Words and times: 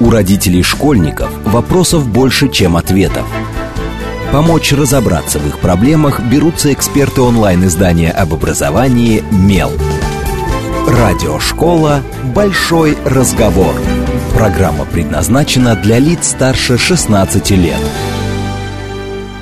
У 0.00 0.10
родителей 0.10 0.62
школьников 0.62 1.30
вопросов 1.44 2.08
больше, 2.08 2.48
чем 2.48 2.76
ответов. 2.76 3.26
Помочь 4.32 4.72
разобраться 4.72 5.38
в 5.38 5.46
их 5.46 5.58
проблемах 5.58 6.20
берутся 6.20 6.72
эксперты 6.72 7.20
онлайн-издания 7.20 8.10
об 8.10 8.32
образовании 8.32 9.22
«Мел». 9.30 9.70
Радиошкола 10.88 12.02
«Большой 12.34 12.96
разговор». 13.04 13.74
Программа 14.34 14.86
предназначена 14.86 15.76
для 15.76 15.98
лиц 15.98 16.28
старше 16.28 16.78
16 16.78 17.50
лет. 17.50 17.78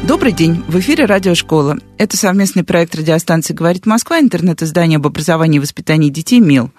Добрый 0.02 0.32
день. 0.32 0.64
В 0.66 0.78
эфире 0.80 1.04
Радиошкола. 1.04 1.78
Это 1.96 2.16
совместный 2.16 2.64
проект 2.64 2.94
радиостанции 2.96 3.54
«Говорит 3.54 3.86
Москва», 3.86 4.18
интернет-издание 4.18 4.96
об 4.96 5.06
образовании 5.06 5.58
и 5.58 5.60
воспитании 5.60 6.10
детей 6.10 6.40
«Мел». 6.40 6.70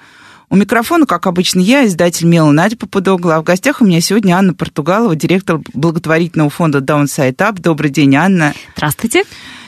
У 0.52 0.57
микрофона, 0.57 1.05
как 1.05 1.27
обычно, 1.27 1.61
я, 1.61 1.86
издатель 1.86 2.27
Мела 2.27 2.52
Надя 2.52 2.75
Попудогла. 2.75 3.38
А 3.38 3.39
в 3.39 3.45
гостях 3.45 3.79
у 3.79 3.86
меня 3.86 4.02
сегодня 4.02 4.34
Анна 4.34 4.54
Португалова, 4.54 5.16
директор 5.16 5.62
благотворительного 5.73 6.49
фонда 6.49 6.80
Downside 6.80 7.38
Up. 7.38 7.62
Добрый 7.62 7.89
день, 7.89 8.17
Анна. 8.17 8.53
Здравствуйте. 8.75 9.23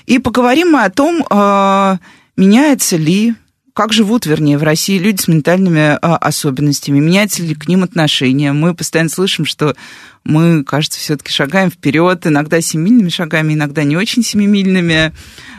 И 0.08 0.20
поговорим 0.20 0.72
мы 0.72 0.84
о 0.84 0.90
том, 0.90 1.26
э, 1.30 1.98
меняется 2.36 2.98
ли 2.98 3.34
как 3.74 3.94
живут, 3.94 4.26
вернее, 4.26 4.58
в 4.58 4.64
России 4.64 5.00
люди 5.00 5.22
с 5.22 5.28
ментальными 5.28 5.98
а, 6.00 6.18
особенностями, 6.18 7.00
меняется 7.00 7.42
ли 7.42 7.56
к 7.56 7.68
ним 7.68 7.84
отношение. 7.84 8.52
Мы 8.52 8.76
постоянно 8.76 9.10
слышим, 9.10 9.46
что 9.46 9.76
мы, 10.24 10.64
кажется, 10.64 11.00
все-таки 11.00 11.32
шагаем 11.32 11.70
вперед, 11.70 12.26
иногда 12.26 12.62
семимильными 12.62 13.10
шагами, 13.10 13.54
иногда 13.54 13.84
не 13.84 13.98
очень 13.98 14.24
семимильными. 14.24 15.14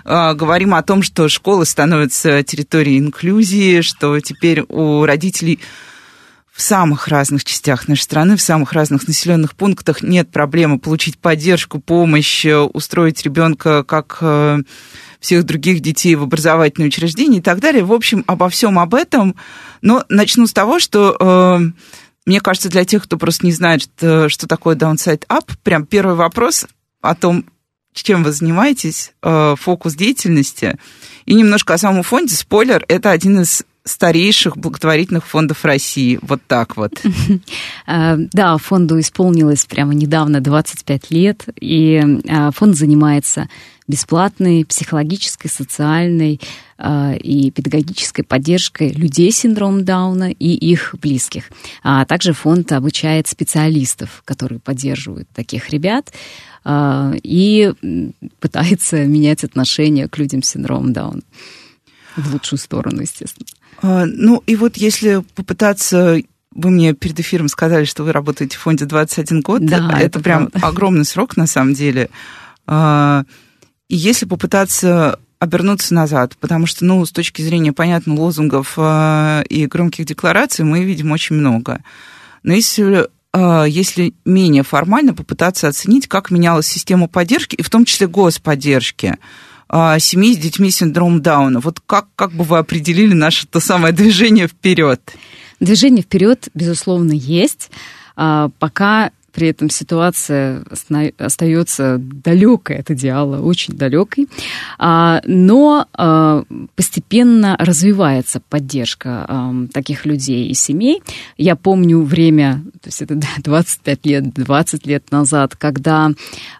А, 0.05 0.35
говорим 0.35 0.75
о 0.75 0.83
том, 0.83 1.03
что 1.03 1.29
школы 1.29 1.67
становятся 1.67 2.43
территорией 2.43 2.99
инклюзии, 2.99 3.83
что 3.83 4.19
теперь 4.21 4.63
у 4.69 5.05
родителей 5.05 5.61
в 6.55 6.63
самых 6.63 7.09
разных 7.09 7.45
частях 7.45 7.89
нашей 7.89 8.03
страны, 8.03 8.37
в 8.37 8.41
самых 8.41 8.73
разных 8.73 9.09
населенных 9.09 9.57
пунктах 9.57 10.03
нет 10.03 10.31
проблемы 10.31 10.79
получить 10.79 11.19
поддержку, 11.19 11.81
помощь, 11.81 12.47
устроить 12.47 13.23
ребенка 13.25 13.83
как 13.83 14.19
э, 14.21 14.61
всех 15.19 15.45
других 15.45 15.81
детей 15.81 16.15
в 16.15 16.23
образовательные 16.23 16.89
учреждения 16.89 17.39
и 17.39 17.43
так 17.43 17.59
далее. 17.59 17.83
В 17.83 17.93
общем, 17.93 18.23
обо 18.28 18.49
всем 18.49 18.78
об 18.78 18.95
этом. 18.95 19.34
Но 19.83 20.05
начну 20.09 20.47
с 20.47 20.53
того, 20.53 20.78
что 20.78 21.17
э, 21.19 21.59
мне 22.27 22.41
кажется, 22.41 22.69
для 22.69 22.84
тех, 22.84 23.05
кто 23.05 23.17
просто 23.17 23.44
не 23.44 23.53
знает, 23.53 23.83
что, 23.83 24.28
что 24.28 24.47
такое 24.47 24.77
downside 24.77 25.27
up, 25.28 25.50
прям 25.62 25.86
первый 25.86 26.14
вопрос 26.14 26.66
о 27.00 27.14
том, 27.14 27.44
чем 27.92 28.25
вы 28.25 28.33
занимаетесь, 28.33 29.12
э, 29.22 29.55
фокус 29.58 29.94
деятельности. 29.94 30.78
И 31.27 31.34
немножко 31.34 31.75
о 31.75 31.78
самом 31.78 32.03
фонде. 32.03 32.34
Спойлер, 32.34 32.84
это 32.89 33.11
один 33.11 33.41
из 33.41 33.64
старейших 33.85 34.57
благотворительных 34.57 35.27
фондов 35.27 35.65
России. 35.65 36.19
Вот 36.23 36.41
так 36.47 36.77
вот. 36.77 36.93
Э, 37.87 38.17
да, 38.17 38.57
фонду 38.57 38.99
исполнилось 38.99 39.67
прямо 39.67 39.95
недавно 39.95 40.41
25 40.41 41.11
лет, 41.11 41.45
и 41.61 42.03
э, 42.25 42.51
фонд 42.53 42.77
занимается 42.77 43.49
бесплатной 43.87 44.65
психологической, 44.65 45.51
социальной 45.51 46.41
э, 46.79 47.17
и 47.19 47.51
педагогической 47.51 48.25
поддержкой 48.25 48.91
людей 48.91 49.31
с 49.31 49.39
синдромом 49.39 49.85
Дауна 49.85 50.31
и 50.31 50.49
их 50.55 50.95
близких. 51.01 51.51
А 51.83 52.07
также 52.07 52.33
фонд 52.33 52.73
обучает 52.73 53.29
специалистов, 53.29 54.23
которые 54.25 54.61
поддерживают 54.61 55.29
таких 55.35 55.69
ребят 55.71 56.12
и 56.67 57.73
пытается 58.41 59.05
менять 59.05 59.45
отношение 59.45 60.09
к 60.09 60.17
людям 60.17 60.43
с 60.43 60.49
синдромом 60.49 60.95
Дауна 60.95 61.23
в 62.17 62.33
лучшую 62.33 62.59
сторону, 62.59 63.03
естественно. 63.03 63.47
А, 63.85 64.07
ну 64.07 64.43
и 64.47 64.57
вот 64.57 64.79
если 64.79 65.23
попытаться 65.35 66.23
вы 66.55 66.71
мне 66.71 66.95
перед 66.95 67.19
эфиром 67.19 67.49
сказали, 67.49 67.85
что 67.85 68.05
вы 68.05 68.13
работаете 68.13 68.57
в 68.57 68.61
фонде 68.61 68.85
21 68.87 69.41
год. 69.41 69.67
Да, 69.67 69.77
это, 69.77 70.07
это 70.07 70.21
прям 70.21 70.47
правда. 70.47 70.69
огромный 70.69 71.05
срок 71.05 71.37
на 71.37 71.47
самом 71.49 71.75
деле. 71.75 72.09
А, 72.67 73.25
и 73.89 73.97
если 73.97 74.25
попытаться 74.25 75.19
обернуться 75.41 75.93
назад, 75.93 76.37
потому 76.39 76.67
что, 76.67 76.84
ну, 76.84 77.05
с 77.05 77.11
точки 77.11 77.43
зрения, 77.43 77.73
понятно, 77.73 78.15
лозунгов 78.15 78.75
а, 78.77 79.43
и 79.49 79.67
громких 79.67 80.06
деклараций 80.06 80.65
мы 80.65 80.84
видим 80.84 81.11
очень 81.11 81.37
много. 81.37 81.83
Но 82.44 82.55
если, 82.55 83.09
если 83.34 84.15
менее 84.25 84.62
формально 84.62 85.12
попытаться 85.12 85.67
оценить, 85.67 86.06
как 86.06 86.31
менялась 86.31 86.69
система 86.69 87.09
поддержки, 87.09 87.56
и 87.56 87.62
в 87.62 87.69
том 87.69 87.84
числе 87.84 88.06
господдержки, 88.06 89.19
семей 89.98 90.34
с 90.34 90.38
детьми 90.38 90.70
с 90.70 90.82
Дауна. 91.20 91.60
Вот 91.60 91.80
как, 91.84 92.06
как 92.16 92.32
бы 92.32 92.44
вы 92.44 92.58
определили 92.58 93.14
наше 93.14 93.47
то 93.47 93.60
самое 93.60 93.92
движение 93.94 94.48
вперед? 94.48 95.00
Движение 95.60 96.02
вперед, 96.02 96.48
безусловно, 96.54 97.12
есть. 97.12 97.70
А, 98.16 98.50
пока 98.58 99.10
при 99.34 99.49
этом 99.49 99.69
ситуация 99.71 100.62
остается 101.19 101.99
далекой 101.99 102.78
от 102.78 102.91
идеала, 102.91 103.41
очень 103.41 103.75
далекой, 103.75 104.28
а, 104.78 105.21
но 105.27 105.87
постепенно 106.77 107.56
развивается 107.59 108.41
поддержка 108.41 109.53
таких 109.73 110.06
людей 110.06 110.49
и 110.49 110.55
семей. 110.55 111.03
Я 111.37 111.56
помню 111.56 112.03
время, 112.03 112.62
то 112.81 112.89
есть 112.89 113.03
это 113.03 113.19
25 113.43 114.06
лет, 114.06 114.34
20 114.34 114.87
лет 114.87 115.11
назад, 115.11 115.56
когда 115.56 116.12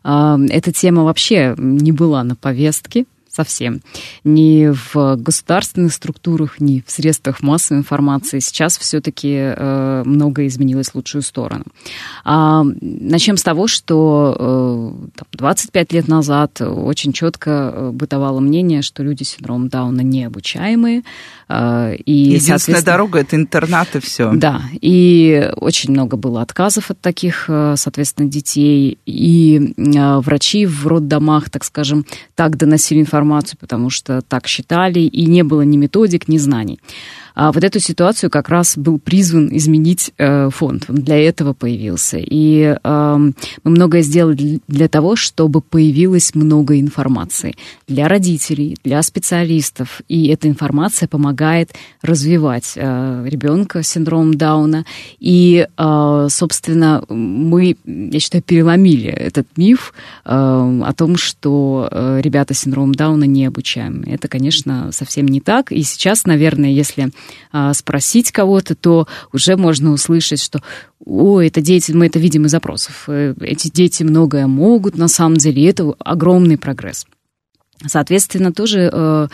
эта 0.03 0.73
тема 0.73 1.05
вообще 1.05 1.55
не 1.59 1.93
была 1.93 2.25
на 2.25 2.37
повестке, 2.37 3.07
совсем. 3.34 3.81
Ни 4.25 4.72
в 4.72 5.17
государственных 5.17 5.93
структурах, 5.93 6.61
ни 6.61 6.83
в 6.87 6.91
средствах 6.91 7.43
массовой 7.43 7.81
информации. 7.81 8.39
Сейчас 8.39 8.78
все-таки 8.78 9.34
э, 9.34 10.03
многое 10.05 10.47
изменилось 10.47 10.89
в 10.91 10.95
лучшую 10.95 11.22
сторону. 11.22 11.65
А, 12.25 12.65
начнем 12.81 13.37
с 13.37 13.43
того, 13.43 13.67
что 13.67 14.95
э, 15.21 15.25
25 15.33 15.93
лет 15.93 16.09
назад 16.09 16.61
очень 16.61 17.12
четко 17.12 17.72
э, 17.75 17.91
бытовало 17.91 18.41
мнение, 18.41 18.83
что 18.83 19.03
люди 19.03 19.22
с 19.22 19.31
синдромом 19.31 19.69
Дауна 19.69 20.01
необучаемые. 20.03 21.03
Э, 21.49 21.95
и, 21.97 22.12
Единственная 22.12 22.83
дорога– 22.83 23.19
это 23.21 23.37
интернат 23.37 23.97
и 23.97 24.01
все. 24.01 24.33
Да, 24.33 24.62
и 24.81 25.51
очень 25.56 25.91
много 25.91 26.16
было 26.16 26.43
отказов 26.43 26.91
от 26.91 27.01
таких, 27.01 27.47
э, 27.49 27.75
соответственно, 27.77 28.28
детей. 28.28 28.99
И 29.06 29.75
э, 29.77 30.19
врачи 30.19 30.66
в 30.66 30.87
роддомах, 30.87 31.51
так 31.51 31.65
скажем, 31.65 32.06
так 32.34 32.56
доносили 32.56 33.01
информацию, 33.01 33.24
информацию, 33.25 33.59
потому 33.61 33.91
что 33.91 34.21
так 34.21 34.47
считали, 34.47 35.01
и 35.01 35.27
не 35.27 35.43
было 35.43 35.62
ни 35.62 35.77
методик, 35.77 36.29
ни 36.29 36.39
знаний. 36.39 36.79
А 37.34 37.50
вот 37.50 37.65
эту 37.65 37.81
ситуацию 37.81 38.31
как 38.31 38.49
раз 38.49 38.78
был 38.78 38.99
призван 38.99 39.49
изменить 39.56 40.12
э, 40.19 40.50
фонд. 40.50 40.84
Он 40.89 40.97
для 40.97 41.19
этого 41.19 41.53
появился. 41.53 42.19
И 42.19 42.77
э, 42.83 43.17
мы 43.17 43.71
многое 43.71 44.03
сделали 44.03 44.61
для 44.69 44.89
того, 44.89 45.17
чтобы 45.17 45.61
появилось 45.61 46.34
много 46.34 46.78
информации 46.78 47.56
для 47.89 48.06
родителей, 48.06 48.77
для 48.84 49.03
специалистов. 49.03 50.00
И 50.09 50.28
эта 50.28 50.49
информация 50.49 51.09
помогает 51.09 51.72
развивать 52.03 52.75
э, 52.77 53.27
ребенка 53.27 53.83
с 53.83 53.89
синдромом 53.89 54.34
Дауна. 54.34 54.84
И, 55.19 55.66
э, 55.77 56.27
собственно, 56.31 57.05
мы, 57.09 57.77
я 57.84 58.21
считаю, 58.21 58.43
переломили 58.43 59.11
этот 59.11 59.49
миф 59.56 59.93
э, 60.25 60.31
о 60.31 60.93
том, 60.97 61.16
что 61.16 61.89
э, 61.91 62.21
ребята 62.22 62.55
с 62.55 62.61
синдромом 62.61 62.95
Дауна 62.95 63.25
не 63.25 63.45
обучаемы. 63.47 64.05
Это, 64.06 64.28
конечно, 64.28 64.93
совсем 64.93 65.27
не 65.27 65.41
так. 65.41 65.72
И 65.72 65.83
сейчас, 65.83 66.27
наверное, 66.27 66.71
если 66.71 67.11
спросить 67.73 68.33
кого-то, 68.33 68.75
то 68.75 69.07
уже 69.33 69.57
можно 69.57 69.93
услышать, 69.93 70.43
что 70.43 70.62
о, 71.05 71.41
это 71.41 71.61
дети, 71.61 71.93
мы 71.93 72.07
это 72.07 72.19
видим 72.19 72.47
из 72.47 72.55
опросов, 72.55 73.05
э, 73.09 73.35
эти 73.41 73.69
дети 73.69 74.03
многое 74.03 74.47
могут, 74.47 74.97
на 74.97 75.09
самом 75.09 75.37
деле, 75.37 75.69
это 75.69 75.95
огромный 75.99 76.57
прогресс. 76.57 77.07
Соответственно, 77.87 78.53
тоже 78.53 78.89
э, 78.93 79.29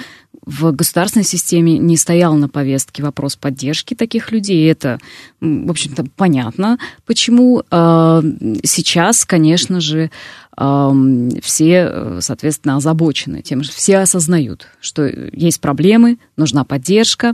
в 0.44 0.72
государственной 0.72 1.24
системе 1.24 1.78
не 1.78 1.96
стоял 1.96 2.34
на 2.34 2.48
повестке 2.48 3.02
вопрос 3.02 3.36
поддержки 3.36 3.94
таких 3.94 4.32
людей. 4.32 4.70
Это, 4.70 4.98
в 5.40 5.70
общем-то, 5.70 6.06
понятно, 6.16 6.78
почему. 7.06 7.62
Э, 7.70 8.22
сейчас, 8.64 9.24
конечно 9.24 9.80
же, 9.80 10.10
все, 11.42 12.18
соответственно, 12.20 12.76
озабочены 12.76 13.40
тем, 13.40 13.62
что 13.62 13.74
все 13.74 13.98
осознают, 13.98 14.66
что 14.80 15.06
есть 15.06 15.58
проблемы, 15.60 16.18
нужна 16.36 16.64
поддержка. 16.64 17.32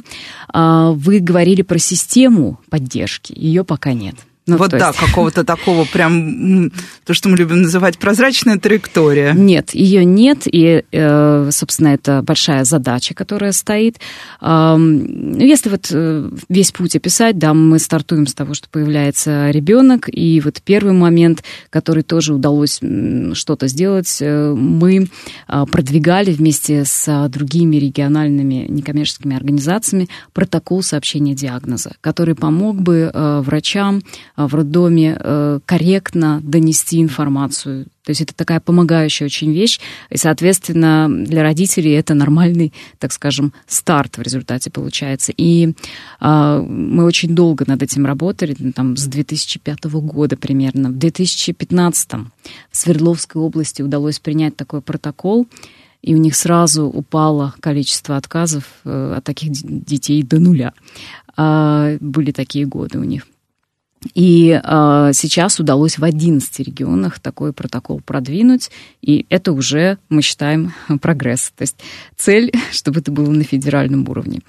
А, 0.49 0.93
вы 0.93 1.19
говорили 1.19 1.63
про 1.63 1.79
систему 1.79 2.61
поддержки, 2.71 3.33
ее 3.37 3.65
пока 3.65 3.95
нет. 3.95 4.15
Ну, 4.49 4.59
вот 4.59 4.71
да, 4.71 4.89
есть... 4.89 4.99
какого-то 5.01 5.43
такого 5.43 5.85
прям, 5.85 6.71
то, 7.05 7.15
что 7.15 7.29
мы 7.29 7.37
любим 7.37 7.63
называть 7.63 7.99
прозрачная 7.99 8.59
траектория. 8.59 9.33
Нет, 9.33 9.75
ее 9.75 10.05
нет, 10.05 10.43
и, 10.47 10.85
э, 10.93 11.49
собственно, 11.51 11.89
это 11.89 12.23
большая 12.23 12.63
задача, 12.63 13.13
которая 13.13 13.51
стоит. 13.51 13.97
Ну, 14.41 15.39
если 15.39 15.69
вот 15.69 15.89
э, 15.91 16.31
весь 16.49 16.71
путь 16.71 16.95
описать, 16.95 17.39
да, 17.39 17.55
мы 17.55 17.81
стартуем 17.81 18.29
с 18.29 18.35
того, 18.35 18.55
что 18.55 18.69
появляется 18.69 19.51
ребенок, 19.51 20.09
и 20.13 20.41
вот 20.41 20.63
первый 20.65 20.93
момент, 20.93 21.43
который 21.69 22.05
тоже 22.05 22.33
удалось 22.33 22.81
что-то 23.33 23.67
сделать, 23.67 24.19
э, 24.21 24.55
мы 24.57 25.09
а, 25.49 25.67
продвигали 25.67 26.31
вместе 26.31 26.85
с 26.85 27.29
другими 27.29 27.77
региональными 27.77 28.67
некоммерческими 28.69 29.35
организациями 29.35 30.09
протокол 30.33 30.85
сообщения 30.85 31.35
диагноза, 31.35 31.97
который 32.01 32.37
помог 32.37 32.81
бы 32.81 33.11
врачам 33.13 34.03
в 34.37 34.55
роддоме 34.55 35.61
корректно 35.67 36.41
донести 36.43 37.01
информацию 37.01 37.87
то 38.07 38.11
есть 38.11 38.21
это 38.21 38.35
такая 38.37 38.61
помогающая 38.61 39.27
очень 39.27 39.53
вещь, 39.53 39.81
и, 40.11 40.17
соответственно, 40.17 41.09
для 41.11 41.43
родителей 41.43 41.91
это 41.91 42.15
нормальный, 42.15 42.73
так 43.01 43.11
скажем, 43.11 43.53
старт 43.67 44.17
в 44.17 44.23
результате 44.23 44.71
получается. 44.71 45.33
И 45.37 45.75
э, 46.21 46.65
мы 46.69 47.05
очень 47.05 47.35
долго 47.35 47.65
над 47.67 47.83
этим 47.83 48.07
работали, 48.07 48.55
ну, 48.61 48.71
там, 48.71 48.97
с 48.97 49.07
2005 49.07 49.87
года 49.87 50.37
примерно. 50.37 50.91
В 50.91 50.99
2015 50.99 52.13
в 52.13 52.27
Свердловской 52.71 53.43
области 53.43 53.83
удалось 53.83 54.21
принять 54.21 54.57
такой 54.57 54.83
протокол, 54.83 55.49
и 56.01 56.15
у 56.15 56.19
них 56.19 56.37
сразу 56.37 56.85
упало 56.85 57.57
количество 57.59 58.17
отказов 58.17 58.63
э, 58.85 59.15
от 59.17 59.25
таких 59.25 59.51
детей 59.51 60.23
до 60.23 60.39
нуля. 60.39 60.75
Э, 61.37 61.99
были 61.99 62.31
такие 62.31 62.67
годы 62.67 63.01
у 63.01 63.05
них. 63.05 63.27
И 64.15 64.61
э, 64.63 65.11
сейчас 65.15 65.61
удалось 65.61 65.99
в 65.99 66.05
11 66.05 66.59
регионах 66.61 67.19
такой 67.19 67.53
протокол 67.53 68.01
продвинуть, 68.01 68.71
и 69.03 69.27
это 69.29 69.53
уже, 69.53 69.99
мы 70.09 70.23
считаем, 70.23 70.73
прогресс. 71.01 71.53
То 71.57 71.63
есть 71.63 71.77
цель, 72.17 72.53
чтобы 72.73 73.01
это 73.01 73.11
было 73.11 73.31
на 73.31 73.45
федеральном 73.45 74.09
уровне. 74.09 74.41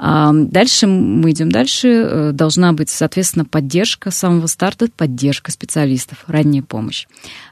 А 0.00 0.30
дальше 0.32 0.86
мы 0.86 1.32
идем 1.32 1.50
дальше. 1.50 1.88
Э, 1.88 2.30
должна 2.32 2.72
быть, 2.72 2.88
соответственно, 2.88 3.44
поддержка 3.44 4.12
самого 4.12 4.46
старта, 4.46 4.88
поддержка 4.96 5.50
специалистов, 5.50 6.24
ранняя 6.28 6.62
помощь. 6.62 7.06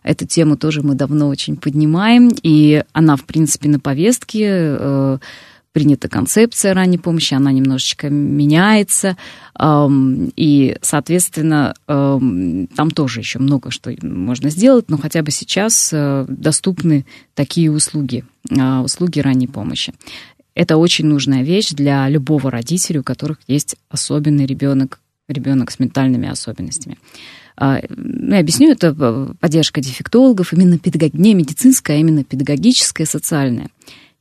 Эту 0.05 0.27
тему 0.27 0.57
тоже 0.57 0.83
мы 0.83 0.95
давно 0.95 1.29
очень 1.29 1.57
поднимаем, 1.57 2.31
и 2.43 2.85
она, 2.93 3.17
в 3.17 3.25
принципе, 3.25 3.69
на 3.69 3.81
повестке 3.81 4.47
э, 4.49 5.19
принята 5.77 6.09
концепция 6.09 6.73
ранней 6.73 6.97
помощи, 6.97 7.35
она 7.35 7.53
немножечко 7.53 8.09
меняется, 8.09 9.19
и, 9.61 10.77
соответственно, 10.81 11.75
там 11.87 12.91
тоже 12.95 13.21
еще 13.21 13.41
много 13.41 13.71
что 13.71 13.95
можно 14.01 14.49
сделать, 14.49 14.89
но 14.89 14.97
хотя 14.97 15.21
бы 15.23 15.31
сейчас 15.31 15.91
э, 15.93 16.25
доступны 16.31 17.05
такие 17.35 17.71
услуги, 17.71 18.25
а, 18.59 18.81
услуги 18.81 19.21
ранней 19.21 19.49
помощи. 19.49 19.93
Это 20.55 20.79
очень 20.79 21.05
нужная 21.05 21.43
вещь 21.43 21.73
для 21.73 22.09
любого 22.09 22.51
родителя, 22.51 23.01
у 23.01 23.05
которых 23.05 23.37
есть 23.47 23.77
особенный 23.91 24.47
ребенок, 24.47 25.01
ребенок 25.29 25.71
с 25.71 25.79
ментальными 25.79 26.27
особенностями. 26.27 26.97
А, 27.59 27.83
ну, 27.91 28.35
я 28.35 28.41
объясню, 28.41 28.71
это 28.73 28.97
э, 28.99 29.29
поддержка 29.41 29.83
дефектологов, 29.83 30.55
именно 30.55 30.79
педагог... 30.79 31.13
не 31.13 31.35
медицинская, 31.35 31.99
а 31.99 32.01
именно 32.01 32.25
педагогическая, 32.25 33.07
социальная 33.07 33.69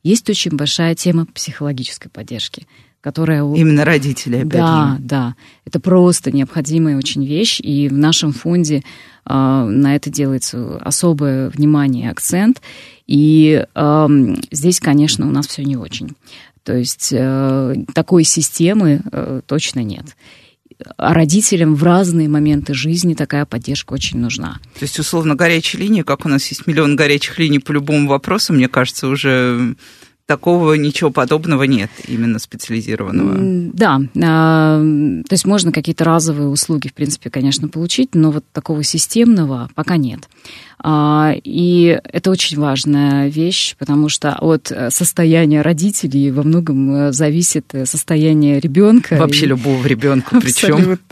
есть 0.06 0.30
очень 0.30 0.52
большая 0.52 0.94
тема 0.94 1.26
психологической 1.26 2.10
поддержки, 2.10 2.66
которая... 3.00 3.42
Именно 3.42 3.84
родители, 3.84 4.36
опять 4.36 4.52
Да, 4.52 4.96
же. 4.96 5.02
да. 5.02 5.34
Это 5.64 5.80
просто 5.80 6.30
необходимая 6.30 6.96
очень 6.96 7.24
вещь, 7.26 7.60
и 7.60 7.88
в 7.88 7.94
нашем 7.94 8.32
фонде 8.32 8.82
э, 9.24 9.32
на 9.32 9.96
это 9.96 10.08
делается 10.10 10.78
особое 10.78 11.50
внимание 11.50 12.06
и 12.06 12.08
акцент. 12.08 12.62
И 13.06 13.64
э, 13.74 14.08
здесь, 14.52 14.80
конечно, 14.80 15.26
у 15.26 15.30
нас 15.30 15.48
все 15.48 15.64
не 15.64 15.76
очень. 15.76 16.14
То 16.62 16.76
есть 16.76 17.10
э, 17.12 17.74
такой 17.94 18.24
системы 18.24 19.00
э, 19.12 19.40
точно 19.46 19.80
нет 19.80 20.16
а 20.96 21.14
родителям 21.14 21.74
в 21.74 21.82
разные 21.82 22.28
моменты 22.28 22.74
жизни 22.74 23.14
такая 23.14 23.46
поддержка 23.46 23.94
очень 23.94 24.18
нужна. 24.18 24.58
То 24.78 24.82
есть, 24.82 24.98
условно, 24.98 25.34
горячая 25.34 25.82
линия, 25.82 26.04
как 26.04 26.26
у 26.26 26.28
нас 26.28 26.46
есть 26.48 26.66
миллион 26.66 26.96
горячих 26.96 27.38
линий 27.38 27.58
по 27.58 27.72
любому 27.72 28.08
вопросу, 28.08 28.52
мне 28.52 28.68
кажется, 28.68 29.08
уже 29.08 29.76
такого 30.26 30.74
ничего 30.74 31.10
подобного 31.10 31.62
нет, 31.62 31.90
именно 32.08 32.38
специализированного. 32.38 33.70
Да, 33.72 34.00
а, 34.22 34.80
то 35.28 35.32
есть 35.32 35.46
можно 35.46 35.72
какие-то 35.72 36.04
разовые 36.04 36.48
услуги, 36.48 36.88
в 36.88 36.94
принципе, 36.94 37.30
конечно, 37.30 37.68
получить, 37.68 38.14
но 38.14 38.32
вот 38.32 38.44
такого 38.52 38.82
системного 38.82 39.70
пока 39.74 39.96
нет. 39.96 40.28
А, 40.78 41.34
и 41.42 41.98
это 42.04 42.30
очень 42.30 42.58
важная 42.58 43.28
вещь, 43.28 43.76
потому 43.78 44.08
что 44.08 44.36
от 44.38 44.70
состояния 44.90 45.62
родителей 45.62 46.30
во 46.30 46.42
многом 46.42 46.94
э, 46.94 47.12
зависит 47.12 47.74
состояние 47.84 48.60
ребенка. 48.60 49.16
Вообще 49.16 49.46
и... 49.46 49.48
любого 49.48 49.84
ребенка, 49.86 50.40
причем. 50.40 50.98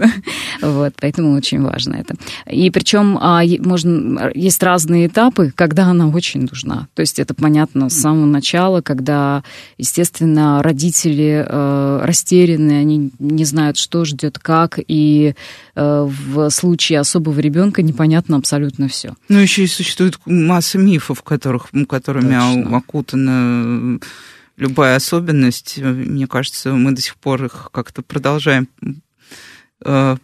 Вот, 0.61 0.95
поэтому 1.01 1.35
очень 1.35 1.63
важно 1.63 1.97
это. 1.97 2.15
И 2.51 2.71
причем 2.71 3.19
а, 3.21 3.43
можно, 3.61 4.31
есть 4.35 4.63
разные 4.63 5.09
этапы, 5.09 5.53
когда 5.55 5.87
она 5.87 6.09
очень 6.09 6.43
нужна. 6.43 6.89
То 6.95 7.01
есть 7.01 7.19
это 7.19 7.35
понятно 7.35 7.91
с 7.91 7.95
самого 7.95 8.27
начала, 8.27 8.81
когда, 8.81 9.04
естественно, 9.79 10.63
родители 10.63 11.45
э, 11.47 12.01
растеряны, 12.05 12.73
они 12.73 13.11
не 13.19 13.45
знают, 13.45 13.77
что 13.77 14.05
ждет, 14.05 14.39
как, 14.39 14.79
и 14.87 15.35
э, 15.75 16.09
в 16.09 16.51
случае 16.51 17.01
особого 17.01 17.39
ребенка 17.41 17.83
непонятно 17.83 18.37
абсолютно 18.37 18.89
все. 18.89 19.15
Ну, 19.29 19.39
еще 19.39 19.65
и 19.65 19.67
существует 19.67 20.19
масса 20.27 20.79
мифов, 20.79 21.23
которых, 21.23 21.69
которыми 21.89 22.35
Точно. 22.35 22.77
окутана 22.77 24.01
любая 24.57 24.97
особенность. 24.97 25.79
Мне 25.79 26.27
кажется, 26.27 26.73
мы 26.73 26.93
до 26.93 27.01
сих 27.01 27.17
пор 27.17 27.45
их 27.45 27.71
как-то 27.73 28.03
продолжаем 28.03 28.69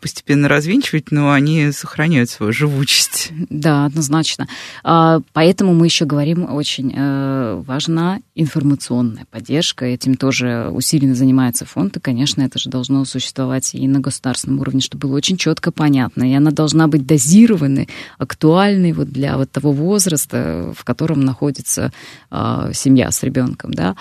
постепенно 0.00 0.48
развинчивать, 0.48 1.10
но 1.10 1.32
они 1.32 1.70
сохраняют 1.72 2.30
свою 2.30 2.52
живучесть. 2.52 3.32
Да, 3.50 3.86
однозначно. 3.86 4.48
А, 4.82 5.20
поэтому 5.32 5.74
мы 5.74 5.86
еще 5.86 6.04
говорим, 6.04 6.50
очень 6.52 6.92
э, 6.96 7.62
важна 7.66 8.20
информационная 8.34 9.26
поддержка. 9.30 9.84
Этим 9.84 10.16
тоже 10.16 10.68
усиленно 10.72 11.14
занимается 11.14 11.64
фонд, 11.66 11.96
и, 11.96 12.00
конечно, 12.00 12.42
это 12.42 12.58
же 12.58 12.70
должно 12.70 13.04
существовать 13.04 13.74
и 13.74 13.86
на 13.86 14.00
государственном 14.00 14.60
уровне, 14.60 14.80
чтобы 14.80 15.08
было 15.08 15.16
очень 15.16 15.36
четко 15.36 15.70
понятно. 15.70 16.30
И 16.30 16.34
она 16.34 16.50
должна 16.50 16.88
быть 16.88 17.06
дозированной, 17.06 17.88
актуальной 18.18 18.92
вот 18.92 19.10
для 19.10 19.36
вот 19.36 19.50
того 19.50 19.72
возраста, 19.72 20.72
в 20.76 20.84
котором 20.84 21.20
находится 21.20 21.92
а, 22.30 22.72
семья 22.72 23.10
с 23.10 23.22
ребенком, 23.22 23.72
да. 23.74 23.96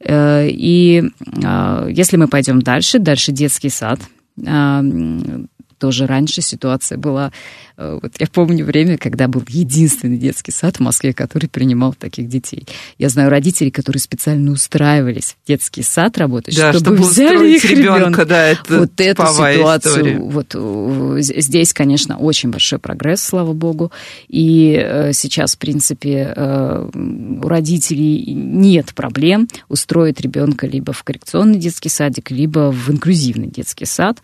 Э, 0.00 0.46
и 0.48 1.04
а, 1.44 1.86
если 1.88 2.16
мы 2.16 2.28
пойдем 2.28 2.60
дальше, 2.60 2.98
дальше 2.98 3.32
детский 3.32 3.70
сад– 3.70 4.00
um, 4.44 5.48
тоже 5.78 6.06
раньше 6.06 6.42
ситуация 6.42 6.98
была 6.98 7.32
Э, 7.76 7.98
вот 8.02 8.12
я 8.18 8.26
помню 8.26 8.64
время, 8.64 8.96
когда 8.96 9.28
был 9.28 9.42
единственный 9.48 10.16
детский 10.16 10.52
сад 10.52 10.76
в 10.76 10.80
Москве, 10.80 11.12
который 11.12 11.48
принимал 11.48 11.94
таких 11.94 12.28
детей. 12.28 12.66
Я 12.98 13.08
знаю 13.08 13.30
родителей, 13.30 13.70
которые 13.70 14.00
специально 14.00 14.50
устраивались 14.50 15.36
в 15.42 15.48
детский 15.48 15.82
сад 15.82 16.16
работать, 16.18 16.56
да, 16.56 16.72
чтобы, 16.72 16.96
чтобы 16.96 17.08
взяли 17.08 17.54
их 17.54 17.64
ребенка. 17.64 18.24
Да, 18.24 18.46
это 18.46 18.80
вот 18.80 19.00
эту 19.00 19.26
ситуацию, 19.26 19.92
история. 19.92 20.18
вот 20.18 20.54
э, 20.54 21.16
здесь, 21.20 21.72
конечно, 21.72 22.16
очень 22.16 22.50
большой 22.50 22.78
прогресс, 22.78 23.22
слава 23.22 23.52
богу. 23.52 23.92
И 24.28 24.76
э, 24.78 25.12
сейчас, 25.12 25.54
в 25.54 25.58
принципе, 25.58 26.34
у 26.36 27.48
родителей 27.48 28.32
нет 28.32 28.94
проблем 28.94 29.48
устроить 29.68 30.20
ребенка 30.20 30.66
либо 30.66 30.92
в 30.92 31.02
коррекционный 31.02 31.58
детский 31.58 31.88
садик, 31.88 32.30
либо 32.30 32.70
в 32.72 32.90
инклюзивный 32.90 33.48
детский 33.48 33.86
сад. 33.86 34.18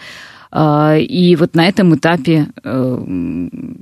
А, 0.55 0.99
и 0.99 1.35
вот 1.35 1.55
на 1.55 1.67
этом 1.67 1.95
этапе 1.95 2.49
э, 2.63 2.99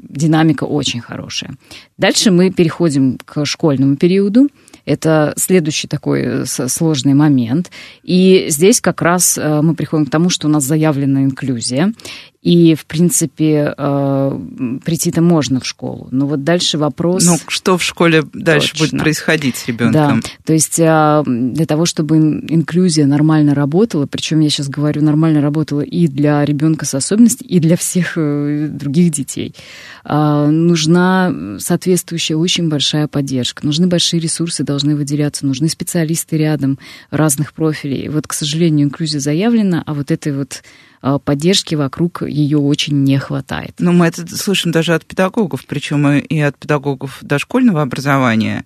динамика 0.08 0.64
очень 0.64 1.00
хорошая. 1.00 1.56
Дальше 1.98 2.30
мы 2.30 2.50
переходим 2.50 3.18
к 3.24 3.44
школьному 3.44 3.96
периоду. 3.96 4.48
Это 4.84 5.34
следующий 5.36 5.88
такой 5.88 6.22
э, 6.22 6.44
сложный 6.46 7.14
момент. 7.14 7.72
И 8.04 8.46
здесь 8.50 8.80
как 8.80 9.02
раз 9.02 9.36
э, 9.36 9.62
мы 9.62 9.74
приходим 9.74 10.06
к 10.06 10.10
тому, 10.10 10.30
что 10.30 10.46
у 10.46 10.50
нас 10.50 10.62
заявлена 10.62 11.24
инклюзия. 11.24 11.92
И, 12.42 12.74
в 12.74 12.86
принципе, 12.86 13.74
э, 13.76 14.40
прийти-то 14.82 15.20
можно 15.20 15.60
в 15.60 15.66
школу. 15.66 16.08
Но 16.10 16.26
вот 16.26 16.42
дальше 16.42 16.78
вопрос... 16.78 17.26
Ну, 17.26 17.36
что 17.48 17.76
в 17.76 17.82
школе 17.82 18.24
дальше 18.32 18.72
Точно. 18.72 18.86
будет 18.86 19.00
происходить 19.02 19.56
с 19.56 19.68
ребенком? 19.68 20.20
Да, 20.20 20.28
то 20.46 20.52
есть 20.54 20.76
для 20.76 21.66
того, 21.66 21.84
чтобы 21.84 22.16
инклюзия 22.16 23.04
нормально 23.06 23.54
работала, 23.54 24.06
причем 24.06 24.40
я 24.40 24.48
сейчас 24.48 24.68
говорю, 24.68 25.02
нормально 25.02 25.42
работала 25.42 25.82
и 25.82 26.06
для 26.06 26.42
ребенка 26.44 26.86
с 26.86 26.94
особенностями, 26.94 27.48
и 27.48 27.60
для 27.60 27.76
всех 27.76 28.14
других 28.16 29.12
детей, 29.12 29.54
нужна 30.04 31.34
соответствующая 31.58 32.36
очень 32.36 32.70
большая 32.70 33.06
поддержка. 33.06 33.66
Нужны 33.66 33.86
большие 33.86 34.18
ресурсы, 34.18 34.64
должны 34.64 34.96
выделяться, 34.96 35.44
нужны 35.44 35.68
специалисты 35.68 36.38
рядом 36.38 36.78
разных 37.10 37.52
профилей. 37.52 38.08
Вот, 38.08 38.26
к 38.26 38.32
сожалению, 38.32 38.86
инклюзия 38.86 39.20
заявлена, 39.20 39.82
а 39.84 39.92
вот 39.92 40.10
этой 40.10 40.34
вот 40.34 40.62
поддержки 41.00 41.74
вокруг 41.74 42.22
ее 42.22 42.58
очень 42.58 43.02
не 43.04 43.18
хватает. 43.18 43.74
Но 43.78 43.92
мы 43.92 44.06
это 44.06 44.26
слышим 44.36 44.70
даже 44.70 44.94
от 44.94 45.06
педагогов, 45.06 45.64
причем 45.66 46.06
и 46.18 46.40
от 46.40 46.58
педагогов 46.58 47.18
дошкольного 47.22 47.82
образования, 47.82 48.64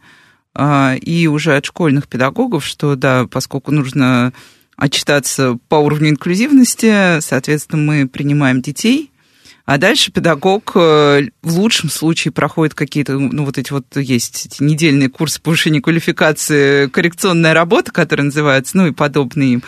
а, 0.55 0.95
и 0.95 1.27
уже 1.27 1.57
от 1.57 1.65
школьных 1.65 2.09
педагогов, 2.09 2.65
что 2.65 2.97
да, 2.97 3.27
поскольку 3.27 3.71
нужно 3.71 4.33
отчитаться 4.77 5.59
по 5.69 5.77
уровню 5.77 6.11
инклюзивности, 6.11 7.21
соответственно, 7.21 7.83
мы 7.83 8.09
принимаем 8.09 8.61
детей, 8.61 9.11
а 9.67 9.79
дальше 9.79 10.13
педагог 10.13 10.73
э, 10.75 11.29
в 11.43 11.59
лучшем 11.59 11.89
случае 11.89 12.33
проходит 12.33 12.75
какие-то, 12.75 13.19
ну, 13.19 13.47
вот 13.47 13.57
эти 13.57 13.73
вот 13.73 13.87
есть 13.97 14.47
эти 14.47 14.63
недельные 14.63 15.09
курсы 15.09 15.41
повышения 15.41 15.81
квалификации, 15.81 16.89
коррекционная 16.89 17.55
работа, 17.55 17.91
которая 17.91 18.27
называется, 18.27 18.77
ну, 18.77 18.89
и 18.89 18.93
подобные 18.93 19.55
им. 19.55 19.63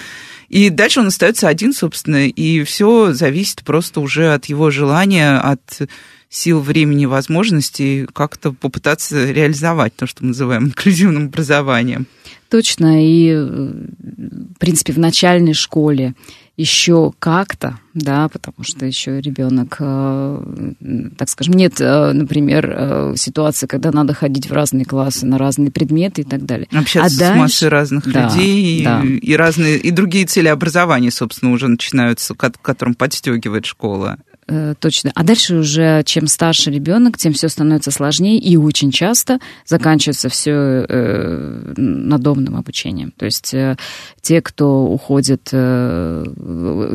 И 0.49 0.71
дальше 0.71 1.01
он 1.01 1.09
остается 1.09 1.49
один, 1.49 1.73
собственно, 1.73 2.29
и 2.29 2.63
все 2.65 3.13
зависит 3.13 3.63
просто 3.65 4.01
уже 4.01 4.33
от 4.33 4.47
его 4.47 4.71
желания, 4.71 5.39
от 5.39 5.81
сил, 6.29 6.61
времени, 6.61 7.07
возможностей 7.07 8.07
как-то 8.13 8.53
попытаться 8.53 9.31
реализовать 9.31 9.95
то, 9.97 10.07
что 10.07 10.23
мы 10.23 10.29
называем 10.29 10.67
инклюзивным 10.67 11.27
образованием. 11.27 12.07
Точно, 12.49 13.05
и, 13.05 13.35
в 13.35 14.59
принципе, 14.59 14.93
в 14.93 14.99
начальной 14.99 15.55
школе 15.55 16.15
еще 16.57 17.13
как-то, 17.19 17.79
да, 17.93 18.29
потому 18.29 18.65
что 18.65 18.87
еще 18.87 19.21
ребенок, 19.21 19.77
э, 19.79 20.73
так 21.19 21.29
скажем, 21.29 21.55
нет, 21.55 21.81
э, 21.81 22.13
например, 22.13 22.75
э, 22.75 23.15
ситуации, 23.17 23.67
когда 23.67 23.93
надо 23.93 24.15
ходить 24.15 24.49
в 24.49 24.53
разные 24.53 24.87
классы 24.87 25.27
на 25.27 25.37
разные 25.37 25.71
предметы 25.71 26.23
и 26.23 26.25
так 26.25 26.47
далее. 26.47 26.67
Общаться 26.73 27.03
а 27.03 27.09
с 27.11 27.17
дальше... 27.17 27.39
массой 27.39 27.69
разных 27.69 28.11
да, 28.11 28.25
людей 28.25 28.85
да. 28.85 29.03
И, 29.03 29.17
и 29.17 29.37
разные 29.37 29.77
и 29.77 29.91
другие 29.91 30.25
цели 30.25 30.49
образования, 30.49 31.11
собственно, 31.11 31.53
уже 31.53 31.69
начинаются, 31.69 32.35
к 32.35 32.61
которым 32.63 32.95
подстегивает 32.95 33.67
школа. 33.67 34.19
Э, 34.49 34.75
точно. 34.79 35.11
А 35.15 35.25
дальше 35.25 35.57
уже, 35.57 36.03
чем 36.05 36.29
старше 36.29 36.71
ребенок, 36.71 37.19
тем 37.19 37.33
все 37.33 37.49
становится 37.49 37.91
сложнее, 37.91 38.39
и 38.39 38.57
очень 38.57 38.93
часто 38.93 39.41
заканчивается 39.67 40.29
все 40.29 40.53
э, 40.53 41.75
надомным 41.77 42.55
обучением. 42.55 43.13
То 43.17 43.25
есть 43.25 43.53
э, 43.55 43.77
те, 44.21 44.41
кто 44.41 44.85
уходит, 44.85 45.49
э, 45.51 46.25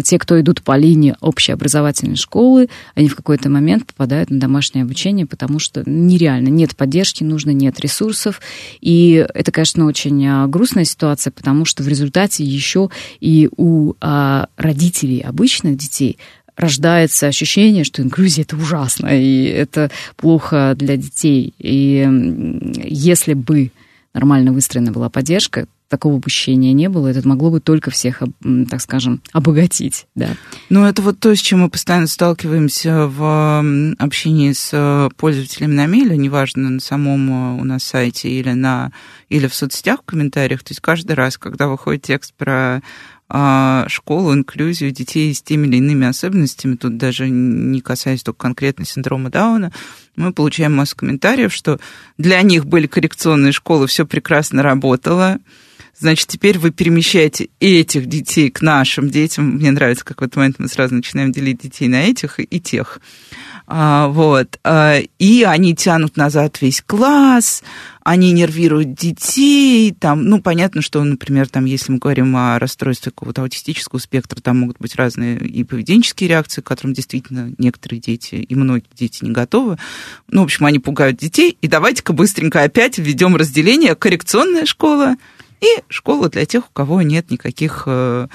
те, 0.06 0.18
кто 0.18 0.40
идут 0.40 0.62
по 0.62 0.78
линии 0.78 1.16
общеобразовательной 1.20 2.16
школы, 2.16 2.70
они 2.96 3.10
в 3.10 3.18
какой-то 3.18 3.50
момент 3.50 3.86
попадают 3.86 4.30
на 4.30 4.40
домашнее 4.40 4.84
обучение, 4.84 5.26
потому 5.26 5.60
что 5.60 5.84
нереально, 5.86 6.48
нет 6.48 6.78
поддержки, 6.78 7.26
нужно, 7.26 7.52
нет 7.52 7.82
ресурсов. 7.82 8.40
И 8.80 9.26
это, 9.34 9.52
конечно, 9.52 9.86
очень 9.86 10.26
а, 10.26 10.48
грустная 10.48 10.86
ситуация, 10.86 11.32
потому 11.32 11.66
что 11.66 11.84
в 11.84 11.88
результате 11.90 12.46
еще 12.46 12.90
и 13.20 13.50
у 13.58 13.94
а, 14.00 14.48
родителей 14.56 15.20
обычных 15.20 15.76
детей 15.76 16.18
рождается 16.56 17.28
ощущение, 17.28 17.84
что 17.84 18.02
инклюзия 18.02 18.44
это 18.44 18.56
ужасно, 18.56 19.08
и 19.08 19.46
это 19.46 19.92
плохо 20.16 20.74
для 20.76 20.98
детей. 20.98 21.54
И 21.58 22.08
если 22.84 23.34
бы 23.34 23.72
нормально 24.14 24.52
выстроена 24.52 24.92
была 24.92 25.10
поддержка, 25.10 25.68
такого 25.92 26.16
упущения 26.16 26.72
не 26.72 26.90
было, 26.90 27.10
это 27.10 27.28
могло 27.28 27.52
бы 27.52 27.60
только 27.60 27.92
всех, 27.92 28.24
так 28.70 28.82
скажем, 28.82 29.22
обогатить, 29.34 30.08
да. 30.16 30.30
Ну, 30.70 30.86
это 30.86 31.02
вот 31.02 31.20
то, 31.20 31.36
с 31.36 31.40
чем 31.40 31.60
мы 31.60 31.70
постоянно 31.70 32.08
сталкиваемся 32.08 33.08
в 33.08 33.96
общении 34.00 34.54
с 34.54 35.10
пользователями 35.18 35.74
на 35.74 35.88
мейле, 35.88 36.18
неважно, 36.18 36.70
на 36.70 36.80
самом 36.80 37.58
э, 37.58 37.62
у 37.62 37.66
нас 37.66 37.84
сайте 37.84 38.30
или, 38.30 38.52
на, 38.52 38.92
или 39.28 39.48
в 39.48 39.54
соцсетях 39.54 40.00
в 40.02 40.06
комментариях, 40.06 40.64
то 40.64 40.72
есть 40.72 40.80
каждый 40.80 41.12
раз, 41.12 41.38
когда 41.38 41.68
выходит 41.68 42.04
текст 42.04 42.34
про 42.36 42.82
школу, 43.88 44.34
инклюзию 44.34 44.92
детей 44.92 45.34
с 45.34 45.42
теми 45.42 45.68
или 45.68 45.78
иными 45.78 46.08
особенностями, 46.08 46.76
тут 46.76 46.98
даже 46.98 47.30
не 47.30 47.82
касаясь 47.82 48.24
только 48.24 48.40
конкретно 48.40 48.86
синдрома 48.86 49.30
Дауна, 49.30 49.72
мы 50.16 50.34
получаем 50.34 50.76
массу 50.76 50.96
комментариев, 50.96 51.54
что 51.54 51.80
для 52.18 52.42
них 52.42 52.66
были 52.66 52.88
коррекционные 52.88 53.54
школы, 53.54 53.88
все 53.88 54.06
прекрасно 54.06 54.64
работало, 54.64 55.40
значит, 55.98 56.28
теперь 56.28 56.58
вы 56.58 56.72
перемещаете 56.72 57.50
этих 57.60 58.08
детей 58.08 58.50
к 58.50 58.62
нашим 58.62 59.10
детям. 59.10 59.56
Мне 59.56 59.72
нравится, 59.72 60.04
как 60.04 60.22
в 60.22 60.24
этот 60.24 60.36
момент 60.38 60.56
мы 60.60 60.68
сразу 60.68 60.96
начинаем 60.96 61.32
делить 61.32 61.62
детей 61.62 61.88
на 61.88 62.04
этих 62.04 62.40
и 62.40 62.60
тех. 62.60 63.00
А, 63.74 64.10
вот. 64.10 64.60
А, 64.66 65.00
и 65.18 65.44
они 65.44 65.74
тянут 65.74 66.18
назад 66.18 66.62
весь 66.62 66.84
класс, 66.86 67.64
они 68.04 68.34
нервируют 68.34 68.96
детей, 68.96 69.96
там, 69.98 70.26
ну, 70.26 70.42
понятно, 70.42 70.82
что, 70.82 71.02
например, 71.02 71.48
там, 71.48 71.64
если 71.64 71.94
мы 71.94 72.00
говорим 72.00 72.36
о 72.36 72.60
расстройстве 72.60 73.14
какого-то 73.14 73.44
аутистического 73.44 74.00
спектра, 74.00 74.42
там 74.42 74.60
могут 74.60 74.78
быть 74.80 74.98
разные 74.98 75.38
и 75.38 75.64
поведенческие 75.64 76.28
реакции, 76.28 76.60
к 76.60 76.66
которым 76.66 76.94
действительно 76.94 77.54
некоторые 77.58 78.02
дети 78.02 78.36
и 78.36 78.56
многие 78.56 78.90
дети 78.94 79.24
не 79.24 79.32
готовы. 79.32 79.78
Ну, 80.28 80.42
в 80.42 80.44
общем, 80.44 80.66
они 80.66 80.80
пугают 80.80 81.16
детей, 81.16 81.58
и 81.62 81.68
давайте-ка 81.70 82.12
быстренько 82.12 82.64
опять 82.64 82.98
введем 82.98 83.38
разделение 83.38 83.96
коррекционная 83.96 84.66
школа 84.66 85.16
и 85.62 85.68
школа 85.88 86.28
для 86.28 86.46
тех, 86.46 86.68
у 86.68 86.74
кого 86.74 87.02
нет 87.04 87.32
никаких 87.32 87.84
э, 87.86 88.28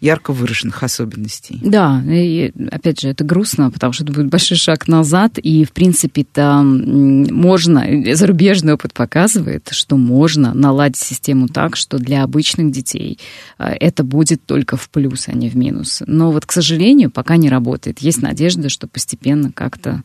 ярко 0.00 0.32
выраженных 0.32 0.82
особенностей. 0.82 1.58
Да, 1.62 2.02
и 2.06 2.52
опять 2.70 3.00
же, 3.00 3.08
это 3.08 3.24
грустно, 3.24 3.70
потому 3.70 3.92
что 3.92 4.04
это 4.04 4.12
будет 4.12 4.28
большой 4.28 4.56
шаг 4.56 4.88
назад, 4.88 5.38
и, 5.38 5.64
в 5.64 5.72
принципе, 5.72 6.24
там 6.24 7.24
можно, 7.32 7.84
зарубежный 8.14 8.74
опыт 8.74 8.92
показывает, 8.92 9.68
что 9.72 9.96
можно 9.96 10.54
наладить 10.54 10.96
систему 10.96 11.48
так, 11.48 11.76
что 11.76 11.98
для 11.98 12.22
обычных 12.22 12.70
детей 12.70 13.18
э, 13.58 13.68
это 13.80 14.04
будет 14.04 14.44
только 14.44 14.76
в 14.76 14.88
плюс, 14.90 15.28
а 15.28 15.32
не 15.32 15.48
в 15.48 15.56
минус. 15.56 16.02
Но 16.06 16.30
вот, 16.30 16.46
к 16.46 16.52
сожалению, 16.52 17.10
пока 17.10 17.36
не 17.36 17.48
работает. 17.48 18.00
Есть 18.00 18.22
надежда, 18.22 18.68
что 18.68 18.86
постепенно 18.86 19.50
как-то 19.52 20.02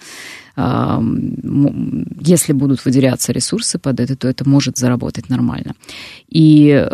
если 0.56 2.54
будут 2.54 2.84
выделяться 2.86 3.32
ресурсы 3.32 3.80
под 3.80 4.00
это, 4.00 4.16
то 4.16 4.28
это 4.28 4.48
может 4.48 4.78
заработать 4.78 5.30
нормально. 5.30 5.74
И 6.30 6.88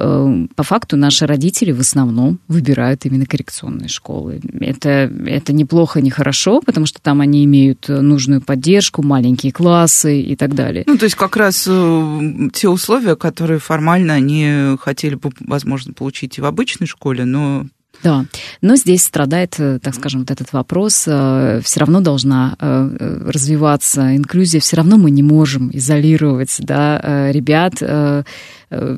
по 0.56 0.64
факту 0.64 0.98
наши 0.98 1.26
родители 1.26 1.72
в 1.72 1.80
основном 1.80 2.40
выбирают 2.48 3.06
именно 3.06 3.26
коррекционные 3.26 3.90
школы. 3.90 4.42
Это, 4.60 5.12
это 5.26 5.54
неплохо, 5.54 6.02
не 6.02 6.10
хорошо, 6.10 6.62
потому 6.62 6.86
что 6.86 7.02
там 7.02 7.22
они 7.22 7.44
имеют 7.46 7.88
нужную 7.88 8.42
поддержку, 8.42 9.04
маленькие 9.04 9.52
классы 9.52 10.22
и 10.22 10.36
так 10.36 10.56
далее. 10.56 10.84
Ну, 10.88 10.98
то 10.98 11.06
есть 11.06 11.16
как 11.16 11.38
раз 11.38 11.66
э, 11.68 12.50
те 12.54 12.70
условия, 12.70 13.16
которые 13.16 13.60
формально 13.60 14.14
они 14.14 14.76
хотели 14.80 15.16
бы, 15.16 15.32
возможно, 15.40 15.94
получить 15.94 16.38
и 16.38 16.42
в 16.42 16.46
обычной 16.46 16.88
школе, 16.88 17.26
но 17.26 17.66
да, 18.04 18.26
но 18.62 18.76
здесь 18.76 19.04
страдает, 19.04 19.56
э, 19.58 19.80
так 19.82 19.96
скажем, 19.96 20.22
вот 20.22 20.32
этот 20.32 20.54
вопрос. 20.54 21.06
Э, 21.08 21.62
все 21.64 21.80
равно 21.80 22.02
должна 22.02 22.56
э, 22.60 23.24
развиваться 23.28 24.16
инклюзия, 24.16 24.62
все 24.62 24.78
равно 24.78 24.98
мы 24.98 25.12
не 25.12 25.24
можем 25.24 25.70
изолировать 25.74 26.56
да, 26.60 27.32
ребят 27.32 27.82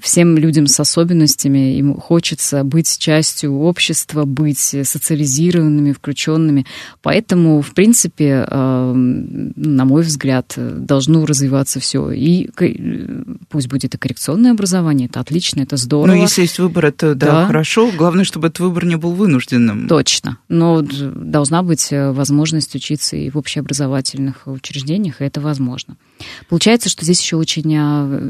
всем 0.02 0.38
людям 0.38 0.68
с 0.68 0.80
особенностями, 0.80 1.78
им 1.78 1.96
хочется 1.96 2.64
быть 2.64 2.98
частью 2.98 3.56
общества, 3.60 4.26
быть 4.26 4.60
социализированными, 4.60 5.92
включенными. 5.92 6.66
Поэтому, 7.02 7.62
в 7.62 7.74
принципе, 7.74 8.46
э, 8.48 8.94
на 8.94 9.86
мой 9.86 10.02
взгляд, 10.02 10.54
должно 10.58 11.26
развиваться 11.26 11.80
все. 11.80 12.12
И 12.12 12.50
пусть 13.50 13.68
будет 13.68 13.94
и 13.94 13.98
коррекционное 13.98 14.52
образование, 14.52 15.08
это 15.08 15.20
отлично, 15.20 15.62
это 15.62 15.78
здорово. 15.78 16.16
Ну, 16.16 16.22
если 16.22 16.42
есть 16.42 16.60
выбор, 16.60 16.88
это 16.88 17.14
да, 17.14 17.28
да, 17.28 17.48
хорошо. 17.48 17.92
Главное, 17.96 18.24
чтобы 18.24 18.48
этот 18.48 18.60
выбор 18.60 18.86
не 18.86 18.98
был 18.98 19.12
вынужденным. 19.12 19.88
Точно. 19.88 20.38
Но 20.48 20.82
должна 20.82 21.62
быть 21.62 21.92
э, 21.92 22.12
возможность 22.12 22.74
учиться 22.76 23.16
и 23.16 23.30
в 23.30 23.38
общеобразовательных 23.38 24.48
учреждениях, 24.48 25.22
и 25.22 25.26
это 25.26 25.42
возможно. 25.42 25.96
Получается, 26.48 26.90
что 26.90 27.06
здесь 27.06 27.22
еще 27.22 27.36
очень 27.38 27.72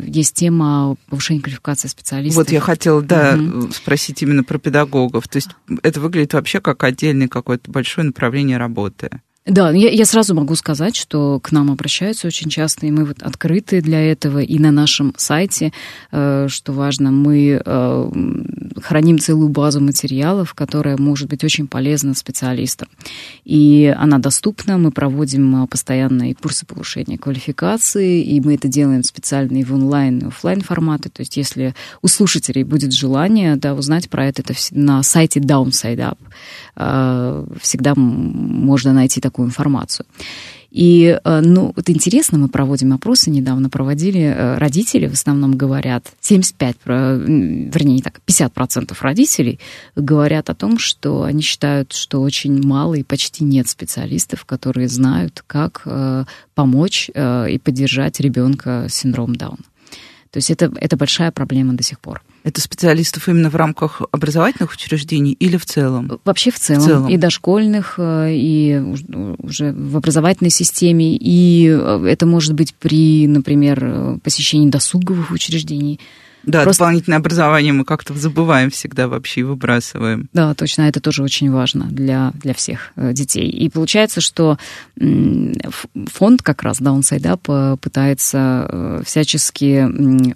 есть 0.05 0.35
тема 0.35 0.95
повышения 1.09 1.41
квалификации 1.41 1.87
специалистов. 1.87 2.37
Вот 2.45 2.51
я 2.51 2.59
хотела, 2.61 3.01
да, 3.01 3.35
угу. 3.35 3.71
спросить 3.71 4.21
именно 4.21 4.43
про 4.43 4.57
педагогов. 4.57 5.27
То 5.27 5.37
есть 5.37 5.49
это 5.83 5.99
выглядит 5.99 6.33
вообще 6.33 6.61
как 6.61 6.83
отдельное 6.83 7.27
какое-то 7.27 7.71
большое 7.71 8.07
направление 8.07 8.57
работы. 8.57 9.21
Да, 9.49 9.71
я, 9.71 9.89
я 9.89 10.05
сразу 10.05 10.35
могу 10.35 10.53
сказать, 10.55 10.95
что 10.95 11.39
к 11.39 11.51
нам 11.51 11.71
обращаются 11.71 12.27
очень 12.27 12.49
часто, 12.49 12.85
и 12.85 12.91
мы 12.91 13.03
вот 13.03 13.23
открыты 13.23 13.81
для 13.81 13.99
этого. 13.99 14.39
И 14.39 14.59
на 14.59 14.69
нашем 14.69 15.13
сайте, 15.17 15.73
э, 16.11 16.47
что 16.49 16.71
важно, 16.71 17.09
мы 17.09 17.59
э, 17.65 18.11
храним 18.83 19.17
целую 19.17 19.49
базу 19.49 19.81
материалов, 19.81 20.53
которая 20.53 20.97
может 20.97 21.29
быть 21.29 21.43
очень 21.43 21.67
полезна 21.67 22.13
специалистам. 22.13 22.89
И 23.43 23.93
она 23.97 24.19
доступна, 24.19 24.77
мы 24.77 24.91
проводим 24.91 25.63
э, 25.63 25.67
постоянные 25.67 26.35
курсы 26.35 26.67
повышения 26.67 27.17
квалификации, 27.17 28.21
и 28.21 28.39
мы 28.41 28.53
это 28.53 28.67
делаем 28.67 29.03
специально 29.03 29.57
и 29.57 29.63
в 29.63 29.73
онлайн, 29.73 30.19
и 30.19 30.27
офлайн 30.27 30.61
форматы. 30.61 31.09
То 31.09 31.21
есть 31.21 31.37
если 31.37 31.73
у 32.03 32.07
слушателей 32.07 32.63
будет 32.63 32.93
желание 32.93 33.55
да, 33.55 33.73
узнать 33.73 34.11
про 34.11 34.27
это, 34.27 34.43
это 34.43 34.53
на 34.71 35.01
сайте 35.01 35.39
Downside 35.39 35.97
Up 35.97 36.17
всегда 37.61 37.93
можно 37.95 38.93
найти 38.93 39.19
такую 39.19 39.38
информацию. 39.45 40.05
И, 40.71 41.19
э, 41.23 41.41
ну, 41.41 41.73
вот 41.75 41.89
интересно, 41.89 42.37
мы 42.37 42.47
проводим 42.47 42.93
опросы, 42.93 43.31
недавно 43.31 43.69
проводили, 43.69 44.21
э, 44.21 44.57
родители 44.57 45.07
в 45.07 45.13
основном 45.13 45.57
говорят, 45.57 46.11
75, 46.21 46.77
вернее, 46.85 47.95
не 47.95 48.01
так, 48.01 48.21
50% 48.25 49.01
родителей 49.01 49.59
говорят 49.95 50.49
о 50.49 50.55
том, 50.55 50.77
что 50.77 51.23
они 51.23 51.41
считают, 51.41 51.93
что 51.93 52.21
очень 52.21 52.61
мало 52.65 52.93
и 52.93 53.03
почти 53.03 53.43
нет 53.43 53.67
специалистов, 53.67 54.45
которые 54.45 54.87
знают, 54.87 55.43
как 55.47 55.81
э, 55.85 56.25
помочь 56.53 57.09
и 57.09 57.59
поддержать 57.63 58.19
ребенка 58.19 58.85
с 58.89 58.95
синдромом 58.95 59.35
Дауна. 59.35 59.63
То 60.31 60.37
есть 60.37 60.51
это, 60.51 60.71
это 60.79 60.97
большая 60.97 61.31
проблема 61.31 61.73
до 61.73 61.83
сих 61.83 61.99
пор. 61.99 62.21
Это 62.43 62.61
специалистов 62.61 63.27
именно 63.27 63.49
в 63.49 63.55
рамках 63.55 64.01
образовательных 64.11 64.71
учреждений 64.71 65.33
или 65.33 65.57
в 65.57 65.65
целом? 65.65 66.19
Вообще 66.23 66.51
в 66.51 66.59
целом. 66.59 66.81
В 66.81 66.85
целом. 66.85 67.09
И 67.09 67.17
дошкольных, 67.17 67.95
э, 67.97 68.33
и 68.33 68.79
уже 69.39 69.73
в 69.73 69.97
образовательной 69.97 70.49
системе. 70.49 71.15
И 71.15 71.67
э, 71.69 72.05
это 72.07 72.25
может 72.25 72.53
быть 72.53 72.73
при, 72.75 73.27
например, 73.27 73.79
э, 73.81 74.17
посещении 74.23 74.69
досуговых 74.69 75.31
учреждений. 75.31 75.99
Да, 76.49 76.63
Просто... 76.63 76.83
дополнительное 76.83 77.19
образование 77.19 77.73
мы 77.73 77.85
как-то 77.85 78.13
забываем 78.13 78.69
всегда 78.71 79.07
вообще 79.07 79.41
и 79.41 79.43
выбрасываем. 79.43 80.29
Да, 80.33 80.53
точно, 80.53 80.83
это 80.83 80.99
тоже 80.99 81.23
очень 81.23 81.51
важно 81.51 81.85
для, 81.85 82.31
для 82.41 82.53
всех 82.53 82.91
э, 82.95 83.13
детей. 83.13 83.49
И 83.49 83.69
получается, 83.69 84.21
что 84.21 84.57
фонд 84.97 86.41
как 86.41 86.63
раз 86.63 86.81
Downside 86.81 87.21
Up 87.21 87.77
пытается 87.77 88.67
э, 88.69 89.01
всячески 89.05 89.85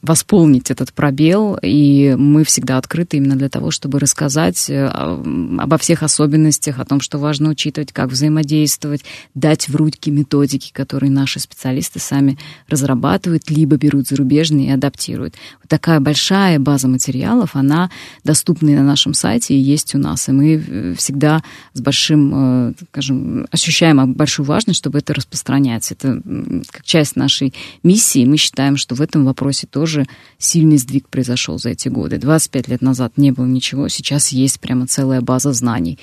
восполнить 0.02 0.72
этот 0.72 0.94
пробел, 0.94 1.58
и 1.62 2.16
мы 2.18 2.44
всегда 2.44 2.78
открыты 2.78 3.18
именно 3.18 3.36
для 3.36 3.50
того, 3.50 3.72
чтобы 3.72 4.00
рассказать 4.00 4.70
э, 4.70 4.88
обо 4.88 5.78
всех 5.78 6.04
особенностях, 6.04 6.80
о 6.80 6.86
том, 6.86 7.02
что 7.02 7.18
важно 7.18 7.50
учитывать, 7.50 7.92
как 7.92 8.10
взаимодействовать, 8.10 9.04
дать 9.36 9.70
в 9.70 9.76
руки 9.76 10.12
методики, 10.12 10.72
которые 10.72 11.12
наши 11.12 11.40
специалисты 11.40 12.00
сами 12.00 12.38
разрабатывают, 12.68 13.50
либо 13.50 13.78
берут 13.78 14.08
зарубежные 14.08 14.68
и 14.68 14.72
адаптируют. 14.72 15.36
Вот 15.62 15.70
такая 15.70 15.94
такая 15.94 16.00
большая 16.04 16.60
база 16.60 16.88
материалов, 16.88 17.56
она 17.56 17.90
доступна 18.24 18.70
и 18.70 18.76
на 18.76 18.84
нашем 18.84 19.14
сайте 19.14 19.56
и 19.56 19.58
есть 19.58 19.96
у 19.96 19.98
нас. 19.98 20.30
И 20.30 20.32
мы 20.32 20.56
э, 20.56 20.96
всегда 20.96 21.42
с 21.74 21.82
большим, 21.82 22.32
э, 22.70 22.74
скажем, 22.92 23.48
ощущаем 23.52 24.14
большую 24.14 24.46
важность, 24.46 24.80
чтобы 24.80 25.00
это 25.00 25.14
распространять. 25.14 25.92
Это 25.92 26.22
как 26.70 26.84
часть 26.84 27.16
нашей 27.16 27.54
миссии. 27.84 28.26
Мы 28.26 28.38
считаем, 28.38 28.78
что 28.78 28.96
в 28.96 29.02
этом 29.02 29.26
вопросе 29.26 29.68
тоже 29.68 30.06
сильный 30.38 30.78
сдвиг 30.78 31.10
произошел 31.10 31.58
за 31.58 31.70
эти 31.70 31.90
годы. 31.90 32.18
25 32.18 32.68
лет 32.68 32.82
назад 32.82 33.14
не 33.18 33.32
было 33.32 33.46
ничего, 33.46 33.88
сейчас 33.88 34.30
есть 34.30 34.60
прямо 34.60 34.88
целая 34.88 35.22
база 35.22 35.54
знаний 35.54 35.98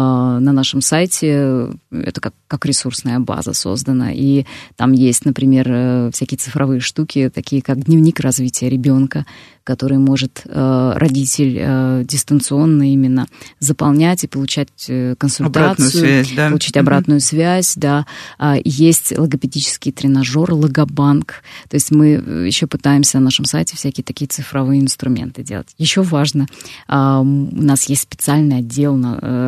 на 0.00 0.52
нашем 0.52 0.80
сайте 0.80 1.68
это 1.90 2.20
как, 2.20 2.34
как 2.48 2.64
ресурсная 2.64 3.20
база 3.20 3.52
создана. 3.52 4.12
И 4.12 4.46
там 4.76 4.92
есть, 4.92 5.24
например, 5.24 5.66
э, 5.68 6.10
всякие 6.12 6.38
цифровые 6.38 6.80
штуки, 6.80 7.30
такие 7.32 7.60
как 7.62 7.84
дневник 7.84 8.20
развития 8.20 8.70
ребенка, 8.70 9.26
который 9.64 9.98
может 9.98 10.42
э, 10.44 10.92
родитель 10.96 11.56
э, 11.58 12.04
дистанционно 12.04 12.92
именно 12.92 13.26
заполнять 13.60 14.24
и 14.24 14.26
получать 14.26 14.68
э, 14.88 15.14
консультацию, 15.16 15.64
обратную 15.64 15.90
связь, 15.90 16.32
да? 16.34 16.48
получить 16.48 16.76
обратную 16.76 17.20
mm-hmm. 17.20 17.24
связь, 17.24 17.74
да. 17.76 18.06
А, 18.38 18.56
есть 18.64 19.16
логопедический 19.16 19.92
тренажер, 19.92 20.52
логобанк. 20.52 21.42
То 21.68 21.74
есть 21.74 21.90
мы 21.90 22.08
еще 22.46 22.66
пытаемся 22.66 23.18
на 23.18 23.26
нашем 23.26 23.44
сайте 23.44 23.76
всякие 23.76 24.04
такие 24.04 24.26
цифровые 24.26 24.80
инструменты 24.80 25.42
делать. 25.42 25.68
Еще 25.78 26.02
важно, 26.02 26.46
а, 26.88 27.20
у 27.20 27.24
нас 27.24 27.84
есть 27.88 28.02
специальный 28.02 28.58
отдел, 28.58 28.92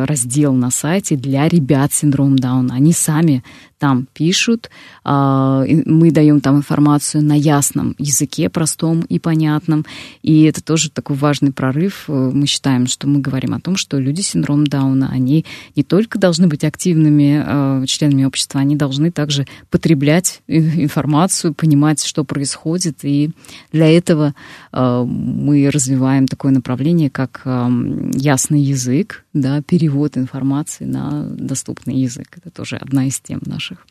раздел 0.05 0.53
на 0.53 0.71
сайте 0.71 1.15
для 1.15 1.47
ребят 1.47 1.93
с 1.93 1.97
синдромом 1.97 2.37
Дауна. 2.37 2.75
Они 2.75 2.93
сами 2.93 3.43
там 3.77 4.07
пишут, 4.13 4.69
а, 5.03 5.65
мы 5.85 6.11
даем 6.11 6.39
там 6.39 6.57
информацию 6.57 7.23
на 7.23 7.33
ясном 7.33 7.95
языке, 7.97 8.49
простом 8.49 9.01
и 9.01 9.19
понятном, 9.19 9.85
и 10.23 10.43
это 10.43 10.63
тоже 10.63 10.89
такой 10.89 11.15
важный 11.15 11.51
прорыв. 11.51 12.05
Мы 12.07 12.47
считаем, 12.47 12.87
что 12.87 13.07
мы 13.07 13.19
говорим 13.19 13.53
о 13.53 13.59
том, 13.59 13.75
что 13.75 13.99
люди 13.99 14.21
с 14.21 14.29
синдромом 14.29 14.67
Дауна, 14.67 15.09
они 15.11 15.45
не 15.75 15.83
только 15.83 16.17
должны 16.17 16.47
быть 16.47 16.63
активными 16.63 17.43
а, 17.45 17.85
членами 17.85 18.23
общества, 18.23 18.61
они 18.61 18.75
должны 18.75 19.11
также 19.11 19.45
потреблять 19.69 20.41
информацию, 20.47 21.53
понимать, 21.53 22.03
что 22.03 22.23
происходит, 22.23 22.99
и 23.03 23.31
для 23.71 23.89
этого 23.89 24.33
а, 24.71 25.03
мы 25.03 25.69
развиваем 25.69 26.27
такое 26.27 26.51
направление, 26.51 27.09
как 27.09 27.41
ясный 27.45 28.61
язык, 28.61 29.25
да, 29.33 29.61
перевод 29.61 30.17
информации 30.17 30.85
на 30.85 31.27
доступный 31.29 31.95
язык. 31.95 32.27
Это 32.37 32.49
тоже 32.49 32.77
одна 32.77 33.07
из 33.07 33.19
тем 33.19 33.41
наших 33.45 33.64
наших. 33.65 33.85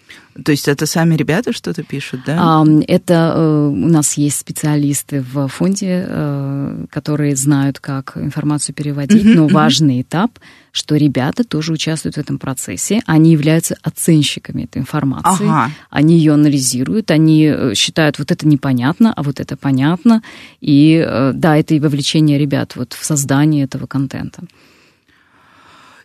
То 0.44 0.52
есть 0.52 0.68
это 0.68 0.86
сами 0.86 1.16
ребята 1.16 1.52
что-то 1.52 1.82
пишут, 1.82 2.20
да? 2.26 2.64
Это 2.88 3.34
э, 3.36 3.68
у 3.68 3.88
нас 3.88 4.18
есть 4.18 4.38
специалисты 4.38 5.20
в 5.20 5.48
фонде, 5.48 6.04
э, 6.08 6.86
которые 6.90 7.36
знают, 7.36 7.78
как 7.78 8.16
информацию 8.16 8.74
переводить, 8.74 9.24
но 9.24 9.46
важный 9.46 10.00
этап 10.00 10.38
что 10.76 10.96
ребята 10.96 11.44
тоже 11.44 11.72
участвуют 11.72 12.16
в 12.16 12.18
этом 12.18 12.36
процессе, 12.36 13.00
они 13.06 13.30
являются 13.30 13.76
оценщиками 13.82 14.64
этой 14.64 14.78
информации, 14.78 15.46
ага. 15.46 15.70
они 15.88 16.16
ее 16.18 16.32
анализируют, 16.32 17.12
они 17.12 17.44
э, 17.46 17.74
считают, 17.74 18.18
вот 18.18 18.32
это 18.32 18.48
непонятно, 18.48 19.12
а 19.16 19.22
вот 19.22 19.38
это 19.38 19.56
понятно, 19.56 20.20
и 20.60 21.30
да, 21.32 21.56
это 21.56 21.74
и 21.74 21.80
вовлечение 21.80 22.38
ребят 22.38 22.74
вот 22.74 22.92
в 22.92 23.04
создание 23.04 23.64
этого 23.64 23.86
контента. 23.86 24.42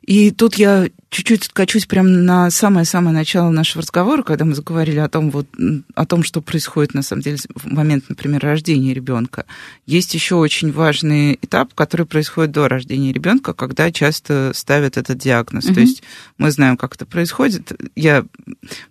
И 0.10 0.32
тут 0.32 0.56
я 0.56 0.90
чуть-чуть 1.12 1.46
откачусь 1.46 1.86
прямо 1.86 2.10
на 2.10 2.50
самое-самое 2.50 3.16
начало 3.16 3.52
нашего 3.52 3.84
разговора, 3.84 4.24
когда 4.24 4.44
мы 4.44 4.56
заговорили 4.56 4.98
о 4.98 5.08
том, 5.08 5.30
вот, 5.30 5.46
о 5.94 6.06
том, 6.08 6.24
что 6.24 6.42
происходит 6.42 6.96
на 6.96 7.04
самом 7.04 7.22
деле 7.22 7.38
в 7.54 7.68
момент, 7.68 8.06
например, 8.10 8.42
рождения 8.42 8.96
ребенка. 8.96 9.46
Есть 9.86 10.16
еще 10.16 10.34
очень 10.34 10.72
важный 10.72 11.38
этап, 11.40 11.76
который 11.76 12.08
происходит 12.08 12.54
до 12.54 12.68
рождения 12.68 13.14
ребенка, 13.14 13.54
когда 13.54 13.92
часто 13.92 14.52
ставят 14.56 14.98
этот 14.98 15.20
диагноз. 15.20 15.66
Угу. 15.66 15.74
То 15.76 15.80
есть 15.80 16.02
мы 16.40 16.50
знаем, 16.50 16.76
как 16.76 16.96
это 16.96 17.06
происходит. 17.06 17.72
Я 17.96 18.26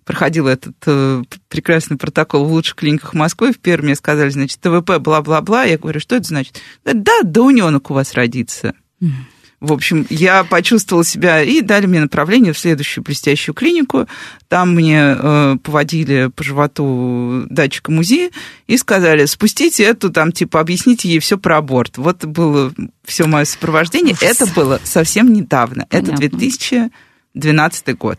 проходила 0.05 0.47
этот 0.47 0.77
э, 0.85 1.23
прекрасный 1.49 1.97
протокол 1.97 2.45
в 2.45 2.53
лучших 2.53 2.75
клиниках 2.75 3.13
Москвы. 3.13 3.51
В 3.51 3.59
первом 3.59 3.87
мне 3.87 3.95
сказали, 3.95 4.29
значит, 4.29 4.61
ТВП, 4.61 4.99
бла-бла-бла. 4.99 5.65
Я 5.65 5.77
говорю, 5.77 5.99
что 5.99 6.15
это 6.15 6.29
значит? 6.29 6.61
Да, 6.85 7.23
да, 7.23 7.41
уненок 7.41 7.91
у 7.91 7.93
вас 7.93 8.13
родится. 8.13 8.73
Угу. 9.01 9.11
В 9.59 9.73
общем, 9.73 10.07
я 10.09 10.45
почувствовала 10.45 11.03
себя, 11.03 11.41
и 11.41 11.59
дали 11.61 11.85
мне 11.85 11.99
направление 11.99 12.53
в 12.53 12.57
следующую 12.57 13.03
блестящую 13.03 13.53
клинику. 13.53 14.07
Там 14.47 14.73
мне 14.73 15.17
э, 15.17 15.57
поводили 15.61 16.31
по 16.33 16.43
животу 16.43 17.45
датчика 17.49 17.91
МУЗИ 17.91 18.31
и 18.67 18.77
сказали, 18.77 19.25
спустите 19.25 19.83
эту, 19.83 20.11
там, 20.11 20.31
типа, 20.31 20.61
объясните 20.61 21.09
ей 21.09 21.19
все 21.19 21.37
про 21.37 21.57
аборт. 21.57 21.97
Вот 21.97 22.23
было 22.23 22.73
все 23.03 23.25
мое 23.25 23.43
сопровождение. 23.43 24.13
Ужас. 24.13 24.41
Это 24.41 24.45
было 24.47 24.79
совсем 24.85 25.33
недавно. 25.33 25.85
Понятно. 25.89 26.13
Это 26.13 26.29
2012 26.29 27.97
год. 27.97 28.17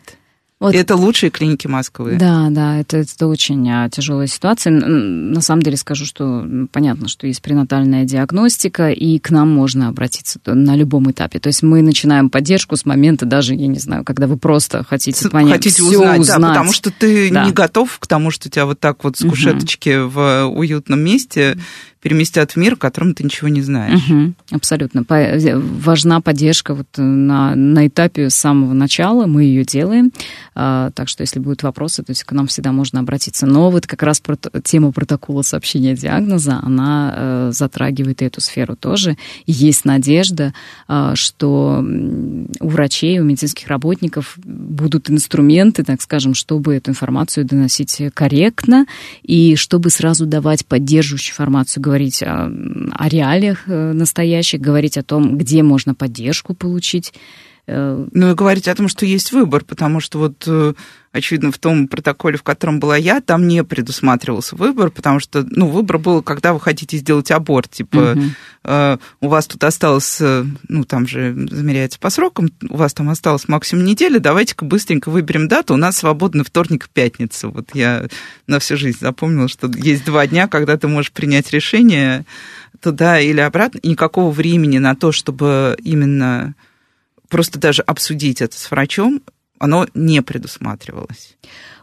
Вот. 0.61 0.75
И 0.75 0.77
это 0.77 0.95
лучшие 0.95 1.31
клиники 1.31 1.67
Москвы. 1.67 2.17
Да, 2.21 2.49
да, 2.51 2.79
это, 2.79 2.99
это 2.99 3.27
очень 3.27 3.67
а, 3.71 3.89
тяжелая 3.89 4.27
ситуация. 4.27 4.71
На 4.71 5.41
самом 5.41 5.63
деле 5.63 5.79
скажу, 5.79 6.05
что 6.05 6.47
понятно, 6.71 7.09
что 7.09 7.27
есть 7.27 7.41
пренатальная 7.41 8.05
диагностика, 8.05 8.91
и 8.91 9.19
к 9.19 9.31
нам 9.31 9.49
можно 9.49 9.89
обратиться 9.89 10.39
на 10.45 10.77
любом 10.77 11.11
этапе. 11.11 11.39
То 11.39 11.47
есть 11.47 11.63
мы 11.63 11.81
начинаем 11.81 12.29
поддержку 12.29 12.77
с 12.77 12.85
момента 12.85 13.25
даже, 13.25 13.55
я 13.55 13.69
не 13.69 13.79
знаю, 13.79 14.05
когда 14.05 14.27
вы 14.27 14.37
просто 14.37 14.85
хотите 14.85 15.31
понять, 15.31 15.55
хотите 15.55 15.83
все 15.83 15.99
узнать, 15.99 16.21
узнать. 16.21 16.41
Да, 16.41 16.49
потому 16.49 16.73
что 16.75 16.91
ты 16.91 17.31
да. 17.31 17.47
не 17.47 17.53
готов 17.53 17.99
к 17.99 18.07
тому, 18.07 18.31
что 18.31 18.51
тебя 18.51 18.67
вот 18.67 18.79
так 18.79 19.03
вот 19.03 19.17
с 19.17 19.27
кушеточки 19.27 19.99
угу. 19.99 20.11
в 20.11 20.45
уютном 20.49 21.01
месте 21.01 21.57
переместят 22.01 22.53
в 22.53 22.57
мир, 22.57 22.75
о 22.75 22.77
котором 22.77 23.15
ты 23.15 23.25
ничего 23.25 23.49
не 23.49 23.63
знаешь. 23.63 24.01
Угу, 24.09 24.35
абсолютно. 24.53 25.05
Важна 25.09 26.21
поддержка 26.21 26.75
вот 26.75 26.87
на, 26.97 27.55
на 27.55 27.87
этапе 27.87 28.31
с 28.31 28.35
самого 28.35 28.73
начала, 28.73 29.27
мы 29.27 29.45
ее 29.45 29.65
делаем. 29.65 30.11
А, 30.55 30.91
так 30.93 31.09
что, 31.09 31.23
если 31.23 31.41
будут 31.41 31.63
вопросы, 31.63 32.03
то 32.03 32.11
есть 32.11 32.25
к 32.25 32.33
нам 32.33 32.47
всегда 32.47 32.73
можно 32.73 33.01
обратиться. 33.01 33.47
Но 33.47 33.71
вот 33.71 33.87
как 33.87 34.03
раз 34.03 34.23
тема 34.65 34.93
протокола 34.93 35.43
сообщения 35.43 35.95
диагноза, 35.95 36.61
она 36.63 37.15
э, 37.17 37.51
затрагивает 37.53 38.23
эту 38.23 38.41
сферу 38.41 38.77
тоже. 38.77 39.17
И 39.47 39.53
есть 39.53 39.85
надежда, 39.85 40.55
э, 40.89 41.13
что 41.15 41.85
у 42.61 42.69
врачей, 42.69 43.19
у 43.21 43.25
медицинских 43.25 43.69
работников 43.69 44.35
будут 44.39 45.11
инструменты, 45.11 45.85
так 45.85 46.01
скажем, 46.01 46.35
чтобы 46.35 46.77
эту 46.77 46.91
информацию 46.91 47.45
доносить 47.45 48.01
корректно 48.15 48.87
и 49.23 49.57
чтобы 49.57 49.91
сразу 49.91 50.25
давать 50.27 50.65
поддерживающую 50.65 51.33
информацию, 51.33 51.83
говорить 51.91 52.23
о, 52.23 52.49
о 52.93 53.09
реалиях 53.09 53.65
э, 53.67 53.93
настоящих, 53.93 54.61
говорить 54.61 54.97
о 54.97 55.03
том, 55.03 55.37
где 55.37 55.63
можно 55.65 55.93
поддержку 55.93 56.55
получить. 56.55 57.13
Э, 57.67 58.07
ну 58.13 58.31
и 58.31 58.35
говорить 58.35 58.69
о 58.69 58.75
том, 58.77 58.89
что 58.89 59.07
есть 59.07 59.33
выбор, 59.33 59.65
потому 59.65 59.99
что 59.99 60.19
вот, 60.19 60.45
э, 60.47 60.75
очевидно, 61.13 61.51
в 61.51 61.59
том 61.59 61.89
протоколе, 61.89 62.39
в 62.39 62.43
котором 62.43 62.79
была 62.79 62.97
я, 62.97 63.21
там 63.21 63.49
не 63.49 63.65
предусматривался 63.65 64.55
выбор, 64.55 64.91
потому 64.91 65.19
что, 65.19 65.45
ну, 65.49 65.67
выбор 65.67 65.99
был, 65.99 66.23
когда 66.23 66.53
вы 66.53 66.61
хотите 66.61 66.97
сделать 66.99 67.31
аборт, 67.31 67.71
типа, 67.71 68.13
угу. 68.17 68.23
э, 68.65 68.99
у 69.21 69.29
вас 69.29 69.47
тут 69.47 69.65
осталось, 69.65 70.21
ну, 70.21 70.85
там 70.85 71.09
же 71.09 71.35
замеряется 71.51 71.99
по 71.99 72.11
срокам, 72.11 72.51
у 72.69 72.77
вас 72.77 72.95
там 72.95 73.11
осталось 73.11 73.49
максимум 73.49 73.85
недели, 73.85 74.19
давайте-ка 74.19 74.65
быстренько 74.65 75.11
выберем 75.11 75.49
дату, 75.49 75.75
у 75.75 75.77
нас 75.77 75.97
свободный 75.97 76.45
вторник, 76.45 76.89
пятница. 76.89 77.49
Вот 77.49 77.71
я 77.75 78.07
на 78.47 78.61
всю 78.61 78.77
жизнь 78.77 78.99
запомнила, 79.01 79.49
что 79.49 79.69
есть 79.69 80.05
два 80.05 80.27
дня, 80.27 80.47
когда 80.47 80.77
ты 80.77 80.87
можешь 80.87 81.13
принять 81.13 81.51
решение 81.51 82.25
туда 82.81 83.19
или 83.19 83.41
обратно, 83.41 83.79
и 83.79 83.89
никакого 83.89 84.31
времени 84.31 84.79
на 84.79 84.95
то, 84.95 85.11
чтобы 85.11 85.77
именно 85.83 86.55
просто 87.29 87.59
даже 87.59 87.83
обсудить 87.83 88.41
это 88.41 88.57
с 88.57 88.71
врачом, 88.71 89.23
оно 89.61 89.87
не 89.95 90.23
предусматривалось. 90.23 91.37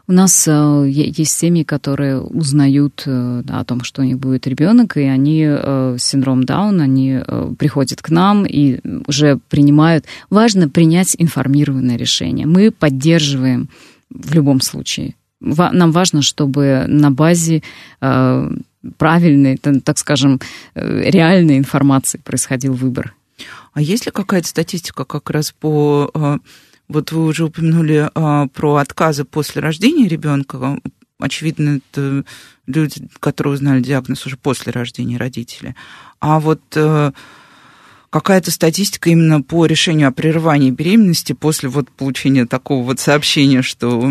У 0.08 0.12
нас 0.12 0.48
э, 0.48 0.86
есть 0.88 1.38
семьи, 1.38 1.62
которые 1.62 2.20
узнают 2.20 3.02
э, 3.06 3.42
да, 3.44 3.60
о 3.60 3.64
том, 3.64 3.84
что 3.84 4.02
у 4.02 4.04
них 4.04 4.18
будет 4.18 4.46
ребенок, 4.46 4.96
и 4.96 5.02
они 5.02 5.44
э, 5.46 5.96
синдром 5.98 6.44
Даун, 6.44 6.80
они 6.80 7.20
э, 7.24 7.52
приходят 7.58 8.02
к 8.02 8.08
нам 8.08 8.44
и 8.46 8.80
уже 9.06 9.38
принимают. 9.48 10.06
Важно 10.28 10.68
принять 10.68 11.14
информированное 11.18 11.96
решение. 11.96 12.46
Мы 12.46 12.70
поддерживаем 12.70 13.68
в 14.10 14.34
любом 14.34 14.60
случае. 14.60 15.14
Нам 15.40 15.92
важно, 15.92 16.22
чтобы 16.22 16.86
на 16.88 17.10
базе 17.10 17.62
э, 18.00 18.50
правильной, 18.96 19.56
так 19.58 19.98
скажем, 19.98 20.40
э, 20.74 21.10
реальной 21.10 21.58
информации 21.58 22.18
происходил 22.18 22.72
выбор. 22.72 23.14
А 23.72 23.82
есть 23.82 24.06
ли 24.06 24.10
какая-то 24.10 24.48
статистика 24.48 25.04
как 25.04 25.30
раз 25.30 25.52
по 25.52 26.10
вот 26.88 27.12
вы 27.12 27.24
уже 27.24 27.44
упомянули 27.44 28.10
а, 28.14 28.48
про 28.48 28.76
отказы 28.76 29.24
после 29.24 29.60
рождения 29.60 30.08
ребенка. 30.08 30.80
Очевидно, 31.18 31.80
это 31.92 32.24
люди, 32.66 33.08
которые 33.20 33.54
узнали 33.54 33.82
диагноз 33.82 34.24
уже 34.26 34.36
после 34.36 34.72
рождения 34.72 35.16
родителей. 35.16 35.74
А 36.20 36.40
вот 36.40 36.62
а, 36.76 37.12
какая-то 38.10 38.50
статистика 38.50 39.10
именно 39.10 39.42
по 39.42 39.66
решению 39.66 40.08
о 40.08 40.12
прерывании 40.12 40.70
беременности 40.70 41.34
после 41.34 41.68
вот 41.68 41.90
получения 41.90 42.46
такого 42.46 42.82
вот 42.84 43.00
сообщения, 43.00 43.62
что 43.62 44.10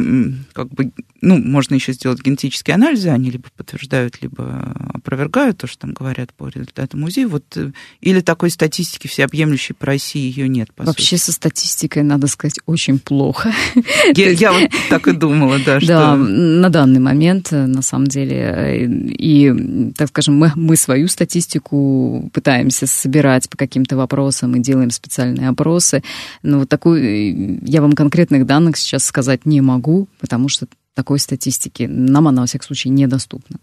как 0.54 0.70
бы, 0.70 0.92
ну, 1.22 1.38
можно 1.38 1.76
еще 1.76 1.94
сделать 1.94 2.22
генетические 2.22 2.76
анализы, 2.76 3.10
они 3.10 3.32
либо 3.32 3.46
подтверждают, 3.56 4.22
либо 4.22 4.76
опровергают 4.94 5.58
то, 5.58 5.68
что 5.68 5.80
там 5.80 5.94
говорят 5.94 6.34
по 6.34 6.48
результатам 6.48 7.04
УЗИ, 7.04 7.26
вот, 7.26 7.46
э, 7.56 7.72
или 8.02 8.20
такой 8.20 8.52
статистики 8.52 9.08
всеобъемлющей 9.08 9.74
по 9.74 9.88
России 9.88 10.32
ее 10.32 10.48
нет, 10.48 10.72
по 10.74 10.84
Вообще 10.84 11.18
сути. 11.18 11.28
со 11.28 11.32
статистикой, 11.32 12.04
надо 12.04 12.28
сказать, 12.28 12.60
очень 12.66 13.00
плохо. 13.00 13.52
Я, 14.16 14.32
я 14.32 14.52
вот 14.52 14.72
так 14.90 15.08
и 15.08 15.14
думала, 15.14 15.60
да, 15.66 15.80
что... 15.80 15.88
Да, 15.88 16.16
на 16.16 16.70
данный 16.70 17.00
момент, 17.00 17.52
э, 17.52 17.66
на 17.66 17.82
самом 17.82 18.08
деле, 18.08 18.36
э, 18.36 18.86
и, 18.86 19.92
так 19.96 20.10
скажем, 20.10 20.36
мы, 20.36 20.52
мы 20.56 20.76
свою 20.76 21.08
статистику 21.08 22.30
пытаемся 22.34 22.86
собирать 22.86 23.50
по 23.50 23.58
каким-то 23.58 23.87
каким-то 23.88 23.98
вопросам 23.98 24.56
и 24.56 24.60
делаем 24.60 24.92
специальные 24.92 25.50
опросы. 25.50 26.04
Но 26.44 26.60
вот 26.60 26.70
такой, 26.70 27.60
я 27.64 27.82
вам 27.82 27.94
конкретных 27.94 28.46
данных 28.46 28.78
сейчас 28.78 29.06
сказать 29.06 29.46
не 29.46 29.62
могу, 29.62 30.08
потому 30.20 30.50
что 30.50 30.68
такой 30.94 31.20
статистики 31.20 31.84
нам 31.84 32.28
она, 32.28 32.42
во 32.42 32.48
всяком 32.48 32.68
случае, 32.68 32.94
недоступна. 32.94 33.58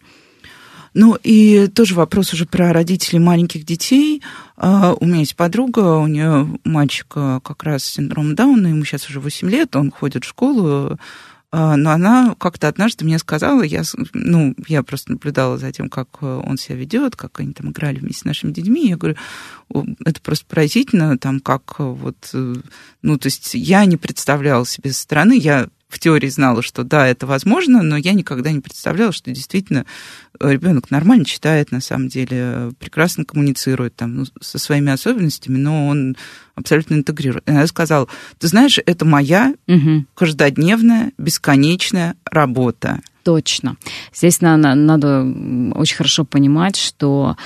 Ну 0.94 1.18
и 1.24 1.66
тоже 1.66 1.94
вопрос 1.94 2.32
уже 2.32 2.46
про 2.46 2.72
родителей 2.72 3.18
маленьких 3.18 3.64
детей. 3.64 4.22
А, 4.56 4.94
у 4.94 5.04
меня 5.04 5.20
есть 5.20 5.34
подруга, 5.34 5.98
у 5.98 6.06
нее 6.06 6.46
мальчик 6.64 7.08
как 7.08 7.62
раз 7.64 7.82
с 7.82 7.94
синдромом 7.94 8.34
Дауна, 8.34 8.68
ему 8.68 8.84
сейчас 8.84 9.10
уже 9.10 9.20
8 9.20 9.50
лет, 9.50 9.76
он 9.76 9.90
ходит 9.90 10.24
в 10.24 10.28
школу, 10.28 10.66
а, 10.66 10.96
но 11.54 11.90
она 11.90 12.34
как-то 12.38 12.66
однажды 12.68 13.04
мне 13.04 13.18
сказала, 13.18 13.62
я, 13.62 13.82
ну, 14.12 14.54
я 14.66 14.82
просто 14.82 15.12
наблюдала 15.12 15.56
за 15.56 15.70
тем, 15.72 15.88
как 15.88 16.08
э, 16.20 16.26
он 16.26 16.56
себя 16.56 16.76
ведет, 16.76 17.14
как 17.14 17.38
они 17.38 17.52
там 17.52 17.70
играли 17.70 17.98
вместе 17.98 18.22
с 18.22 18.24
нашими 18.24 18.50
детьми. 18.50 18.88
Я 18.88 18.96
говорю, 18.96 19.16
это 20.04 20.20
просто 20.20 20.46
поразительно, 20.46 21.16
там, 21.16 21.40
как 21.40 21.76
э, 21.78 21.84
вот, 21.84 22.30
э, 22.32 22.54
ну, 23.02 23.18
то 23.18 23.26
есть 23.26 23.54
я 23.54 23.84
не 23.84 23.96
представляла 23.96 24.66
себе 24.66 24.92
со 24.92 25.02
стороны, 25.02 25.38
я 25.38 25.68
в 25.94 25.98
теории 25.98 26.28
знала, 26.28 26.62
что 26.62 26.84
да, 26.84 27.06
это 27.06 27.26
возможно, 27.26 27.82
но 27.82 27.96
я 27.96 28.12
никогда 28.12 28.50
не 28.50 28.60
представляла, 28.60 29.12
что 29.12 29.30
действительно 29.30 29.86
э, 30.40 30.52
ребенок 30.52 30.90
нормально 30.90 31.24
читает, 31.24 31.70
на 31.70 31.80
самом 31.80 32.08
деле, 32.08 32.72
прекрасно 32.78 33.24
коммуницирует 33.24 33.94
там, 33.96 34.14
ну, 34.16 34.24
со 34.40 34.58
своими 34.58 34.92
особенностями, 34.92 35.56
но 35.56 35.86
он 35.88 36.16
абсолютно 36.54 36.94
интегрирует. 36.94 37.48
И 37.48 37.52
она 37.52 37.66
сказала, 37.66 38.08
ты 38.38 38.48
знаешь, 38.48 38.78
это 38.84 39.04
моя 39.04 39.54
угу. 39.66 40.04
каждодневная, 40.14 41.12
бесконечная 41.18 42.16
работа. 42.24 43.00
Точно. 43.24 43.76
Здесь 44.14 44.40
надо, 44.40 45.26
очень 45.74 45.96
хорошо 45.96 46.24
понимать, 46.24 46.76
что 46.76 47.36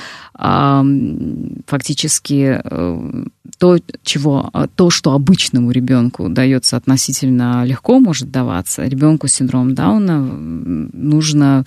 фактически 1.67 2.61
э, 2.63 3.25
то, 3.59 3.79
чего, 4.05 4.53
то, 4.77 4.89
что 4.89 5.13
обычному 5.13 5.73
ребенку 5.73 6.29
дается 6.29 6.77
относительно 6.77 7.65
легко, 7.65 7.99
может 7.99 8.31
даваться, 8.31 8.87
ребенку 8.87 9.27
с 9.27 9.33
синдромом 9.33 9.75
Дауна 9.75 10.21
нужно 10.21 11.65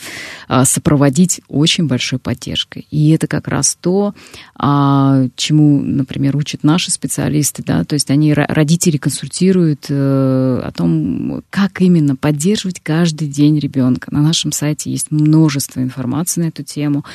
э, 0.48 0.64
сопроводить 0.64 1.42
очень 1.50 1.88
большой 1.88 2.20
поддержкой. 2.20 2.88
И 2.92 3.10
это 3.12 3.28
как 3.28 3.50
раз 3.50 3.78
то, 3.80 4.14
э, 4.58 5.30
чему, 5.36 5.82
например, 5.82 6.38
учат 6.38 6.64
наши 6.64 6.92
специалисты, 6.92 7.64
да, 7.64 7.84
то 7.84 7.96
есть 7.96 8.10
они 8.10 8.34
родители 8.34 8.96
консультируют 8.96 9.88
э, 9.90 10.62
о 10.64 10.72
том, 10.72 11.44
как 11.50 11.82
именно 11.82 12.16
поддерживать 12.16 12.80
каждый 12.80 13.28
день 13.28 13.60
ребенка 13.60 14.01
рынка. 14.02 14.14
На 14.14 14.22
нашем 14.22 14.52
сайте 14.52 14.92
есть 14.92 15.12
множество 15.12 15.82
информации 15.82 16.42
на 16.42 16.48
эту 16.48 16.64
тему. 16.64 17.06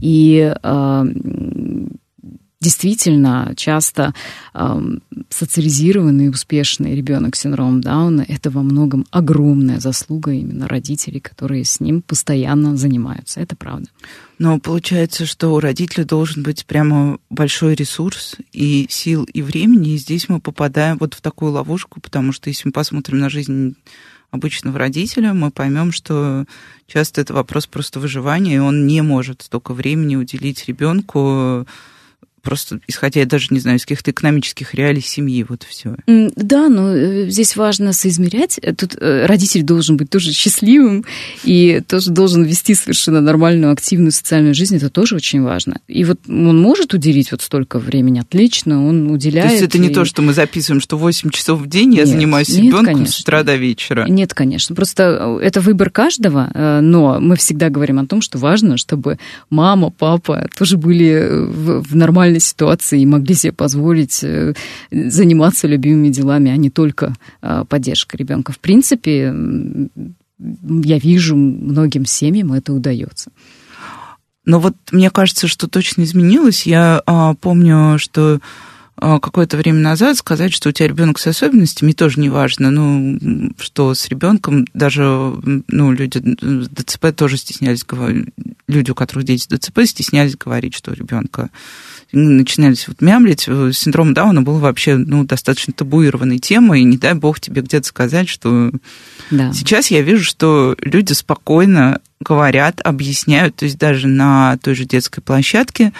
И 0.00 0.54
э, 0.62 1.04
действительно 2.60 3.52
часто 3.56 4.14
э, 4.54 4.80
социализированный 5.28 6.30
успешный 6.30 6.94
ребенок 6.94 7.36
с 7.36 7.40
синдромом 7.40 7.80
Дауна 7.80 8.24
это 8.26 8.50
во 8.50 8.62
многом 8.62 9.04
огромная 9.10 9.80
заслуга 9.80 10.32
именно 10.32 10.68
родителей, 10.68 11.20
которые 11.20 11.64
с 11.64 11.80
ним 11.80 12.02
постоянно 12.02 12.76
занимаются. 12.76 13.40
Это 13.40 13.56
правда. 13.56 13.88
Но 14.38 14.58
получается, 14.58 15.26
что 15.26 15.50
у 15.50 15.60
родителя 15.60 16.04
должен 16.04 16.42
быть 16.42 16.66
прямо 16.66 17.18
большой 17.30 17.74
ресурс 17.74 18.36
и 18.52 18.86
сил, 18.90 19.24
и 19.24 19.42
времени, 19.42 19.92
и 19.92 19.98
здесь 19.98 20.28
мы 20.28 20.40
попадаем 20.40 20.98
вот 20.98 21.14
в 21.14 21.20
такую 21.20 21.52
ловушку, 21.52 22.00
потому 22.00 22.32
что 22.32 22.48
если 22.50 22.68
мы 22.68 22.72
посмотрим 22.72 23.18
на 23.18 23.28
жизнь 23.28 23.76
обычного 24.34 24.78
родителя, 24.78 25.32
мы 25.32 25.50
поймем, 25.50 25.92
что 25.92 26.44
часто 26.86 27.20
это 27.20 27.32
вопрос 27.32 27.66
просто 27.66 28.00
выживания, 28.00 28.56
и 28.56 28.58
он 28.58 28.86
не 28.86 29.00
может 29.02 29.42
столько 29.42 29.72
времени 29.72 30.16
уделить 30.16 30.66
ребенку 30.66 31.66
просто 32.44 32.78
исходя, 32.86 33.20
я 33.20 33.26
даже 33.26 33.48
не 33.50 33.58
знаю, 33.58 33.78
из 33.78 33.82
каких-то 33.82 34.10
экономических 34.10 34.74
реалий 34.74 35.02
семьи, 35.02 35.44
вот 35.48 35.64
все. 35.68 35.96
Да, 36.06 36.68
но 36.68 36.94
э, 36.94 37.28
здесь 37.28 37.56
важно 37.56 37.92
соизмерять. 37.92 38.60
Тут 38.76 38.96
э, 39.00 39.26
родитель 39.26 39.62
должен 39.62 39.96
быть 39.96 40.10
тоже 40.10 40.32
счастливым 40.32 41.04
и 41.42 41.82
тоже 41.86 42.10
должен 42.10 42.44
вести 42.44 42.74
совершенно 42.74 43.20
нормальную, 43.20 43.72
активную 43.72 44.12
социальную 44.12 44.54
жизнь. 44.54 44.76
Это 44.76 44.90
тоже 44.90 45.16
очень 45.16 45.42
важно. 45.42 45.80
И 45.88 46.04
вот 46.04 46.20
он 46.28 46.60
может 46.60 46.94
уделить 46.94 47.32
вот 47.32 47.42
столько 47.42 47.78
времени, 47.78 48.20
отлично, 48.20 48.86
он 48.86 49.10
уделяет. 49.10 49.48
То 49.48 49.52
есть 49.54 49.64
это 49.64 49.78
не 49.78 49.88
и... 49.88 49.94
то, 49.94 50.04
что 50.04 50.22
мы 50.22 50.34
записываем, 50.34 50.80
что 50.80 50.96
8 50.96 51.30
часов 51.30 51.60
в 51.60 51.66
день 51.66 51.94
я 51.94 52.00
нет, 52.00 52.08
занимаюсь 52.08 52.48
нет, 52.50 52.66
ребенком 52.66 52.94
конечно. 52.94 53.12
с 53.14 53.20
утра 53.20 53.42
до 53.42 53.56
вечера. 53.56 54.06
Нет, 54.08 54.34
конечно. 54.34 54.76
Просто 54.76 55.38
э, 55.40 55.46
это 55.46 55.60
выбор 55.60 55.90
каждого, 55.90 56.50
но 56.80 57.18
мы 57.20 57.36
всегда 57.36 57.70
говорим 57.70 57.98
о 57.98 58.06
том, 58.06 58.20
что 58.20 58.38
важно, 58.38 58.76
чтобы 58.76 59.18
мама, 59.50 59.90
папа 59.90 60.48
тоже 60.56 60.76
были 60.76 61.28
в 61.30 61.96
нормальной 61.96 62.33
нормальной 62.34 62.40
ситуации 62.40 63.00
и 63.00 63.06
могли 63.06 63.34
себе 63.34 63.52
позволить 63.52 64.22
э, 64.22 64.54
заниматься 64.90 65.66
любимыми 65.66 66.08
делами, 66.08 66.50
а 66.50 66.56
не 66.56 66.70
только 66.70 67.14
а, 67.40 67.64
поддержкой 67.64 68.16
ребенка. 68.16 68.52
В 68.52 68.58
принципе, 68.58 69.34
я 70.38 70.98
вижу, 70.98 71.36
многим 71.36 72.06
семьям 72.06 72.52
это 72.52 72.72
удается. 72.72 73.30
Но 74.46 74.60
вот 74.60 74.74
мне 74.92 75.10
кажется, 75.10 75.48
что 75.48 75.68
точно 75.68 76.02
изменилось. 76.02 76.66
Я 76.66 77.02
а, 77.06 77.34
помню, 77.34 77.98
что 77.98 78.40
а, 78.96 79.18
какое-то 79.18 79.56
время 79.56 79.80
назад 79.80 80.16
сказать, 80.16 80.52
что 80.52 80.68
у 80.68 80.72
тебя 80.72 80.88
ребенок 80.88 81.18
с 81.18 81.26
особенностями, 81.26 81.92
тоже 81.92 82.20
не 82.20 82.30
важно. 82.30 82.70
Ну, 82.70 83.52
что 83.58 83.92
с 83.94 84.08
ребенком 84.08 84.66
даже 84.72 85.02
ну, 85.68 85.92
люди 85.92 86.18
с 86.40 86.68
ДЦП 86.68 87.06
тоже 87.14 87.36
стеснялись 87.36 87.84
говорить, 87.84 88.28
люди, 88.68 88.90
у 88.90 88.94
которых 88.94 89.24
дети 89.24 89.42
с 89.42 89.46
ДЦП, 89.46 89.80
стеснялись 89.84 90.36
говорить, 90.36 90.74
что 90.74 90.92
у 90.92 90.94
ребенка 90.94 91.50
начинались 92.14 92.88
вот 92.88 93.00
мямлить. 93.00 93.40
Синдром 93.40 94.14
Дауна 94.14 94.42
был 94.42 94.58
вообще 94.58 94.96
ну, 94.96 95.24
достаточно 95.24 95.72
табуированной 95.72 96.38
темой, 96.38 96.80
и 96.80 96.84
не 96.84 96.96
дай 96.96 97.14
бог 97.14 97.40
тебе 97.40 97.62
где-то 97.62 97.86
сказать, 97.86 98.28
что 98.28 98.70
да. 99.30 99.52
сейчас 99.52 99.88
я 99.90 100.02
вижу, 100.02 100.24
что 100.24 100.76
люди 100.80 101.12
спокойно 101.12 102.00
говорят, 102.20 102.80
объясняют, 102.82 103.56
то 103.56 103.64
есть 103.64 103.78
даже 103.78 104.08
на 104.08 104.58
той 104.62 104.74
же 104.74 104.84
детской 104.84 105.20
площадке 105.20 105.92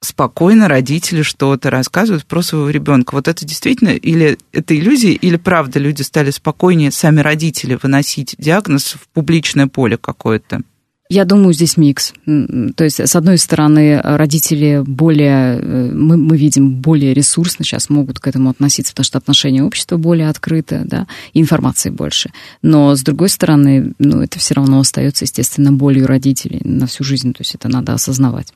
спокойно 0.00 0.68
родители 0.68 1.22
что-то 1.22 1.70
рассказывают 1.70 2.24
про 2.24 2.42
своего 2.42 2.70
ребенка. 2.70 3.14
Вот 3.14 3.28
это 3.28 3.44
действительно 3.44 3.90
или 3.90 4.38
это 4.52 4.78
иллюзия, 4.78 5.12
или 5.12 5.36
правда 5.36 5.78
люди 5.78 6.02
стали 6.02 6.30
спокойнее 6.30 6.90
сами 6.90 7.20
родители 7.20 7.78
выносить 7.80 8.34
диагноз 8.38 8.94
в 8.94 9.08
публичное 9.08 9.66
поле 9.66 9.96
какое-то? 9.96 10.62
Я 11.10 11.24
думаю, 11.24 11.54
здесь 11.54 11.78
микс. 11.78 12.12
То 12.26 12.84
есть, 12.84 13.00
с 13.00 13.16
одной 13.16 13.38
стороны, 13.38 13.98
родители 14.02 14.82
более, 14.84 15.58
э, 15.58 15.90
мы, 15.90 16.18
мы 16.18 16.36
видим, 16.36 16.82
более 16.82 17.14
ресурсно 17.14 17.64
сейчас 17.64 17.88
могут 17.88 18.20
к 18.20 18.26
этому 18.26 18.50
относиться, 18.50 18.92
потому 18.92 19.04
что 19.04 19.16
отношение 19.16 19.64
общества 19.64 19.96
более 19.96 20.28
открыто, 20.28 20.82
да, 20.84 21.06
информации 21.32 21.88
больше. 21.88 22.30
Но, 22.60 22.94
с 22.94 23.02
другой 23.02 23.30
стороны, 23.30 23.94
ну, 23.98 24.20
это 24.20 24.38
все 24.38 24.52
равно 24.52 24.80
остается, 24.80 25.24
естественно, 25.24 25.72
болью 25.72 26.06
родителей 26.06 26.60
на 26.62 26.86
всю 26.86 27.04
жизнь. 27.04 27.32
То 27.32 27.40
есть, 27.40 27.54
это 27.54 27.68
надо 27.68 27.94
осознавать. 27.94 28.52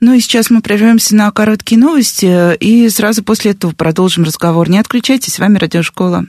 Ну 0.00 0.14
и 0.14 0.20
сейчас 0.20 0.48
мы 0.48 0.62
прервемся 0.62 1.16
на 1.16 1.30
короткие 1.32 1.78
новости 1.78 2.56
и 2.56 2.88
сразу 2.88 3.24
после 3.24 3.50
этого 3.50 3.72
продолжим 3.72 4.24
разговор. 4.24 4.70
Не 4.70 4.78
отключайтесь, 4.78 5.34
с 5.34 5.38
вами 5.38 5.58
Радиошкола. 5.58 6.26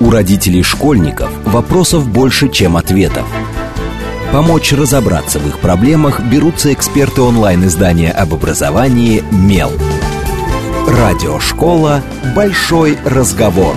У 0.00 0.10
родителей 0.10 0.62
школьников 0.62 1.30
вопросов 1.46 2.08
больше, 2.08 2.50
чем 2.50 2.76
ответов. 2.76 3.26
Помочь 4.32 4.72
разобраться 4.72 5.38
в 5.38 5.46
их 5.46 5.58
проблемах 5.58 6.22
берутся 6.22 6.72
эксперты 6.72 7.20
онлайн-издания 7.20 8.10
об 8.10 8.32
образовании 8.32 9.22
«Мел». 9.30 9.70
Радиошкола 10.88 12.02
«Большой 12.34 12.96
разговор». 13.04 13.76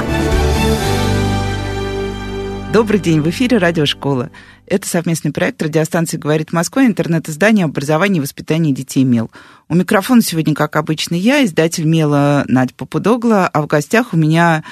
Добрый 2.72 3.02
день, 3.02 3.20
в 3.20 3.30
эфире 3.30 3.58
Радиошкола. 3.58 4.32
Это 4.66 4.88
совместный 4.88 5.34
проект 5.34 5.62
радиостанции 5.62 6.16
«Говорит 6.16 6.54
Москва» 6.54 6.86
интернет-издание 6.86 7.66
образования 7.66 8.20
и 8.20 8.22
воспитания 8.22 8.72
детей 8.72 9.04
«Мел». 9.04 9.30
У 9.68 9.76
микрофона 9.76 10.22
сегодня, 10.22 10.56
как 10.56 10.78
обычно, 10.78 11.16
я, 11.16 11.44
издатель 11.44 11.86
«Мела» 11.86 12.46
Надя 12.48 12.74
Попудогла, 12.78 13.50
а 13.50 13.62
в 13.62 13.68
гостях 13.68 14.14
у 14.14 14.18
меня 14.18 14.64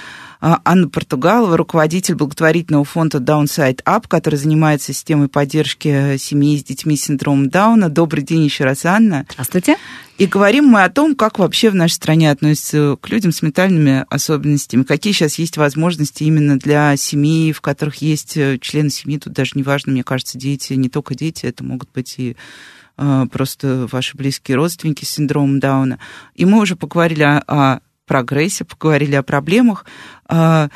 Анна 0.43 0.89
Португалова, 0.89 1.55
руководитель 1.55 2.15
благотворительного 2.15 2.83
фонда 2.83 3.19
Downside 3.19 3.81
Up, 3.85 4.09
который 4.09 4.35
занимается 4.35 4.87
системой 4.93 5.29
поддержки 5.29 6.17
семьи 6.17 6.57
с 6.57 6.65
детьми 6.65 6.97
с 6.97 7.05
синдромом 7.05 7.49
Дауна. 7.49 7.87
Добрый 7.87 8.23
день 8.23 8.43
еще 8.43 8.65
раз, 8.65 8.83
Анна. 8.83 9.25
Здравствуйте. 9.31 9.77
И 10.17 10.25
говорим 10.25 10.65
мы 10.65 10.83
о 10.83 10.89
том, 10.89 11.15
как 11.15 11.39
вообще 11.39 11.69
в 11.69 11.75
нашей 11.75 11.93
стране 11.93 12.29
относятся 12.29 12.97
к 12.99 13.07
людям 13.07 13.31
с 13.31 13.41
ментальными 13.41 14.05
особенностями, 14.09 14.83
какие 14.83 15.13
сейчас 15.13 15.35
есть 15.35 15.55
возможности 15.55 16.23
именно 16.23 16.59
для 16.59 16.97
семей, 16.97 17.53
в 17.53 17.61
которых 17.61 17.95
есть 17.95 18.35
э, 18.35 18.57
члены 18.59 18.89
семьи, 18.89 19.17
тут 19.17 19.31
даже 19.31 19.51
не 19.55 19.63
важно, 19.63 19.93
мне 19.93 20.03
кажется, 20.03 20.37
дети, 20.37 20.73
не 20.73 20.89
только 20.89 21.15
дети, 21.15 21.45
это 21.45 21.63
могут 21.63 21.89
быть 21.93 22.15
и 22.17 22.35
э, 22.97 23.25
просто 23.31 23.87
ваши 23.89 24.17
близкие 24.17 24.57
родственники 24.57 25.05
с 25.05 25.09
синдромом 25.09 25.61
Дауна. 25.61 25.99
И 26.35 26.43
мы 26.43 26.59
уже 26.59 26.75
поговорили 26.75 27.23
о, 27.23 27.43
о 27.47 27.79
прогрессе, 28.05 28.65
поговорили 28.65 29.15
о 29.15 29.23
проблемах, 29.23 29.85
а, 30.27 30.69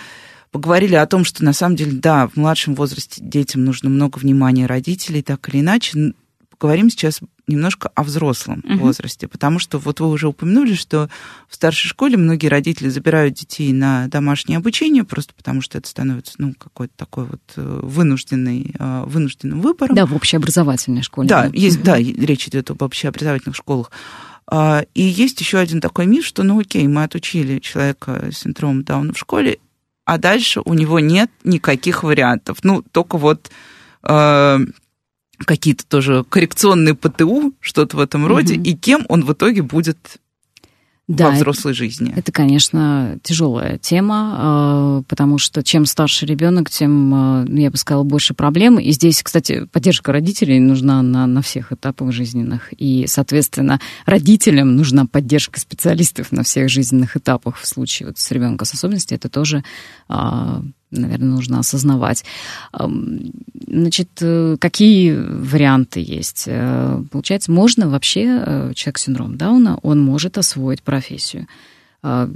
поговорили 0.52 0.96
о 0.96 1.06
том, 1.06 1.24
что 1.24 1.44
на 1.44 1.54
самом 1.54 1.76
деле, 1.76 1.94
да, 1.94 2.28
в 2.28 2.36
младшем 2.36 2.76
возрасте 2.76 3.22
детям 3.24 3.64
нужно 3.66 3.90
много 3.90 4.18
внимания 4.18 4.66
родителей, 4.66 5.22
так 5.22 5.50
или 5.50 5.62
иначе. 5.62 6.14
Поговорим 6.50 6.90
сейчас 6.90 7.22
немножко 7.48 7.90
о 7.96 8.04
взрослом 8.04 8.64
uh-huh. 8.66 8.78
возрасте, 8.78 9.28
потому 9.28 9.60
что 9.60 9.78
вот 9.78 10.00
вы 10.00 10.10
уже 10.10 10.28
упомянули, 10.28 10.74
что 10.74 11.10
в 11.48 11.56
старшей 11.56 11.88
школе 11.88 12.18
многие 12.18 12.48
родители 12.48 12.90
забирают 12.90 13.36
детей 13.36 13.72
на 13.72 14.08
домашнее 14.08 14.58
обучение 14.58 15.04
просто 15.04 15.34
потому, 15.34 15.62
что 15.62 15.78
это 15.78 15.88
становится 15.88 16.34
ну 16.40 16.54
какой-то 16.58 16.94
такой 16.98 17.26
вот 17.26 17.42
э, 17.56 17.80
вынужденный 17.84 18.76
э, 18.78 19.04
вынужденным 19.06 19.62
выбором. 19.62 19.96
Да, 19.96 20.06
в 20.06 20.16
общеобразовательной 20.16 21.04
школе. 21.04 21.30
Да, 21.30 21.50
есть, 21.54 21.82
да, 21.84 21.98
речь 21.98 22.48
идет 22.48 22.70
об 22.70 22.82
общеобразовательных 22.82 23.56
школах. 23.56 23.92
А, 24.50 24.86
и 24.94 25.02
есть 25.02 25.40
еще 25.42 25.58
один 25.58 25.82
такой 25.82 26.06
миф, 26.06 26.26
что, 26.26 26.44
ну 26.44 26.60
окей, 26.60 26.88
мы 26.88 27.04
отучили 27.04 27.60
человека 27.60 28.30
с 28.32 28.40
синдромом 28.40 28.84
Дауна 28.84 29.14
в 29.14 29.18
школе, 29.18 29.60
а 30.06 30.18
дальше 30.18 30.62
у 30.64 30.74
него 30.74 31.00
нет 31.00 31.30
никаких 31.44 32.04
вариантов. 32.04 32.60
Ну, 32.64 32.82
только 32.82 33.18
вот 33.18 33.52
э, 34.04 34.60
какие-то 35.46 35.86
тоже 35.86 36.24
коррекционные 36.30 36.96
ПТУ, 36.96 37.54
что-то 37.60 37.98
в 37.98 38.00
этом 38.00 38.26
роде, 38.26 38.56
угу. 38.56 38.64
и 38.64 38.74
кем 38.74 39.06
он 39.10 39.26
в 39.26 39.34
итоге 39.34 39.64
будет 39.64 39.98
да, 41.08 41.30
во 41.30 41.36
взрослой 41.36 41.72
это, 41.72 41.78
жизни. 41.78 42.14
Это, 42.16 42.32
конечно, 42.34 43.18
тяжелая 43.24 43.78
тема, 43.78 44.36
а, 44.38 45.04
потому 45.08 45.38
что 45.38 45.64
чем 45.64 45.86
старше 45.86 46.26
ребенок, 46.26 46.70
тем, 46.70 47.14
а, 47.14 47.46
ну, 47.48 47.62
я 47.62 47.72
бы 47.72 47.78
сказала, 47.78 48.04
больше 48.04 48.34
проблем. 48.34 48.78
И 48.78 48.92
здесь, 48.92 49.24
кстати, 49.24 49.66
поддержка 49.72 50.12
родителей 50.12 50.60
нужна 50.60 51.02
на, 51.02 51.26
на 51.26 51.42
всех 51.42 51.72
этапах 51.72 52.12
жизненных. 52.12 52.74
И, 52.78 53.06
соответственно, 53.08 53.80
родителям 54.06 54.76
нужна 54.76 55.06
поддержка 55.06 55.62
специалистов 55.62 56.34
на 56.34 56.44
всех 56.44 56.70
жизненных 56.70 57.16
этапах 57.16 57.58
в 57.58 57.66
случае 57.66 58.08
вот 58.08 58.20
с 58.20 58.30
ребенком 58.32 58.66
с 58.68 58.74
особенностью. 58.74 59.18
Это 59.18 59.30
тоже 59.30 59.64
а, 60.10 60.62
наверное, 60.92 61.30
нужно 61.30 61.60
осознавать. 61.60 62.24
Значит, 63.68 64.10
э, 64.22 64.58
какие 64.60 65.14
варианты 65.14 66.00
есть? 66.00 66.46
Э, 66.48 67.04
получается, 67.12 67.52
можно 67.52 67.90
вообще, 67.90 68.24
э, 68.26 68.72
человек 68.76 68.98
с 68.98 69.04
синдромом 69.04 69.38
Дауна, 69.38 69.78
он 69.84 70.00
может 70.00 70.38
освоить 70.38 70.84
профессию 70.84 71.48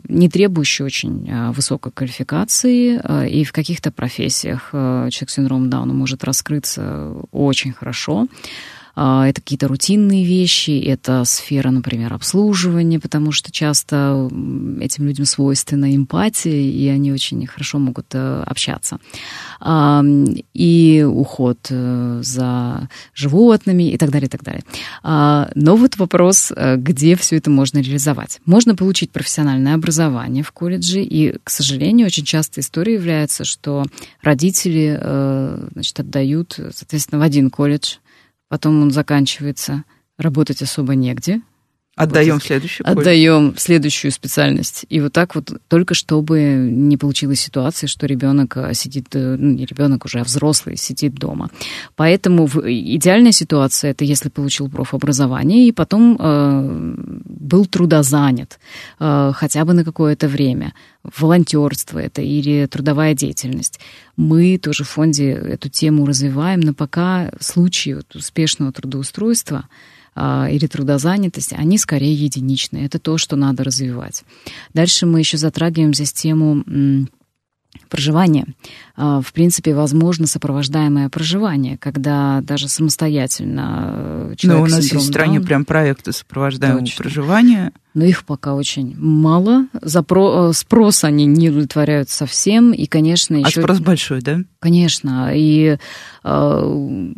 не 0.09 0.27
требующую 0.27 0.87
очень 0.87 1.51
высокой 1.51 1.91
квалификации, 1.93 2.99
и 3.29 3.43
в 3.45 3.53
каких-то 3.53 3.91
профессиях 3.91 4.69
человек 4.71 5.29
с 5.29 5.33
синдромом 5.33 5.69
Дауна 5.69 5.93
может 5.93 6.23
раскрыться 6.23 7.13
очень 7.31 7.71
хорошо. 7.71 8.27
А, 8.95 9.27
это 9.27 9.41
какие-то 9.41 9.67
рутинные 9.67 10.25
вещи, 10.25 10.71
это 10.71 11.23
сфера, 11.25 11.71
например, 11.71 12.13
обслуживания, 12.13 12.99
потому 12.99 13.31
что 13.31 13.51
часто 13.51 14.29
этим 14.79 15.07
людям 15.07 15.25
свойственна 15.25 15.95
эмпатия, 15.95 16.51
и 16.51 16.87
они 16.87 17.11
очень 17.11 17.45
хорошо 17.47 17.79
могут 17.79 18.07
э, 18.13 18.43
общаться. 18.45 18.99
И 20.53 21.05
уход 21.07 21.59
э, 21.69 22.19
за 22.23 22.89
животными 23.13 23.91
и 23.91 23.97
так 23.97 24.11
далее, 24.11 24.27
и 24.27 24.29
так 24.29 24.43
далее. 24.43 24.63
А, 25.03 25.49
но 25.55 25.75
вот 25.75 25.97
вопрос, 25.97 26.51
э, 26.55 26.75
где 26.77 27.15
все 27.15 27.37
это 27.37 27.49
можно 27.49 27.79
реализовать. 27.79 28.39
Можно 28.45 28.75
получить 28.75 29.11
профессиональное 29.11 29.75
образование 29.75 30.43
в 30.43 30.51
колледже, 30.51 31.01
и, 31.01 31.37
к 31.43 31.49
сожалению, 31.49 32.07
очень 32.07 32.25
часто 32.25 32.61
история 32.61 32.95
является, 32.95 33.43
что 33.45 33.85
родители 34.21 34.99
значит, 35.71 35.99
отдают, 35.99 36.59
соответственно, 36.73 37.19
в 37.19 37.23
один 37.23 37.49
колледж– 37.49 37.95
потом 38.51 38.81
он 38.81 38.91
заканчивается, 38.91 39.85
работать 40.17 40.61
особо 40.61 40.93
негде. 40.93 41.41
Отдаем 42.01 42.35
вот, 42.35 42.43
следующую. 42.43 42.89
Отдаем 42.89 43.53
следующую 43.57 44.11
специальность. 44.11 44.85
И 44.89 44.99
вот 44.99 45.13
так 45.13 45.35
вот, 45.35 45.51
только 45.67 45.93
чтобы 45.93 46.67
не 46.69 46.97
получилась 46.97 47.39
ситуация, 47.39 47.87
что 47.87 48.07
ребенок 48.07 48.57
э, 48.57 48.73
сидит, 48.73 49.07
э, 49.13 49.35
ну, 49.37 49.51
не 49.51 49.65
ребенок 49.65 50.05
уже, 50.05 50.19
а 50.19 50.23
взрослый 50.23 50.77
сидит 50.77 51.15
дома. 51.15 51.49
Поэтому 51.95 52.47
идеальная 52.47 53.31
ситуация 53.31 53.91
это 53.91 54.03
если 54.05 54.29
получил 54.29 54.69
профобразование 54.69 55.67
и 55.67 55.71
потом 55.71 56.17
э, 56.19 56.95
был 57.25 57.65
трудозанят 57.65 58.59
э, 58.99 59.31
хотя 59.35 59.65
бы 59.65 59.73
на 59.73 59.83
какое-то 59.83 60.27
время. 60.27 60.73
Волонтерство 61.03 61.99
это 61.99 62.21
или 62.21 62.67
трудовая 62.67 63.13
деятельность. 63.13 63.79
Мы 64.17 64.57
тоже 64.57 64.83
в 64.83 64.89
фонде 64.89 65.31
эту 65.31 65.69
тему 65.69 66.05
развиваем, 66.05 66.59
но 66.59 66.73
пока 66.73 67.31
случаи 67.39 67.93
вот 67.93 68.15
успешного 68.15 68.71
трудоустройства 68.71 69.65
или 70.15 70.67
трудозанятости, 70.67 71.55
они 71.55 71.77
скорее 71.77 72.13
единичные. 72.13 72.85
Это 72.85 72.99
то, 72.99 73.17
что 73.17 73.35
надо 73.35 73.63
развивать. 73.63 74.23
Дальше 74.73 75.05
мы 75.05 75.19
еще 75.19 75.37
затрагиваем 75.37 75.93
здесь 75.93 76.11
тему 76.13 76.63
проживания. 77.87 78.45
А, 78.95 79.21
в 79.21 79.33
принципе, 79.33 79.73
возможно 79.73 80.27
сопровождаемое 80.27 81.09
проживание, 81.09 81.77
когда 81.77 82.41
даже 82.41 82.67
самостоятельно 82.67 84.31
э, 84.31 84.35
человек 84.37 84.59
Ну, 84.59 84.65
у 84.65 84.69
нас 84.69 84.83
есть 84.83 84.95
в 84.95 85.01
стране 85.01 85.35
Даун... 85.35 85.47
прям 85.47 85.65
проекты 85.65 86.11
сопровождаемого 86.11 86.81
Точно. 86.81 87.03
проживания 87.03 87.71
но 87.93 88.05
их 88.05 88.23
пока 88.23 88.55
очень 88.55 88.95
мало. 88.97 89.67
Запро... 89.81 90.49
Э, 90.49 90.53
спрос 90.53 91.03
они 91.03 91.25
не 91.25 91.49
удовлетворяют 91.49 92.09
совсем, 92.09 92.71
и, 92.71 92.85
конечно, 92.85 93.35
еще... 93.35 93.59
А 93.59 93.63
спрос 93.63 93.79
большой, 93.79 94.21
да? 94.21 94.39
Конечно, 94.59 95.31
и, 95.33 95.77
э, 96.23 97.13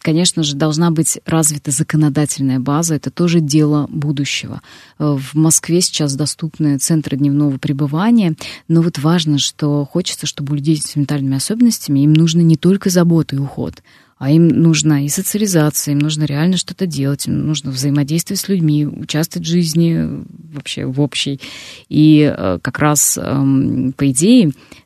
конечно 0.00 0.42
же, 0.42 0.56
должна 0.56 0.90
быть 0.90 1.20
развита 1.26 1.70
законодательная 1.70 2.58
база, 2.58 2.96
это 2.96 3.10
тоже 3.10 3.40
дело 3.40 3.86
будущего. 3.88 4.62
В 4.98 5.34
Москве 5.34 5.80
сейчас 5.80 6.16
доступны 6.16 6.78
центры 6.78 7.16
дневного 7.16 7.58
пребывания, 7.58 8.34
но 8.66 8.82
вот 8.82 8.98
важно, 8.98 9.38
что 9.38 9.84
хочется, 9.84 10.26
чтобы 10.26 10.52
у 10.52 10.56
людей 10.56 10.76
с 10.76 10.96
ментальными 11.26 11.36
особенностями 11.36 12.00
им 12.00 12.12
нужно 12.12 12.40
не 12.40 12.56
только 12.56 12.90
забота 12.90 13.36
и 13.36 13.38
уход, 13.38 13.82
а 14.18 14.30
им 14.30 14.48
нужна 14.48 15.04
и 15.04 15.08
социализация, 15.08 15.92
им 15.92 15.98
нужно 15.98 16.24
реально 16.24 16.56
что-то 16.56 16.86
делать, 16.86 17.26
им 17.26 17.46
нужно 17.46 17.70
взаимодействовать 17.70 18.40
с 18.40 18.48
людьми, 18.48 18.86
участвовать 18.86 19.46
в 19.46 19.50
жизни 19.50 20.24
вообще 20.54 20.86
в 20.86 21.00
общей. 21.00 21.40
И 21.90 22.32
э, 22.34 22.58
как 22.62 22.78
раз, 22.78 23.18
эм, 23.18 23.92
по 23.92 24.08
идее, 24.10 24.46
э, 24.46 24.85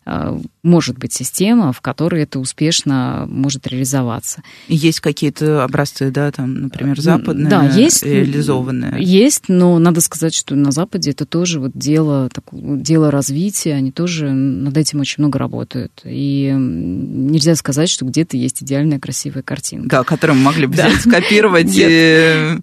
может 0.62 0.98
быть 0.98 1.12
система, 1.12 1.72
в 1.72 1.80
которой 1.80 2.22
это 2.22 2.38
успешно 2.38 3.26
может 3.28 3.66
реализоваться. 3.66 4.42
Есть 4.68 5.00
какие-то 5.00 5.64
образцы, 5.64 6.10
да, 6.10 6.30
там, 6.30 6.54
например, 6.54 7.00
западные, 7.00 7.48
да, 7.48 7.66
есть, 7.68 8.02
реализованные? 8.02 9.02
Есть, 9.02 9.44
но 9.48 9.78
надо 9.78 10.00
сказать, 10.00 10.34
что 10.34 10.54
на 10.54 10.72
Западе 10.72 11.10
это 11.12 11.26
тоже 11.26 11.60
вот 11.60 11.72
дело, 11.74 12.28
так, 12.32 12.44
дело 12.52 13.10
развития, 13.10 13.74
они 13.74 13.92
тоже 13.92 14.30
над 14.30 14.76
этим 14.76 15.00
очень 15.00 15.16
много 15.18 15.38
работают. 15.38 16.02
И 16.04 16.52
нельзя 16.56 17.54
сказать, 17.54 17.88
что 17.88 18.04
где-то 18.04 18.36
есть 18.36 18.62
идеальная 18.62 18.98
красивая 18.98 19.42
картинка. 19.42 19.88
Да, 19.88 20.04
которую 20.04 20.38
мы 20.38 20.44
могли 20.44 20.66
бы 20.66 20.74
взять, 20.74 21.00
скопировать 21.00 21.70
и 21.76 22.58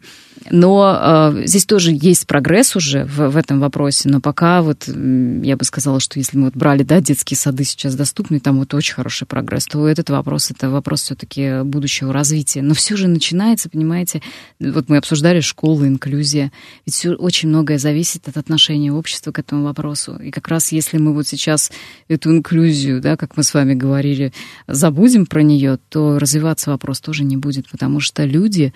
Но 0.49 1.33
э, 1.35 1.45
здесь 1.45 1.65
тоже 1.65 1.91
есть 1.93 2.27
прогресс 2.27 2.75
уже 2.75 3.05
в, 3.05 3.29
в 3.29 3.37
этом 3.37 3.59
вопросе, 3.59 4.09
но 4.09 4.21
пока 4.21 4.61
вот 4.61 4.87
я 4.87 5.57
бы 5.57 5.65
сказала, 5.65 5.99
что 5.99 6.19
если 6.19 6.37
мы 6.37 6.45
вот 6.45 6.55
брали, 6.55 6.83
да, 6.83 7.01
детские 7.01 7.37
сады 7.37 7.63
сейчас 7.63 7.95
доступны, 7.95 8.39
там 8.39 8.59
вот 8.59 8.73
очень 8.73 8.93
хороший 8.93 9.27
прогресс, 9.27 9.65
то 9.65 9.87
этот 9.87 10.09
вопрос, 10.09 10.51
это 10.51 10.69
вопрос 10.69 11.03
все-таки 11.03 11.63
будущего 11.63 12.13
развития. 12.13 12.61
Но 12.61 12.73
все 12.73 12.95
же 12.95 13.07
начинается, 13.07 13.69
понимаете, 13.69 14.21
вот 14.59 14.89
мы 14.89 14.97
обсуждали 14.97 15.41
школы, 15.41 15.87
инклюзия, 15.87 16.51
ведь 16.85 16.95
все 16.95 17.11
очень 17.11 17.49
многое 17.49 17.77
зависит 17.77 18.27
от 18.27 18.37
отношения 18.37 18.93
общества 18.93 19.31
к 19.31 19.39
этому 19.39 19.63
вопросу. 19.63 20.15
И 20.17 20.31
как 20.31 20.47
раз 20.47 20.71
если 20.71 20.97
мы 20.97 21.13
вот 21.13 21.27
сейчас 21.27 21.71
эту 22.07 22.31
инклюзию, 22.31 23.01
да, 23.01 23.17
как 23.17 23.37
мы 23.37 23.43
с 23.43 23.53
вами 23.53 23.73
говорили, 23.73 24.31
забудем 24.67 25.25
про 25.25 25.41
нее, 25.41 25.77
то 25.89 26.19
развиваться 26.19 26.69
вопрос 26.69 27.01
тоже 27.01 27.23
не 27.23 27.37
будет, 27.37 27.69
потому 27.69 27.99
что 27.99 28.23
люди, 28.23 28.73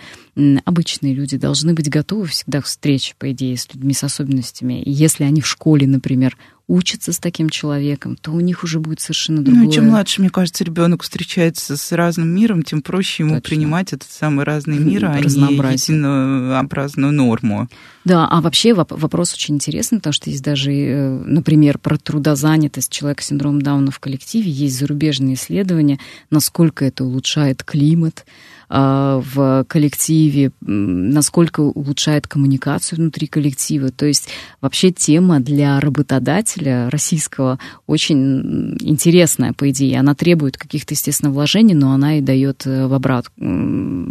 обычные 0.66 1.14
люди, 1.14 1.38
должны 1.38 1.51
быть 1.74 1.90
готовы 1.90 2.28
всегда 2.28 2.62
к 2.62 2.66
встрече, 2.66 3.14
по 3.18 3.32
идее, 3.32 3.58
с 3.58 3.68
людьми 3.74 3.94
с 3.94 4.04
особенностями. 4.04 4.82
И 4.82 4.92
если 4.92 5.24
они 5.24 5.42
в 5.42 5.48
школе, 5.48 5.88
например, 5.88 6.38
учатся 6.72 7.12
с 7.12 7.20
таким 7.20 7.50
человеком, 7.50 8.16
то 8.16 8.32
у 8.32 8.40
них 8.40 8.64
уже 8.64 8.80
будет 8.80 9.02
совершенно 9.02 9.44
другое. 9.44 9.66
Ну, 9.66 9.72
чем 9.72 9.88
младше, 9.88 10.22
мне 10.22 10.30
кажется, 10.30 10.64
ребенок 10.64 11.04
встречается 11.04 11.76
с 11.76 11.92
разным 11.92 12.30
миром, 12.30 12.64
тем 12.64 12.82
проще 12.82 13.24
ему 13.24 13.36
Точно. 13.36 13.50
принимать 13.50 13.92
этот 13.92 14.10
самый 14.10 14.46
разный 14.46 14.80
мир, 14.80 15.06
а 15.06 15.20
не 15.20 15.26
единообразную 15.26 17.12
норму. 17.12 17.68
Да, 18.06 18.26
а 18.28 18.40
вообще 18.40 18.74
вопрос 18.74 19.34
очень 19.34 19.56
интересный, 19.56 19.98
потому 19.98 20.14
что 20.14 20.30
есть 20.30 20.44
даже, 20.44 20.72
э, 20.72 21.10
например, 21.26 21.78
про 21.78 21.98
трудозанятость 21.98 22.92
человека 22.92 23.22
с 23.22 23.28
синдромом 23.28 23.62
Дауна 23.62 23.92
в 23.92 24.00
коллективе, 24.00 24.50
есть 24.50 24.80
зарубежные 24.80 25.36
исследования, 25.36 26.00
насколько 26.30 26.86
это 26.86 27.04
улучшает 27.04 27.64
климат, 27.64 28.26
в 28.72 29.66
коллективе, 29.68 30.52
насколько 30.62 31.60
улучшает 31.60 32.28
коммуникацию 32.28 33.00
внутри 33.00 33.28
коллектива. 33.28 33.90
То 33.90 34.06
есть 34.06 34.30
вообще 34.62 34.92
тема 34.92 35.42
для 35.42 35.80
работодателя 35.82 36.90
российского 36.90 37.60
очень 37.86 38.78
интересная, 38.80 39.52
по 39.52 39.70
идее. 39.70 40.00
Она 40.00 40.16
требует 40.16 40.58
каких-то, 40.58 40.94
естественно, 40.94 41.32
вложений, 41.32 41.74
но 41.74 41.92
она 41.92 42.18
и 42.18 42.22
дает 42.22 42.66
э, 42.66 42.88
в 42.88 42.94
обрат, 42.94 43.26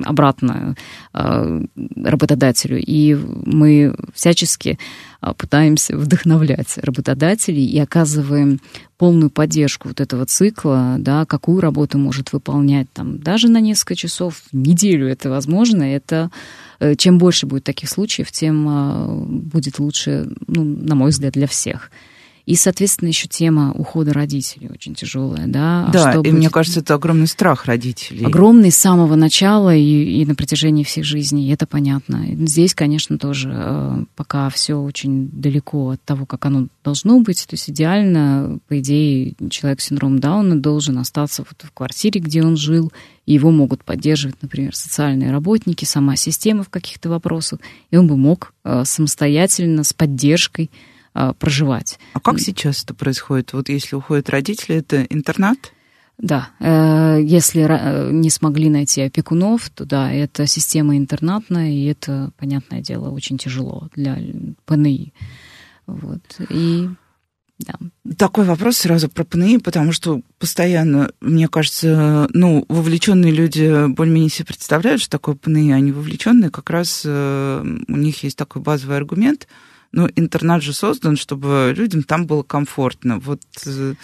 обратно 0.04 0.76
а, 1.12 1.62
работодателю. 1.96 2.78
И 2.84 3.14
мы 3.14 3.94
всячески 4.20 4.78
а, 5.22 5.32
пытаемся 5.32 5.96
вдохновлять 5.96 6.76
работодателей 6.76 7.64
и 7.64 7.78
оказываем 7.78 8.60
полную 8.98 9.30
поддержку 9.30 9.88
вот 9.88 10.00
этого 10.00 10.26
цикла, 10.26 10.96
да, 10.98 11.24
какую 11.24 11.60
работу 11.60 11.96
может 11.96 12.34
выполнять 12.34 12.86
там 12.92 13.18
даже 13.18 13.48
на 13.48 13.60
несколько 13.60 13.96
часов, 13.96 14.42
неделю 14.52 15.08
это 15.08 15.30
возможно, 15.30 15.82
это 15.84 16.30
э, 16.80 16.96
чем 16.96 17.16
больше 17.16 17.46
будет 17.46 17.64
таких 17.64 17.88
случаев, 17.88 18.30
тем 18.30 18.66
а, 18.68 19.06
будет 19.08 19.78
лучше, 19.78 20.28
ну, 20.46 20.64
на 20.64 20.94
мой 20.94 21.10
взгляд, 21.10 21.32
для 21.32 21.46
всех. 21.46 21.90
И, 22.50 22.56
соответственно, 22.56 23.10
еще 23.10 23.28
тема 23.28 23.70
ухода 23.76 24.12
родителей 24.12 24.70
очень 24.72 24.96
тяжелая, 24.96 25.46
да. 25.46 25.86
А 25.86 25.92
да, 25.92 26.12
и 26.14 26.16
будет... 26.16 26.32
мне 26.32 26.50
кажется, 26.50 26.80
это 26.80 26.94
огромный 26.94 27.28
страх 27.28 27.66
родителей. 27.66 28.26
Огромный 28.26 28.72
с 28.72 28.76
самого 28.76 29.14
начала 29.14 29.72
и, 29.72 30.20
и 30.20 30.26
на 30.26 30.34
протяжении 30.34 30.82
всех 30.82 31.04
жизней, 31.04 31.52
это 31.52 31.68
понятно. 31.68 32.26
Здесь, 32.44 32.74
конечно, 32.74 33.18
тоже 33.18 33.52
э, 33.54 34.04
пока 34.16 34.50
все 34.50 34.74
очень 34.74 35.30
далеко 35.30 35.90
от 35.90 36.02
того, 36.02 36.26
как 36.26 36.44
оно 36.44 36.66
должно 36.82 37.20
быть. 37.20 37.46
То 37.46 37.54
есть 37.54 37.70
идеально, 37.70 38.58
по 38.66 38.80
идее, 38.80 39.34
человек 39.48 39.80
с 39.80 39.84
синдромом 39.84 40.18
Дауна 40.18 40.60
должен 40.60 40.98
остаться 40.98 41.44
вот 41.48 41.64
в 41.64 41.72
квартире, 41.72 42.20
где 42.20 42.42
он 42.42 42.56
жил, 42.56 42.92
и 43.26 43.34
его 43.34 43.52
могут 43.52 43.84
поддерживать, 43.84 44.42
например, 44.42 44.74
социальные 44.74 45.30
работники, 45.30 45.84
сама 45.84 46.16
система 46.16 46.64
в 46.64 46.68
каких-то 46.68 47.10
вопросах, 47.10 47.60
и 47.92 47.96
он 47.96 48.08
бы 48.08 48.16
мог 48.16 48.54
э, 48.64 48.82
самостоятельно, 48.84 49.84
с 49.84 49.92
поддержкой 49.92 50.68
а, 51.12 51.32
проживать. 51.32 51.98
А 52.12 52.20
как 52.20 52.38
сейчас 52.38 52.84
это 52.84 52.94
происходит? 52.94 53.52
Вот 53.52 53.68
если 53.68 53.96
уходят 53.96 54.30
родители, 54.30 54.76
это 54.76 55.02
интернат? 55.02 55.72
Да, 56.18 56.50
э, 56.60 57.20
если 57.22 57.62
э, 57.62 58.12
не 58.12 58.30
смогли 58.30 58.68
найти 58.68 59.00
опекунов, 59.00 59.70
то 59.70 59.86
да, 59.86 60.12
это 60.12 60.46
система 60.46 60.96
интернатная, 60.96 61.70
и 61.70 61.84
это, 61.86 62.30
понятное 62.36 62.80
дело, 62.80 63.10
очень 63.10 63.38
тяжело 63.38 63.88
для 63.96 64.18
ПНИ. 64.66 65.14
Вот. 65.86 66.20
И 66.50 66.88
да. 67.58 67.74
Такой 68.16 68.44
вопрос 68.44 68.78
сразу 68.78 69.08
про 69.08 69.24
ПНИ, 69.24 69.58
потому 69.58 69.92
что 69.92 70.22
постоянно, 70.38 71.10
мне 71.20 71.48
кажется, 71.48 72.28
ну, 72.32 72.64
вовлеченные 72.68 73.32
люди 73.32 73.86
более-менее 73.88 74.30
себе 74.30 74.46
представляют, 74.46 75.00
что 75.00 75.10
такое 75.10 75.34
ПНИ, 75.34 75.72
а 75.72 75.80
не 75.80 75.90
вовлеченные, 75.90 76.50
как 76.50 76.70
раз 76.70 77.02
э, 77.04 77.64
у 77.88 77.96
них 77.96 78.22
есть 78.22 78.36
такой 78.36 78.62
базовый 78.62 78.96
аргумент– 78.96 79.48
ну, 79.92 80.08
интернат 80.16 80.62
же 80.62 80.72
создан, 80.72 81.16
чтобы 81.16 81.74
людям 81.76 82.02
там 82.02 82.26
было 82.26 82.42
комфортно. 82.42 83.18
Вот 83.18 83.42
э, 83.66 83.94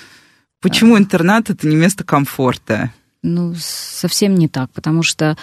почему 0.61 0.99
интернат 0.99 1.51
это 1.51 1.67
не 1.67 1.77
место 1.77 2.05
комфорта? 2.05 2.93
Ну, 3.29 3.55
совсем 3.59 4.37
не 4.37 4.47
так, 4.47 4.71
потому 4.71 5.03
что 5.03 5.37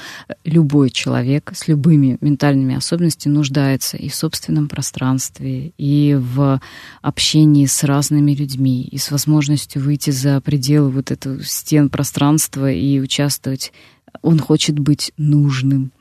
любой 0.45 0.89
человек 0.89 1.51
с 1.53 1.67
любыми 1.67 2.17
ментальными 2.21 2.75
особенностями 2.75 3.33
нуждается 3.33 3.97
и 3.97 4.07
в 4.07 4.15
собственном 4.15 4.69
пространстве, 4.69 5.73
и 5.77 6.17
в 6.17 6.61
общении 7.01 7.65
с 7.65 7.83
разными 7.83 8.33
людьми, 8.33 8.83
и 8.83 8.97
с 8.97 9.11
возможностью 9.11 9.81
выйти 9.81 10.11
за 10.11 10.39
пределы 10.39 10.91
вот 10.91 11.11
этого 11.11 11.43
стен 11.43 11.89
пространства 11.89 12.71
и 12.71 13.01
участвовать. 13.01 13.73
Он 14.21 14.39
хочет 14.39 14.79
быть 14.79 15.11
нужным. 15.17 15.91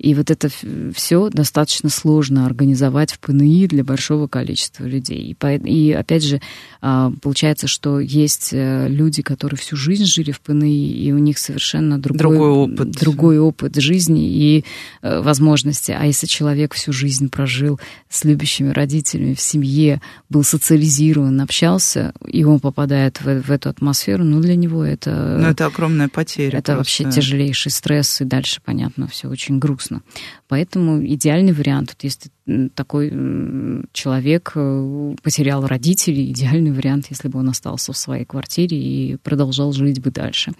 И 0.00 0.14
вот 0.14 0.30
это 0.30 0.48
все 0.94 1.28
достаточно 1.28 1.90
сложно 1.90 2.46
организовать 2.46 3.12
в 3.12 3.18
ПНИ 3.18 3.66
для 3.66 3.84
большого 3.84 4.28
количества 4.28 4.84
людей. 4.84 5.36
И, 5.64 5.92
опять 5.92 6.24
же, 6.24 6.40
а, 6.80 7.12
получается, 7.20 7.66
что 7.66 8.00
есть 8.00 8.48
э, 8.52 8.88
люди, 8.88 9.20
которые 9.20 9.58
всю 9.58 9.76
жизнь 9.76 10.06
жили 10.06 10.32
в 10.32 10.40
ПНИ, 10.40 10.90
и 10.90 11.12
у 11.12 11.18
них 11.18 11.36
совершенно 11.36 12.00
другой, 12.00 12.18
другой, 12.18 12.50
опыт. 12.50 12.90
другой 12.92 13.38
опыт 13.38 13.76
жизни 13.76 14.26
и 14.26 14.64
э, 15.02 15.20
возможности. 15.20 15.92
А 15.92 16.06
если 16.06 16.26
человек 16.26 16.72
всю 16.72 16.94
жизнь 16.94 17.28
прожил 17.28 17.78
с 18.08 18.24
любящими 18.24 18.70
родителями 18.70 19.34
в 19.34 19.40
семье, 19.40 20.00
был 20.30 20.44
социализирован, 20.44 21.38
общался, 21.42 22.14
и 22.26 22.42
он 22.44 22.58
попадает 22.60 23.20
в, 23.20 23.42
в 23.42 23.50
эту 23.50 23.68
атмосферу, 23.68 24.24
ну, 24.24 24.40
для 24.40 24.56
него 24.56 24.82
это... 24.82 25.36
Ну, 25.38 25.48
это 25.48 25.66
огромная 25.66 26.08
потеря. 26.08 26.58
Это 26.58 26.72
просто. 26.72 27.02
вообще 27.02 27.20
тяжелейший 27.20 27.70
стресс, 27.70 28.22
и 28.22 28.24
дальше, 28.24 28.62
понятно, 28.64 29.06
все 29.06 29.28
очень 29.28 29.58
грустно 29.58 29.89
грустно. 29.90 30.02
Поэтому 30.48 31.04
идеальный 31.04 31.52
вариант, 31.52 31.90
вот 31.90 32.04
если 32.04 32.30
такой 32.74 33.10
человек 33.92 34.52
э, 34.54 35.14
потерял 35.22 35.66
родителей, 35.66 36.30
идеальный 36.30 36.72
вариант, 36.72 37.06
если 37.10 37.28
бы 37.28 37.38
он 37.38 37.48
остался 37.48 37.92
в 37.92 37.96
своей 37.96 38.24
квартире 38.24 38.76
и 38.76 39.16
продолжал 39.16 39.72
жить 39.72 40.00
бы 40.00 40.10
дальше. 40.10 40.52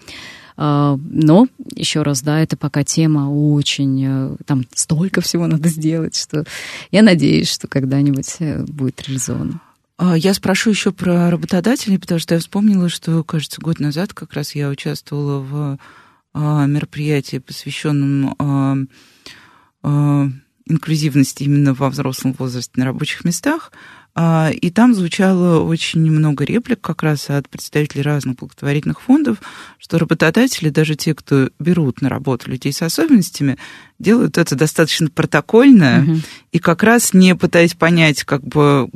А, 0.57 0.99
но, 1.03 1.49
еще 1.75 2.03
раз, 2.03 2.23
да, 2.23 2.41
это 2.41 2.57
пока 2.57 2.85
тема 2.85 3.31
очень... 3.31 4.05
Э, 4.07 4.37
там 4.47 4.65
столько 4.75 5.21
всего 5.21 5.47
надо 5.47 5.69
сделать, 5.69 6.17
что 6.17 6.45
я 6.91 7.03
надеюсь, 7.03 7.51
что 7.51 7.67
когда-нибудь 7.67 8.37
э, 8.39 8.63
будет 8.65 9.03
реализовано. 9.09 9.61
А, 9.99 10.17
я 10.17 10.33
спрошу 10.33 10.71
еще 10.71 10.93
про 10.93 11.31
работодателей, 11.31 11.99
потому 11.99 12.21
что 12.21 12.35
я 12.35 12.41
вспомнила, 12.41 12.89
что, 12.89 13.25
кажется, 13.25 13.61
год 13.61 13.81
назад 13.81 14.15
как 14.15 14.33
раз 14.35 14.55
я 14.55 14.69
участвовала 14.69 15.41
в 15.41 15.79
а, 16.33 16.67
мероприятии, 16.67 17.39
посвященном 17.39 18.37
инклюзивности 19.83 21.43
именно 21.43 21.75
во 21.75 21.91
взрослом 21.91 22.35
возрасте 22.39 22.73
на 22.77 22.87
рабочих 22.87 23.25
местах. 23.25 23.73
А, 24.15 24.51
и 24.51 24.71
там 24.71 24.95
звучало 24.95 25.61
очень 25.61 26.01
много 26.01 26.45
реплик 26.45 26.81
как 26.81 27.03
раз 27.03 27.31
от 27.31 27.49
представителей 27.49 28.03
разных 28.03 28.37
благотворительных 28.37 29.01
фондов, 29.01 29.39
что 29.79 29.99
работодатели, 29.99 30.69
даже 30.69 30.97
те, 30.97 31.15
кто 31.15 31.51
берут 31.61 32.03
на 32.03 32.09
работу 32.09 32.51
людей 32.51 32.73
с 32.73 32.83
особенностями, 32.83 33.57
делают 33.99 34.37
это 34.37 34.57
достаточно 34.57 35.09
протокольно 35.09 36.05
угу. 36.07 36.21
и 36.51 36.59
как 36.59 36.83
раз 36.83 37.15
не 37.15 37.37
пытаясь 37.37 37.75
понять, 37.75 38.25
как 38.25 38.43
бы, 38.43 38.91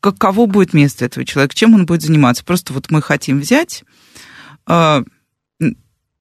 каково 0.00 0.46
будет 0.46 0.72
место 0.72 1.04
этого 1.04 1.26
человека, 1.26 1.54
чем 1.54 1.74
он 1.74 1.84
будет 1.84 2.02
заниматься. 2.02 2.44
Просто 2.44 2.72
вот 2.72 2.90
мы 2.90 3.02
хотим 3.02 3.40
взять 3.40 3.84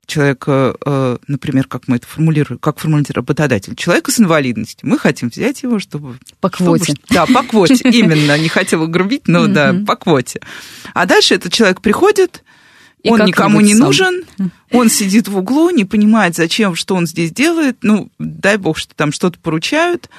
а, 0.06 0.12
человека, 0.12 0.76
э, 0.86 1.18
например, 1.28 1.68
как 1.68 1.88
мы 1.88 1.98
это 1.98 2.08
формулируем, 2.08 2.60
как 2.60 2.80
формулирует 2.80 3.12
работодатель, 3.12 3.76
человека 3.76 4.12
с 4.12 4.20
инвалидностью. 4.20 4.88
Мы 4.88 4.98
хотим 4.98 5.30
взять 5.30 5.64
его, 5.64 5.80
чтобы... 5.80 6.18
По 6.40 6.50
квоте. 6.50 6.94
Чтобы, 6.94 7.00
да, 7.10 7.26
по 7.26 7.44
квоте, 7.44 7.76
именно. 7.92 8.38
Не 8.38 8.50
хотела 8.50 8.86
грубить, 8.88 9.28
но 9.28 9.48
да, 9.48 9.76
по 9.86 9.96
квоте. 9.96 10.40
А 10.94 11.06
дальше 11.06 11.36
этот 11.36 11.54
человек 11.54 11.82
приходит, 11.82 12.44
и 13.04 13.10
он 13.10 13.24
никому 13.26 13.62
не 13.62 13.76
сам. 13.76 13.86
нужен, 13.86 14.24
он 14.72 14.90
сидит 14.90 15.28
в 15.28 15.38
углу, 15.38 15.70
не 15.70 15.86
понимает, 15.86 16.36
зачем, 16.36 16.76
что 16.76 16.96
он 16.96 17.06
здесь 17.06 17.32
делает, 17.32 17.78
ну, 17.82 18.10
дай 18.18 18.58
бог, 18.58 18.78
что 18.78 18.96
там 18.96 19.12
что-то 19.12 19.38
поручают, 19.40 20.10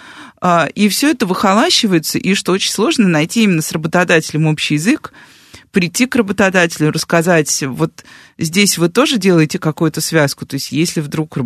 а, 0.41 0.69
и 0.75 0.89
все 0.89 1.11
это 1.11 1.27
выхолащивается, 1.27 2.19
и 2.19 2.35
что 2.35 2.53
очень 2.53 2.71
сложно 2.71 3.09
найти 3.09 3.43
именно 3.43 3.63
с 3.63 3.73
работодателем 3.73 4.47
общий 4.47 4.75
язык, 4.75 5.13
прийти 5.77 6.07
к 6.07 6.17
работодателю, 6.17 6.91
рассказать, 6.91 7.63
вот 7.67 8.03
здесь 8.39 8.79
вы 8.79 8.89
тоже 8.89 9.19
делаете 9.19 9.59
какую-то 9.59 10.01
связку, 10.01 10.47
то 10.47 10.55
есть 10.55 10.73
если 10.73 11.03
вдруг 11.03 11.37
у 11.37 11.41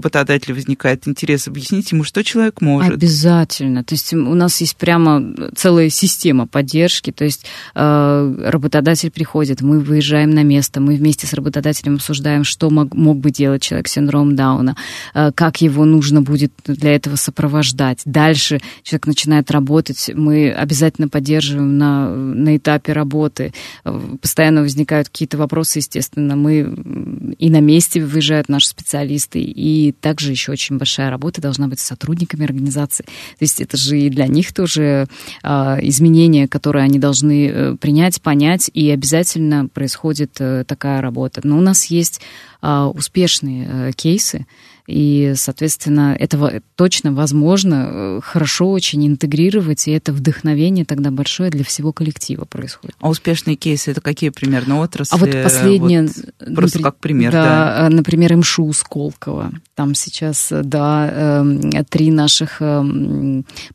возникает 0.52 1.08
интерес, 1.08 1.48
объяснить 1.48 1.90
ему, 1.90 2.04
что 2.04 2.22
человек 2.22 2.60
может. 2.60 2.94
Обязательно. 2.94 3.82
То 3.82 3.96
есть 3.96 4.14
у 4.14 4.34
нас 4.34 4.60
есть 4.60 4.76
прямо 4.76 5.50
целая 5.56 5.88
система 5.90 6.46
поддержки, 6.46 7.10
то 7.10 7.24
есть 7.24 7.44
э, 7.74 8.34
работодатель 8.46 9.10
приходит, 9.10 9.62
мы 9.62 9.80
выезжаем 9.80 10.30
на 10.30 10.44
место, 10.44 10.80
мы 10.80 10.94
вместе 10.94 11.26
с 11.26 11.32
работодателем 11.32 11.96
обсуждаем, 11.96 12.44
что 12.44 12.70
мог, 12.70 12.94
мог 12.94 13.18
бы 13.18 13.32
делать 13.32 13.62
человек 13.62 13.88
с 13.88 13.92
синдромом 13.94 14.36
Дауна, 14.36 14.76
э, 15.12 15.32
как 15.34 15.60
его 15.60 15.84
нужно 15.84 16.22
будет 16.22 16.52
для 16.64 16.94
этого 16.94 17.16
сопровождать. 17.16 18.02
Дальше 18.04 18.60
человек 18.84 19.08
начинает 19.08 19.50
работать, 19.50 20.08
мы 20.14 20.52
обязательно 20.52 21.08
поддерживаем 21.08 21.78
на, 21.78 22.14
на 22.14 22.56
этапе 22.56 22.92
работы. 22.92 23.52
Постоянно 24.20 24.62
возникают 24.62 25.08
какие-то 25.08 25.38
вопросы, 25.38 25.78
естественно, 25.78 26.36
мы 26.36 27.34
и 27.38 27.50
на 27.50 27.60
месте 27.60 28.04
выезжают 28.04 28.48
наши 28.48 28.68
специалисты, 28.68 29.40
и 29.40 29.92
также 29.92 30.30
еще 30.30 30.52
очень 30.52 30.78
большая 30.78 31.10
работа 31.10 31.40
должна 31.40 31.68
быть 31.68 31.80
с 31.80 31.84
сотрудниками 31.84 32.44
организации. 32.44 33.04
То 33.04 33.42
есть 33.42 33.60
это 33.60 33.76
же 33.76 33.98
и 33.98 34.10
для 34.10 34.26
них 34.26 34.52
тоже 34.52 35.06
а, 35.42 35.78
изменения, 35.82 36.48
которые 36.48 36.84
они 36.84 36.98
должны 36.98 37.48
э, 37.48 37.76
принять, 37.76 38.20
понять, 38.20 38.70
и 38.72 38.90
обязательно 38.90 39.68
происходит 39.68 40.36
э, 40.40 40.64
такая 40.66 41.00
работа. 41.00 41.40
Но 41.44 41.58
у 41.58 41.60
нас 41.60 41.86
есть 41.86 42.20
а, 42.62 42.88
успешные 42.88 43.68
э, 43.68 43.92
кейсы, 43.92 44.46
и, 44.90 45.34
соответственно, 45.36 46.16
это 46.18 46.62
точно 46.74 47.12
возможно 47.12 47.88
э, 47.90 48.20
хорошо 48.22 48.70
очень 48.70 49.06
интегрировать, 49.06 49.86
и 49.86 49.92
это 49.92 50.12
вдохновение 50.12 50.84
тогда 50.84 51.10
большое 51.10 51.50
для 51.50 51.64
всего 51.64 51.92
коллектива 51.92 52.44
происходит. 52.44 52.96
А 53.00 53.08
успешные 53.08 53.56
кейсы 53.56 53.92
это 53.92 54.00
какие 54.00 54.30
примерно 54.30 54.80
отрасли? 54.80 55.14
А 55.14 55.18
вот 55.18 55.30
последнее... 55.42 56.02
Вот, 56.02 56.54
просто 56.54 56.78
например, 56.78 56.82
как 56.82 56.96
пример, 56.98 57.32
да. 57.32 57.88
да. 57.88 57.94
Например, 57.94 58.36
МШУ 58.36 58.72
Сколково. 58.72 59.52
Там 59.74 59.94
сейчас, 59.94 60.48
да, 60.50 61.44
три 61.88 62.10
наших 62.10 62.60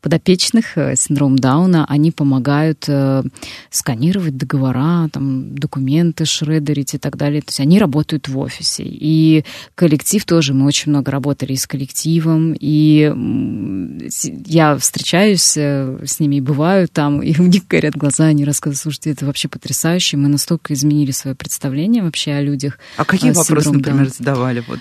подопечных 0.01 0.77
э, 0.77 0.95
синдром 0.95 1.37
Дауна, 1.37 1.85
они 1.87 2.11
помогают 2.11 2.85
э, 2.87 3.23
сканировать 3.69 4.37
договора, 4.37 5.09
там, 5.11 5.55
документы 5.55 6.25
шредерить 6.25 6.93
и 6.93 6.97
так 6.97 7.17
далее. 7.17 7.41
То 7.41 7.49
есть 7.49 7.59
они 7.59 7.79
работают 7.79 8.27
в 8.27 8.37
офисе. 8.37 8.83
И 8.85 9.45
коллектив 9.75 10.23
тоже, 10.25 10.53
мы 10.53 10.65
очень 10.65 10.91
много 10.91 11.04
работали 11.11 11.53
и 11.53 11.57
с 11.57 11.67
коллективом, 11.67 12.55
и 12.59 13.11
я 14.45 14.77
встречаюсь 14.77 15.57
э, 15.57 15.99
с 16.05 16.19
ними, 16.19 16.39
бываю 16.39 16.87
там, 16.87 17.21
и 17.21 17.39
у 17.39 17.45
них 17.45 17.67
горят 17.67 17.95
глаза, 17.95 18.25
они 18.25 18.45
рассказывают, 18.45 18.81
слушайте, 18.81 19.11
это 19.11 19.25
вообще 19.25 19.47
потрясающе, 19.47 20.17
мы 20.17 20.27
настолько 20.27 20.73
изменили 20.73 21.11
свое 21.11 21.35
представление 21.35 22.03
вообще 22.03 22.31
о 22.31 22.41
людях. 22.41 22.79
А 22.97 23.05
какие 23.05 23.31
вопросы, 23.31 23.71
например, 23.71 24.09
задавали? 24.09 24.63
Вот, 24.67 24.79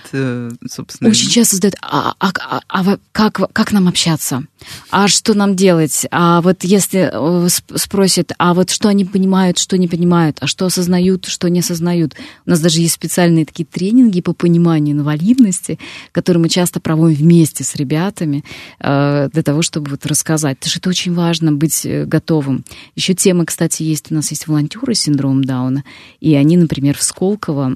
собственно, 0.69 1.11
очень 1.11 1.31
часто 1.31 1.57
задают, 1.57 1.77
а, 1.83 2.15
а, 2.19 2.33
а, 2.39 2.61
а 2.69 2.99
как, 3.13 3.53
как 3.53 3.73
нам 3.73 3.89
общаться? 3.89 4.45
А 4.91 5.09
что 5.09 5.35
нам 5.35 5.57
делать? 5.57 6.07
А 6.11 6.41
вот 6.41 6.65
если 6.65 7.11
э, 7.13 7.49
спросят, 7.77 8.33
а 8.39 8.55
вот 8.55 8.71
что 8.71 8.89
они 8.89 9.05
понимают, 9.05 9.59
что 9.59 9.77
не 9.77 9.89
понимают, 9.89 10.39
а 10.41 10.47
что 10.47 10.67
осознают, 10.67 11.27
что 11.27 11.49
не 11.49 11.61
осознают. 11.61 12.15
У 12.47 12.51
нас 12.51 12.61
даже 12.61 12.81
есть 12.81 12.95
специальные 12.95 13.47
такие 13.47 13.67
тренинги 13.67 14.21
по 14.21 14.33
пониманию 14.33 14.97
инвалидности, 14.97 15.79
которые 16.15 16.41
мы 16.41 16.49
часто 16.49 16.81
проводим 16.81 17.17
вместе 17.17 17.65
с 17.65 17.75
ребятами 17.75 18.45
э, 18.79 19.29
для 19.33 19.43
того, 19.43 19.63
чтобы 19.63 19.91
вот 19.91 20.07
рассказать. 20.07 20.59
Потому 20.59 20.71
что 20.71 20.79
это 20.79 20.89
очень 20.89 21.13
важно 21.13 21.53
быть 21.53 21.85
э, 21.85 22.05
готовым. 22.05 22.65
Еще 22.95 23.15
тема, 23.15 23.45
кстати, 23.45 23.83
есть, 23.83 24.13
у 24.13 24.15
нас 24.15 24.31
есть 24.31 24.47
волонтеры 24.47 24.95
с 24.95 25.01
синдромом 25.01 25.45
Дауна, 25.45 25.85
и 26.21 26.35
они, 26.35 26.57
например, 26.57 26.97
в 26.97 27.03
Сколково 27.03 27.75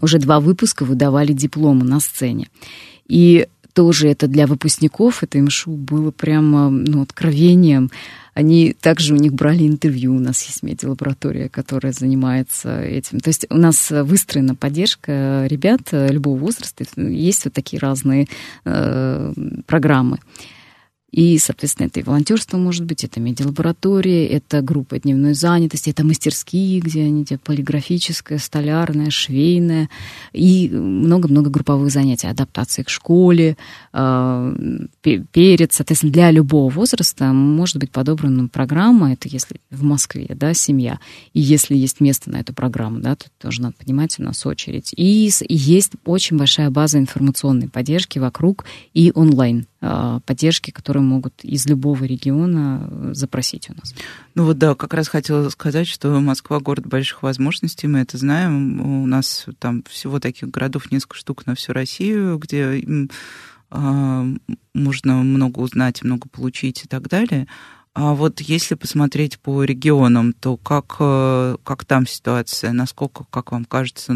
уже 0.00 0.18
два 0.18 0.40
выпуска 0.40 0.84
выдавали 0.84 1.32
дипломы 1.32 1.84
на 1.84 2.00
сцене. 2.00 2.48
И 3.06 3.46
тоже 3.74 4.08
это 4.08 4.26
для 4.26 4.46
выпускников, 4.46 5.22
это 5.22 5.38
МШУ 5.38 5.72
было 5.72 6.10
прямо 6.10 6.70
ну, 6.70 7.02
откровением. 7.02 7.90
Они 8.36 8.76
также 8.78 9.14
у 9.14 9.16
них 9.16 9.32
брали 9.32 9.66
интервью. 9.66 10.14
У 10.14 10.18
нас 10.18 10.42
есть 10.42 10.62
медиалаборатория, 10.62 11.48
которая 11.48 11.94
занимается 11.94 12.82
этим. 12.82 13.18
То 13.18 13.28
есть 13.28 13.46
у 13.48 13.56
нас 13.56 13.90
выстроена 13.90 14.54
поддержка 14.54 15.46
ребят 15.48 15.80
любого 15.92 16.36
возраста. 16.36 16.84
Есть 16.96 17.46
вот 17.46 17.54
такие 17.54 17.80
разные 17.80 18.28
э, 18.66 19.32
программы. 19.64 20.18
И, 21.16 21.38
соответственно, 21.38 21.86
это 21.86 22.00
и 22.00 22.02
волонтерство 22.02 22.58
может 22.58 22.84
быть, 22.84 23.02
это 23.02 23.20
медиалаборатория, 23.20 24.26
это 24.26 24.60
группа 24.60 24.98
дневной 24.98 25.32
занятости, 25.32 25.88
это 25.88 26.04
мастерские, 26.04 26.78
где 26.80 27.04
они 27.04 27.24
делают 27.24 27.42
полиграфическая, 27.42 28.36
столярная, 28.36 29.08
швейная, 29.08 29.88
и 30.34 30.68
много-много 30.68 31.48
групповых 31.48 31.90
занятий, 31.90 32.26
адаптации 32.26 32.82
к 32.82 32.90
школе, 32.90 33.56
а, 33.94 34.54
перед, 35.00 35.72
соответственно, 35.72 36.12
для 36.12 36.30
любого 36.30 36.68
возраста 36.68 37.32
может 37.32 37.78
быть 37.78 37.90
подобрана 37.90 38.48
программа, 38.48 39.14
это 39.14 39.26
если 39.30 39.56
в 39.70 39.84
Москве, 39.84 40.26
да, 40.34 40.52
семья, 40.52 41.00
и 41.32 41.40
если 41.40 41.74
есть 41.76 41.98
место 42.02 42.30
на 42.30 42.40
эту 42.40 42.52
программу, 42.52 43.00
да, 43.00 43.16
то 43.16 43.24
тоже 43.38 43.62
надо 43.62 43.76
понимать, 43.82 44.16
у 44.18 44.22
нас 44.22 44.44
очередь. 44.44 44.92
И, 44.94 45.30
есть 45.48 45.92
очень 46.04 46.36
большая 46.36 46.68
база 46.68 46.98
информационной 46.98 47.70
поддержки 47.70 48.18
вокруг 48.18 48.66
и 48.92 49.12
онлайн 49.14 49.66
поддержки, 50.24 50.70
которые 50.70 51.02
могут 51.02 51.44
из 51.44 51.66
любого 51.66 52.04
региона 52.04 52.88
э, 52.90 53.10
запросить 53.14 53.70
у 53.70 53.74
нас. 53.74 53.94
Ну 54.34 54.44
вот 54.44 54.58
да, 54.58 54.74
как 54.74 54.94
раз 54.94 55.08
хотела 55.08 55.48
сказать, 55.48 55.86
что 55.86 56.20
Москва 56.20 56.60
город 56.60 56.86
больших 56.86 57.22
возможностей, 57.22 57.86
мы 57.86 58.00
это 58.00 58.18
знаем. 58.18 59.02
У 59.02 59.06
нас 59.06 59.46
там 59.58 59.82
всего 59.88 60.20
таких 60.20 60.50
городов 60.50 60.90
несколько 60.90 61.16
штук 61.16 61.46
на 61.46 61.54
всю 61.54 61.72
Россию, 61.72 62.38
где 62.38 62.82
э, 63.70 64.24
можно 64.74 65.14
много 65.16 65.60
узнать, 65.60 66.02
много 66.02 66.28
получить 66.28 66.84
и 66.84 66.88
так 66.88 67.08
далее. 67.08 67.46
А 67.94 68.12
вот 68.12 68.40
если 68.40 68.74
посмотреть 68.74 69.38
по 69.38 69.64
регионам, 69.64 70.34
то 70.34 70.58
как, 70.58 70.96
э, 71.00 71.56
как 71.64 71.86
там 71.86 72.06
ситуация? 72.06 72.72
Насколько, 72.72 73.24
как 73.30 73.52
вам 73.52 73.64
кажется, 73.64 74.12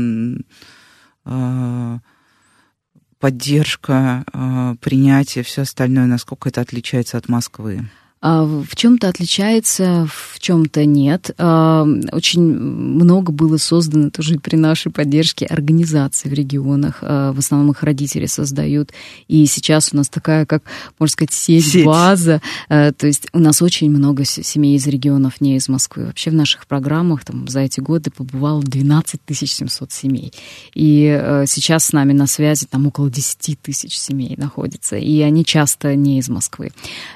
э, 1.24 1.98
поддержка, 3.20 4.24
э, 4.32 4.74
принятие, 4.80 5.44
все 5.44 5.62
остальное, 5.62 6.06
насколько 6.06 6.48
это 6.48 6.60
отличается 6.62 7.18
от 7.18 7.28
Москвы? 7.28 7.88
А, 8.22 8.44
в 8.44 8.76
чем-то 8.76 9.08
отличается, 9.08 10.06
в 10.12 10.38
чем-то 10.38 10.84
нет. 10.84 11.30
А, 11.38 11.86
очень 12.12 12.42
много 12.42 13.32
было 13.32 13.56
создано 13.56 14.10
тоже 14.10 14.38
при 14.38 14.56
нашей 14.56 14.92
поддержке 14.92 15.46
организаций 15.46 16.30
в 16.30 16.34
регионах. 16.34 16.98
А, 17.00 17.32
в 17.32 17.38
основном 17.38 17.70
их 17.70 17.82
родители 17.82 18.26
создают. 18.26 18.92
И 19.28 19.46
сейчас 19.46 19.90
у 19.92 19.96
нас 19.96 20.10
такая, 20.10 20.44
как, 20.44 20.64
можно 20.98 21.12
сказать, 21.12 21.32
сеть, 21.32 21.66
сеть. 21.66 21.86
база. 21.86 22.42
То 22.68 22.94
есть 23.02 23.28
у 23.32 23.38
нас 23.38 23.62
очень 23.62 23.90
много 23.90 24.24
семей 24.24 24.76
из 24.76 24.86
регионов, 24.86 25.40
не 25.40 25.56
из 25.56 25.68
Москвы. 25.68 26.06
Вообще 26.06 26.30
в 26.30 26.34
наших 26.34 26.66
программах 26.66 27.24
там, 27.24 27.48
за 27.48 27.60
эти 27.60 27.80
годы 27.80 28.10
побывало 28.10 28.62
12 28.62 29.20
700 29.30 29.92
семей. 29.92 30.32
И 30.74 31.42
сейчас 31.46 31.86
с 31.86 31.92
нами 31.92 32.12
на 32.12 32.26
связи 32.26 32.66
там 32.66 32.86
около 32.86 33.10
10 33.10 33.58
тысяч 33.60 33.96
семей 33.96 34.34
находится. 34.36 34.96
И 34.96 35.20
они 35.20 35.44
часто 35.44 35.94
не 35.94 36.18
из 36.18 36.28
Москвы. 36.28 36.70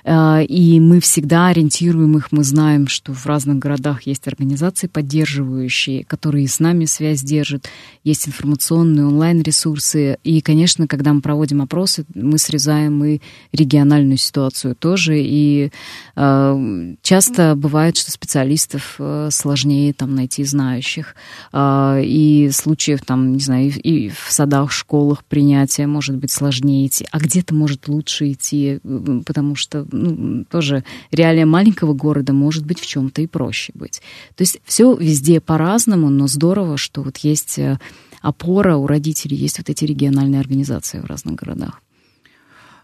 И 0.06 0.80
мы 0.80 0.93
мы 0.94 1.00
всегда 1.00 1.48
ориентируем 1.48 2.16
их, 2.16 2.30
мы 2.30 2.44
знаем, 2.44 2.86
что 2.86 3.12
в 3.12 3.26
разных 3.26 3.58
городах 3.58 4.02
есть 4.02 4.28
организации 4.28 4.86
поддерживающие, 4.86 6.04
которые 6.04 6.46
с 6.46 6.60
нами 6.60 6.84
связь 6.84 7.20
держат, 7.20 7.68
есть 8.04 8.28
информационные 8.28 9.04
онлайн-ресурсы. 9.04 10.18
И, 10.22 10.40
конечно, 10.40 10.86
когда 10.86 11.12
мы 11.12 11.20
проводим 11.20 11.62
опросы, 11.62 12.04
мы 12.14 12.38
срезаем 12.38 13.02
и 13.02 13.20
региональную 13.50 14.18
ситуацию 14.18 14.76
тоже. 14.76 15.20
И 15.20 15.72
э, 16.14 16.94
часто 17.02 17.56
бывает, 17.56 17.96
что 17.96 18.12
специалистов 18.12 18.94
э, 19.00 19.30
сложнее 19.32 19.94
там 19.94 20.14
найти 20.14 20.44
знающих. 20.44 21.16
Э, 21.52 22.00
и 22.04 22.50
случаев 22.52 23.00
там, 23.00 23.32
не 23.32 23.40
знаю, 23.40 23.72
и, 23.82 24.10
в 24.10 24.30
садах, 24.30 24.70
школах 24.70 25.24
принятия 25.24 25.88
может 25.88 26.14
быть 26.18 26.30
сложнее 26.30 26.86
идти, 26.86 27.04
а 27.10 27.18
где-то 27.18 27.52
может 27.52 27.88
лучше 27.88 28.30
идти, 28.30 28.78
потому 29.26 29.56
что 29.56 29.84
ну, 29.90 30.44
тоже 30.44 30.83
реалия 31.10 31.46
маленького 31.46 31.94
города 31.94 32.32
может 32.32 32.64
быть 32.64 32.80
в 32.80 32.86
чем-то 32.86 33.22
и 33.22 33.26
проще 33.26 33.72
быть. 33.74 34.00
То 34.36 34.42
есть 34.42 34.60
все 34.64 34.94
везде 34.94 35.40
по-разному, 35.40 36.10
но 36.10 36.26
здорово, 36.26 36.76
что 36.76 37.02
вот 37.02 37.18
есть 37.18 37.58
э, 37.58 37.78
опора 38.20 38.76
у 38.76 38.86
родителей, 38.86 39.36
есть 39.36 39.58
вот 39.58 39.70
эти 39.70 39.84
региональные 39.84 40.40
организации 40.40 41.00
в 41.00 41.06
разных 41.06 41.36
городах. 41.36 41.80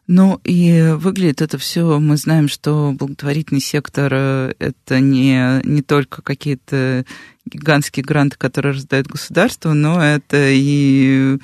Ну 0.06 0.40
и 0.42 0.94
выглядит 0.96 1.40
это 1.40 1.56
все, 1.56 2.00
мы 2.00 2.16
знаем, 2.16 2.48
что 2.48 2.92
благотворительный 2.98 3.60
сектор 3.60 4.12
э, 4.12 4.54
это 4.58 4.98
не, 4.98 5.60
не 5.64 5.82
только 5.82 6.20
какие-то 6.20 7.04
гигантские 7.46 8.04
гранты, 8.04 8.36
которые 8.36 8.74
раздает 8.74 9.06
государство, 9.06 9.72
но 9.72 10.02
это 10.02 10.50
и 10.50 11.38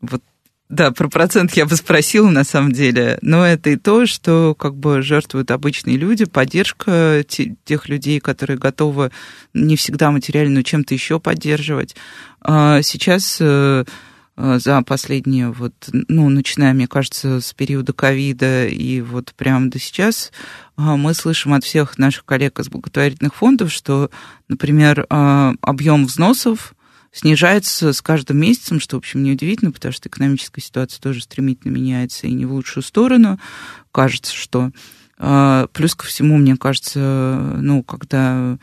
вот 0.00 0.22
Да, 0.74 0.90
про 0.90 1.08
процент 1.08 1.52
я 1.52 1.66
бы 1.66 1.76
спросила 1.76 2.30
на 2.30 2.42
самом 2.42 2.72
деле, 2.72 3.16
но 3.22 3.46
это 3.46 3.70
и 3.70 3.76
то, 3.76 4.06
что 4.06 4.56
как 4.58 4.74
бы 4.74 5.02
жертвуют 5.02 5.52
обычные 5.52 5.96
люди, 5.96 6.24
поддержка 6.24 7.24
тех 7.28 7.88
людей, 7.88 8.18
которые 8.18 8.58
готовы 8.58 9.12
не 9.52 9.76
всегда 9.76 10.10
материально, 10.10 10.56
но 10.56 10.62
чем-то 10.62 10.92
еще 10.92 11.20
поддерживать. 11.20 11.94
А 12.40 12.82
сейчас 12.82 13.38
э, 13.40 13.84
за 14.36 14.82
последние 14.82 15.52
вот, 15.52 15.74
ну, 15.92 16.28
начиная, 16.28 16.74
мне 16.74 16.88
кажется, 16.88 17.40
с 17.40 17.52
периода 17.52 17.92
ковида 17.92 18.66
и 18.66 19.00
вот 19.00 19.32
прямо 19.36 19.70
до 19.70 19.78
сейчас, 19.78 20.32
а, 20.76 20.96
мы 20.96 21.14
слышим 21.14 21.52
от 21.52 21.62
всех 21.62 21.98
наших 21.98 22.24
коллег 22.24 22.58
из 22.58 22.68
благотворительных 22.68 23.36
фондов, 23.36 23.70
что, 23.70 24.10
например, 24.48 25.06
а, 25.08 25.54
объем 25.60 26.06
взносов 26.06 26.74
снижается 27.14 27.92
с 27.92 28.02
каждым 28.02 28.38
месяцем, 28.38 28.80
что, 28.80 28.96
в 28.96 28.98
общем, 28.98 29.22
неудивительно, 29.22 29.70
потому 29.70 29.92
что 29.92 30.08
экономическая 30.08 30.60
ситуация 30.60 31.00
тоже 31.00 31.22
стремительно 31.22 31.72
меняется 31.72 32.26
и 32.26 32.32
не 32.32 32.44
в 32.44 32.52
лучшую 32.52 32.82
сторону. 32.82 33.38
Кажется, 33.92 34.34
что... 34.34 34.72
А, 35.16 35.68
плюс 35.68 35.94
ко 35.94 36.06
всему, 36.06 36.36
мне 36.38 36.56
кажется, 36.56 37.56
ну, 37.60 37.84
когда 37.84 38.58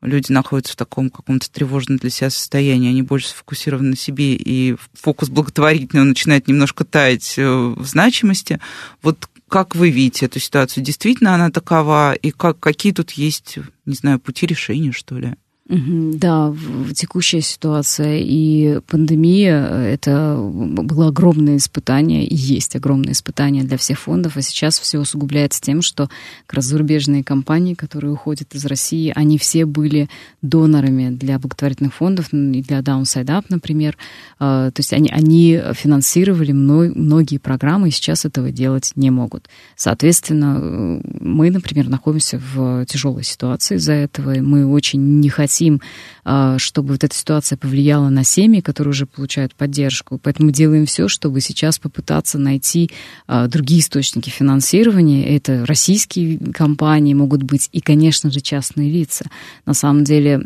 люди 0.00 0.32
находятся 0.32 0.72
в 0.72 0.76
таком 0.76 1.10
каком-то 1.10 1.48
тревожном 1.48 1.98
для 1.98 2.10
себя 2.10 2.28
состоянии, 2.28 2.90
они 2.90 3.02
больше 3.02 3.28
сфокусированы 3.28 3.90
на 3.90 3.96
себе, 3.96 4.34
и 4.34 4.76
фокус 4.94 5.28
благотворительного 5.28 6.04
начинает 6.04 6.48
немножко 6.48 6.84
таять 6.84 7.34
э, 7.38 7.48
в 7.48 7.86
значимости. 7.86 8.58
Вот 9.00 9.28
как 9.48 9.76
вы 9.76 9.90
видите 9.90 10.26
эту 10.26 10.40
ситуацию? 10.40 10.82
Действительно 10.82 11.34
она 11.34 11.50
такова? 11.50 12.14
И 12.14 12.32
как, 12.32 12.58
какие 12.58 12.92
тут 12.92 13.12
есть, 13.12 13.58
не 13.86 13.94
знаю, 13.94 14.18
пути 14.18 14.46
решения, 14.46 14.90
что 14.90 15.16
ли? 15.18 15.34
Да, 15.74 16.54
текущая 16.94 17.40
ситуация 17.40 18.18
и 18.18 18.80
пандемия— 18.86 19.64
это 19.86 20.36
было 20.38 21.08
огромное 21.08 21.56
испытание, 21.56 22.26
и 22.26 22.34
есть 22.34 22.76
огромное 22.76 23.14
испытание 23.14 23.64
для 23.64 23.78
всех 23.78 23.98
фондов, 24.00 24.36
а 24.36 24.42
сейчас 24.42 24.78
все 24.78 24.98
усугубляется 24.98 25.62
тем, 25.62 25.80
что 25.80 26.10
как 26.44 26.56
раз 26.56 26.66
зарубежные 26.66 27.24
компании, 27.24 27.72
которые 27.72 28.12
уходят 28.12 28.54
из 28.54 28.66
России, 28.66 29.14
они 29.14 29.38
все 29.38 29.64
были 29.64 30.10
донорами 30.42 31.08
для 31.08 31.38
благотворительных 31.38 31.94
фондов, 31.94 32.34
и 32.34 32.62
для 32.62 32.80
Downside 32.80 33.28
Up, 33.28 33.46
например. 33.48 33.96
А, 34.38 34.70
то 34.72 34.80
есть 34.80 34.92
они, 34.92 35.08
они 35.08 35.58
финансировали 35.72 36.52
многие 36.52 37.38
программы, 37.38 37.88
и 37.88 37.92
сейчас 37.92 38.26
этого 38.26 38.50
делать 38.50 38.92
не 38.94 39.10
могут. 39.10 39.48
Соответственно, 39.76 41.00
мы, 41.18 41.50
например, 41.50 41.88
находимся 41.88 42.38
в 42.54 42.84
тяжелой 42.84 43.24
ситуации 43.24 43.76
из-за 43.76 43.94
этого, 43.94 44.34
и 44.34 44.40
мы 44.40 44.66
очень 44.66 45.20
не 45.20 45.30
хотим 45.30 45.61
хотим, 45.62 45.80
а, 46.24 46.58
чтобы 46.58 46.90
вот 46.90 47.04
эта 47.04 47.14
ситуация 47.14 47.56
повлияла 47.56 48.08
на 48.08 48.24
семьи, 48.24 48.60
которые 48.60 48.90
уже 48.92 49.06
получают 49.06 49.54
поддержку. 49.54 50.18
Поэтому 50.22 50.46
мы 50.46 50.52
делаем 50.52 50.86
все, 50.86 51.08
чтобы 51.08 51.40
сейчас 51.40 51.78
попытаться 51.78 52.38
найти 52.38 52.90
а, 53.26 53.48
другие 53.48 53.80
источники 53.80 54.30
финансирования. 54.30 55.36
Это 55.36 55.64
российские 55.66 56.38
компании 56.52 57.14
могут 57.14 57.42
быть 57.42 57.68
и, 57.72 57.80
конечно 57.80 58.30
же, 58.30 58.40
частные 58.40 58.90
лица. 58.90 59.26
На 59.66 59.74
самом 59.74 60.04
деле, 60.04 60.42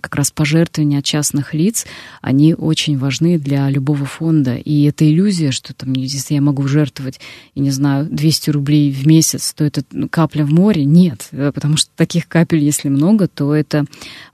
как 0.00 0.14
раз 0.14 0.30
пожертвования 0.30 0.98
от 0.98 1.04
частных 1.04 1.54
лиц, 1.54 1.86
они 2.22 2.54
очень 2.54 2.98
важны 2.98 3.38
для 3.38 3.68
любого 3.70 4.04
фонда. 4.04 4.56
И 4.56 4.84
эта 4.84 5.08
иллюзия, 5.08 5.50
что 5.50 5.74
там, 5.74 5.92
если 5.92 6.34
я 6.34 6.40
могу 6.40 6.66
жертвовать, 6.66 7.20
я 7.54 7.62
не 7.62 7.70
знаю, 7.70 8.06
200 8.10 8.50
рублей 8.50 8.90
в 8.90 9.06
месяц, 9.06 9.52
то 9.54 9.64
это 9.64 9.82
капля 10.10 10.44
в 10.44 10.52
море. 10.52 10.84
Нет, 10.84 11.28
потому 11.30 11.76
что 11.76 11.90
таких 11.94 12.26
капель, 12.26 12.64
если 12.64 12.88
много, 12.88 13.28
то 13.28 13.54
это 13.54 13.84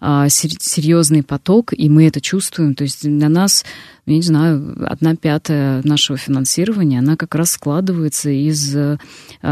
а, 0.01 0.16
серьезный 0.29 1.23
поток, 1.23 1.73
и 1.73 1.89
мы 1.89 2.07
это 2.07 2.21
чувствуем. 2.21 2.75
То 2.75 2.85
есть 2.85 3.03
для 3.03 3.29
нас, 3.29 3.65
я 4.07 4.15
не 4.15 4.23
знаю, 4.23 4.77
одна 4.87 5.17
пятая 5.17 5.81
нашего 5.85 6.19
финансирования, 6.19 6.99
она 6.99 7.17
как 7.17 7.35
раз 7.35 7.53
складывается 7.53 8.31
из 8.31 8.75
а, 8.77 8.99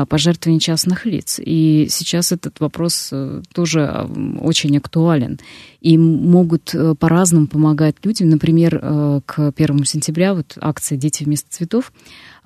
пожертвований 0.07 0.61
частных 0.61 1.07
лиц. 1.07 1.41
И 1.45 1.87
сейчас 1.91 2.33
этот 2.33 2.61
вопрос 2.61 3.09
э, 3.13 3.43
тоже 3.53 3.87
а, 3.87 4.07
очень 4.41 4.77
актуален. 4.77 5.39
И 5.85 5.99
могут 5.99 6.75
э, 6.75 6.95
по-разному 6.99 7.47
помогать 7.47 7.97
людям. 8.05 8.31
Например, 8.31 8.81
э, 8.81 9.21
к 9.27 9.53
первому 9.53 9.85
сентября 9.85 10.35
вот 10.35 10.57
акция 10.61 10.97
«Дети 10.97 11.25
вместо 11.25 11.51
цветов» 11.51 11.93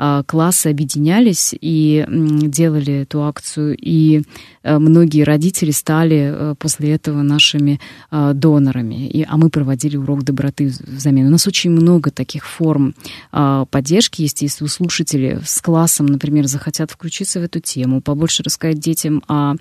А, 0.01 0.22
классы 0.22 0.68
объединялись 0.68 1.57
и 1.61 2.07
делали 2.09 3.03
эту 3.03 3.24
акцию, 3.24 3.76
и 3.76 4.22
э, 4.62 4.78
многие 4.78 5.24
родители 5.24 5.72
стали 5.72 6.32
э, 6.32 6.55
после 6.57 6.93
этого 6.93 7.22
нашими 7.22 7.80
донорами, 8.11 9.09
и, 9.09 9.24
а 9.28 9.36
мы 9.36 9.51
проводили 9.51 9.97
урок 9.97 10.22
доброты 10.22 10.68
взамен. 10.68 11.26
У 11.26 11.30
нас 11.30 11.47
очень 11.47 11.70
много 11.70 12.11
таких 12.11 12.47
форм 12.47 12.95
поддержки 13.30 14.22
есть, 14.22 14.43
если 14.43 14.64
у 14.64 14.68
слушателей 14.68 15.39
с 15.45 15.61
классом, 15.61 16.07
например, 16.07 16.47
захотят 16.47 16.91
включиться 16.91 17.41
в 17.41 17.43
эту 17.43 17.61
тему, 17.61 18.01
побольше 18.01 18.43
рассказать 18.43 18.78
детям 18.78 19.22
о 19.26 19.55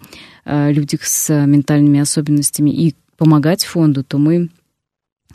э, 0.46 0.72
людях 0.72 1.04
с 1.04 1.46
ментальными 1.46 2.00
особенностями 2.00 2.70
и 2.70 2.96
помогать 3.18 3.66
фонду, 3.66 4.04
то 4.04 4.18
мы 4.18 4.50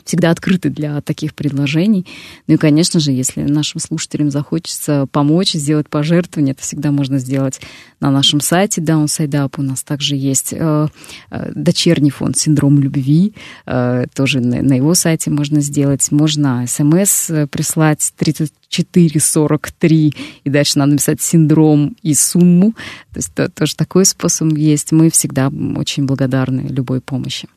всегда 0.03 0.31
открыты 0.31 0.69
для 0.69 0.99
таких 1.01 1.33
предложений. 1.33 2.05
Ну 2.47 2.55
и, 2.55 2.57
конечно 2.57 2.99
же, 2.99 3.11
если 3.11 3.41
нашим 3.41 3.79
слушателям 3.79 4.31
захочется 4.31 5.07
помочь, 5.11 5.53
сделать 5.53 5.89
пожертвование, 5.89 6.53
это 6.53 6.61
всегда 6.61 6.91
можно 6.91 7.19
сделать 7.19 7.61
на 7.99 8.11
нашем 8.11 8.39
сайте 8.41 8.81
Downside 8.81 9.29
Up. 9.29 9.55
У 9.57 9.61
нас 9.61 9.83
также 9.83 10.15
есть 10.15 10.53
э, 10.53 10.87
э, 11.31 11.51
дочерний 11.55 12.09
фонд 12.11 12.37
«Синдром 12.37 12.79
любви». 12.79 13.33
Э, 13.65 14.05
тоже 14.13 14.39
на, 14.41 14.61
на 14.61 14.73
его 14.73 14.93
сайте 14.93 15.29
можно 15.29 15.61
сделать. 15.61 16.11
Можно 16.11 16.65
смс 16.67 17.31
прислать 17.49 18.13
3443, 18.17 20.13
и 20.43 20.49
дальше 20.49 20.79
надо 20.79 20.91
написать 20.93 21.21
синдром 21.21 21.95
и 22.01 22.13
сумму. 22.13 22.73
То 23.13 23.17
есть 23.17 23.33
то, 23.33 23.49
тоже 23.49 23.75
такой 23.75 24.05
способ 24.05 24.57
есть. 24.57 24.91
Мы 24.91 25.09
всегда 25.09 25.49
очень 25.77 26.05
благодарны 26.05 26.67
любой 26.67 26.99
помощи. 26.99 27.47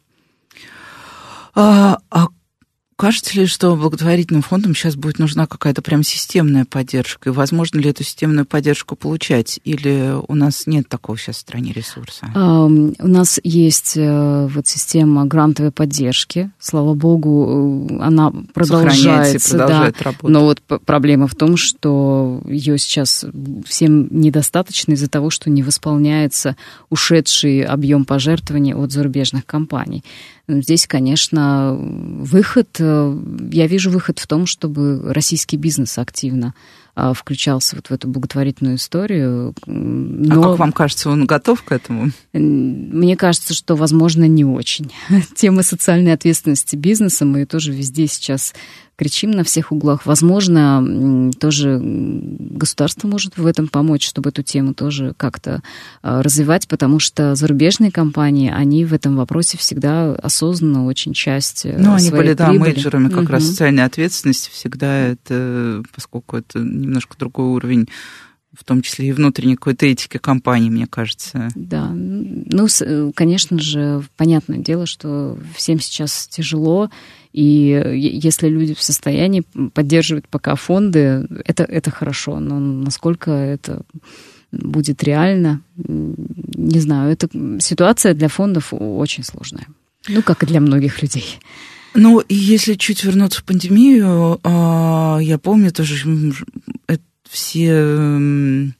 А, 1.56 1.98
а 2.10 2.26
Кажется 2.96 3.38
ли, 3.38 3.44
что 3.44 3.76
благотворительным 3.76 4.40
фондам 4.40 4.74
сейчас 4.74 4.96
будет 4.96 5.18
нужна 5.18 5.46
какая-то 5.46 5.82
прям 5.82 6.02
системная 6.02 6.64
поддержка? 6.64 7.28
И 7.28 7.32
возможно 7.32 7.78
ли 7.78 7.90
эту 7.90 8.02
системную 8.04 8.46
поддержку 8.46 8.96
получать? 8.96 9.60
Или 9.64 10.14
у 10.26 10.34
нас 10.34 10.66
нет 10.66 10.88
такого 10.88 11.18
сейчас 11.18 11.36
в 11.36 11.40
стране 11.40 11.72
ресурса? 11.74 12.26
У 12.34 13.06
нас 13.06 13.38
есть 13.44 13.98
uh, 13.98 14.48
вот 14.48 14.66
система 14.66 15.26
грантовой 15.26 15.72
поддержки. 15.72 16.50
Слава 16.58 16.94
богу, 16.94 17.86
э, 17.90 17.98
она 18.02 18.32
продолжается. 18.54 19.50
продолжает 19.50 19.96
да. 19.98 20.04
работать. 20.04 20.30
Но 20.30 20.44
вот 20.44 20.62
проблема 20.86 21.26
в 21.26 21.34
том, 21.34 21.58
что 21.58 22.40
ее 22.46 22.78
сейчас 22.78 23.26
всем 23.66 24.08
недостаточно 24.10 24.94
из-за 24.94 25.10
того, 25.10 25.28
что 25.28 25.50
не 25.50 25.62
восполняется 25.62 26.56
ушедший 26.88 27.60
объем 27.62 28.06
пожертвований 28.06 28.72
от 28.72 28.90
зарубежных 28.90 29.44
компаний. 29.44 30.02
Здесь, 30.48 30.86
конечно, 30.86 31.76
выход, 31.76 32.68
э, 32.78 33.18
я 33.50 33.66
вижу 33.66 33.90
выход 33.90 34.18
в 34.20 34.26
том, 34.26 34.46
чтобы 34.46 35.12
российский 35.12 35.56
бизнес 35.56 35.98
активно 35.98 36.54
а, 36.98 37.12
включался 37.12 37.76
вот 37.76 37.88
в 37.88 37.90
эту 37.92 38.08
благотворительную 38.08 38.76
историю. 38.76 39.54
А 39.66 39.70
Но... 39.70 40.40
А 40.40 40.50
как 40.50 40.58
вам 40.58 40.72
кажется, 40.72 41.10
он 41.10 41.26
готов 41.26 41.62
к 41.62 41.72
этому? 41.72 42.10
Мне 42.32 43.16
кажется, 43.18 43.52
что, 43.52 43.76
возможно, 43.76 44.24
не 44.26 44.46
очень. 44.46 44.90
Тема 45.34 45.62
социальной 45.62 46.14
ответственности 46.14 46.74
бизнеса, 46.74 47.26
мы 47.26 47.44
тоже 47.44 47.72
везде 47.72 48.06
сейчас 48.06 48.54
кричим 48.96 49.30
на 49.30 49.44
всех 49.44 49.72
углах. 49.72 50.06
Возможно, 50.06 51.30
тоже 51.38 51.78
государство 51.82 53.06
может 53.08 53.36
в 53.36 53.46
этом 53.46 53.68
помочь, 53.68 54.06
чтобы 54.06 54.30
эту 54.30 54.42
тему 54.42 54.74
тоже 54.74 55.14
как-то 55.16 55.62
а, 56.02 56.22
развивать, 56.22 56.66
потому 56.66 56.98
что 56.98 57.34
зарубежные 57.34 57.90
компании, 57.90 58.50
они 58.50 58.84
в 58.84 58.94
этом 58.94 59.16
вопросе 59.16 59.58
всегда 59.58 60.14
осознанно 60.14 60.86
очень 60.86 61.12
часть 61.12 61.66
э, 61.66 61.76
Ну, 61.78 61.94
они 61.94 62.10
были, 62.10 62.32
да, 62.32 62.52
менеджерами 62.52 63.08
как 63.08 63.24
угу. 63.24 63.32
раз 63.32 63.44
социальной 63.44 63.84
ответственности 63.84 64.50
всегда 64.50 64.96
это, 64.96 65.82
поскольку 65.94 66.38
это 66.38 66.58
немножко 66.58 67.16
другой 67.18 67.46
уровень 67.46 67.88
в 68.58 68.64
том 68.64 68.82
числе 68.82 69.08
и 69.08 69.12
внутренней 69.12 69.56
какой-то 69.56 69.86
этики 69.86 70.18
компании, 70.18 70.70
мне 70.70 70.86
кажется. 70.86 71.48
Да, 71.54 71.90
ну, 71.92 72.66
конечно 73.14 73.58
же, 73.58 74.02
понятное 74.16 74.58
дело, 74.58 74.86
что 74.86 75.38
всем 75.54 75.80
сейчас 75.80 76.28
тяжело, 76.28 76.90
и 77.32 77.82
если 77.94 78.48
люди 78.48 78.74
в 78.74 78.82
состоянии 78.82 79.44
поддерживать 79.74 80.26
пока 80.28 80.54
фонды, 80.54 81.26
это, 81.44 81.64
это 81.64 81.90
хорошо, 81.90 82.40
но 82.40 82.58
насколько 82.58 83.30
это 83.30 83.82
будет 84.52 85.02
реально, 85.04 85.60
не 85.76 86.80
знаю, 86.80 87.12
это 87.12 87.28
ситуация 87.60 88.14
для 88.14 88.28
фондов 88.28 88.72
очень 88.72 89.24
сложная. 89.24 89.66
Ну, 90.08 90.22
как 90.22 90.42
и 90.42 90.46
для 90.46 90.60
многих 90.60 91.02
людей. 91.02 91.38
Ну, 91.94 92.20
и 92.20 92.34
если 92.34 92.74
чуть 92.74 93.04
вернуться 93.04 93.40
в 93.40 93.44
пандемию, 93.44 94.38
а, 94.44 95.18
я 95.20 95.38
помню 95.38 95.72
тоже 95.72 95.96
все 97.36 98.72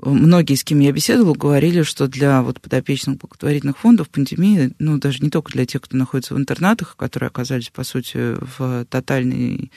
многие, 0.00 0.54
с 0.54 0.62
кем 0.62 0.78
я 0.78 0.92
беседовала, 0.92 1.34
говорили, 1.34 1.82
что 1.82 2.06
для 2.06 2.42
вот 2.42 2.60
подопечных 2.60 3.18
благотворительных 3.18 3.76
фондов 3.76 4.08
пандемия, 4.08 4.70
ну, 4.78 4.98
даже 4.98 5.18
не 5.18 5.30
только 5.30 5.50
для 5.52 5.66
тех, 5.66 5.82
кто 5.82 5.96
находится 5.96 6.34
в 6.34 6.38
интернатах, 6.38 6.94
которые 6.96 7.26
оказались, 7.26 7.70
по 7.70 7.82
сути, 7.82 8.36
в 8.56 8.84
тотальной 8.84 9.72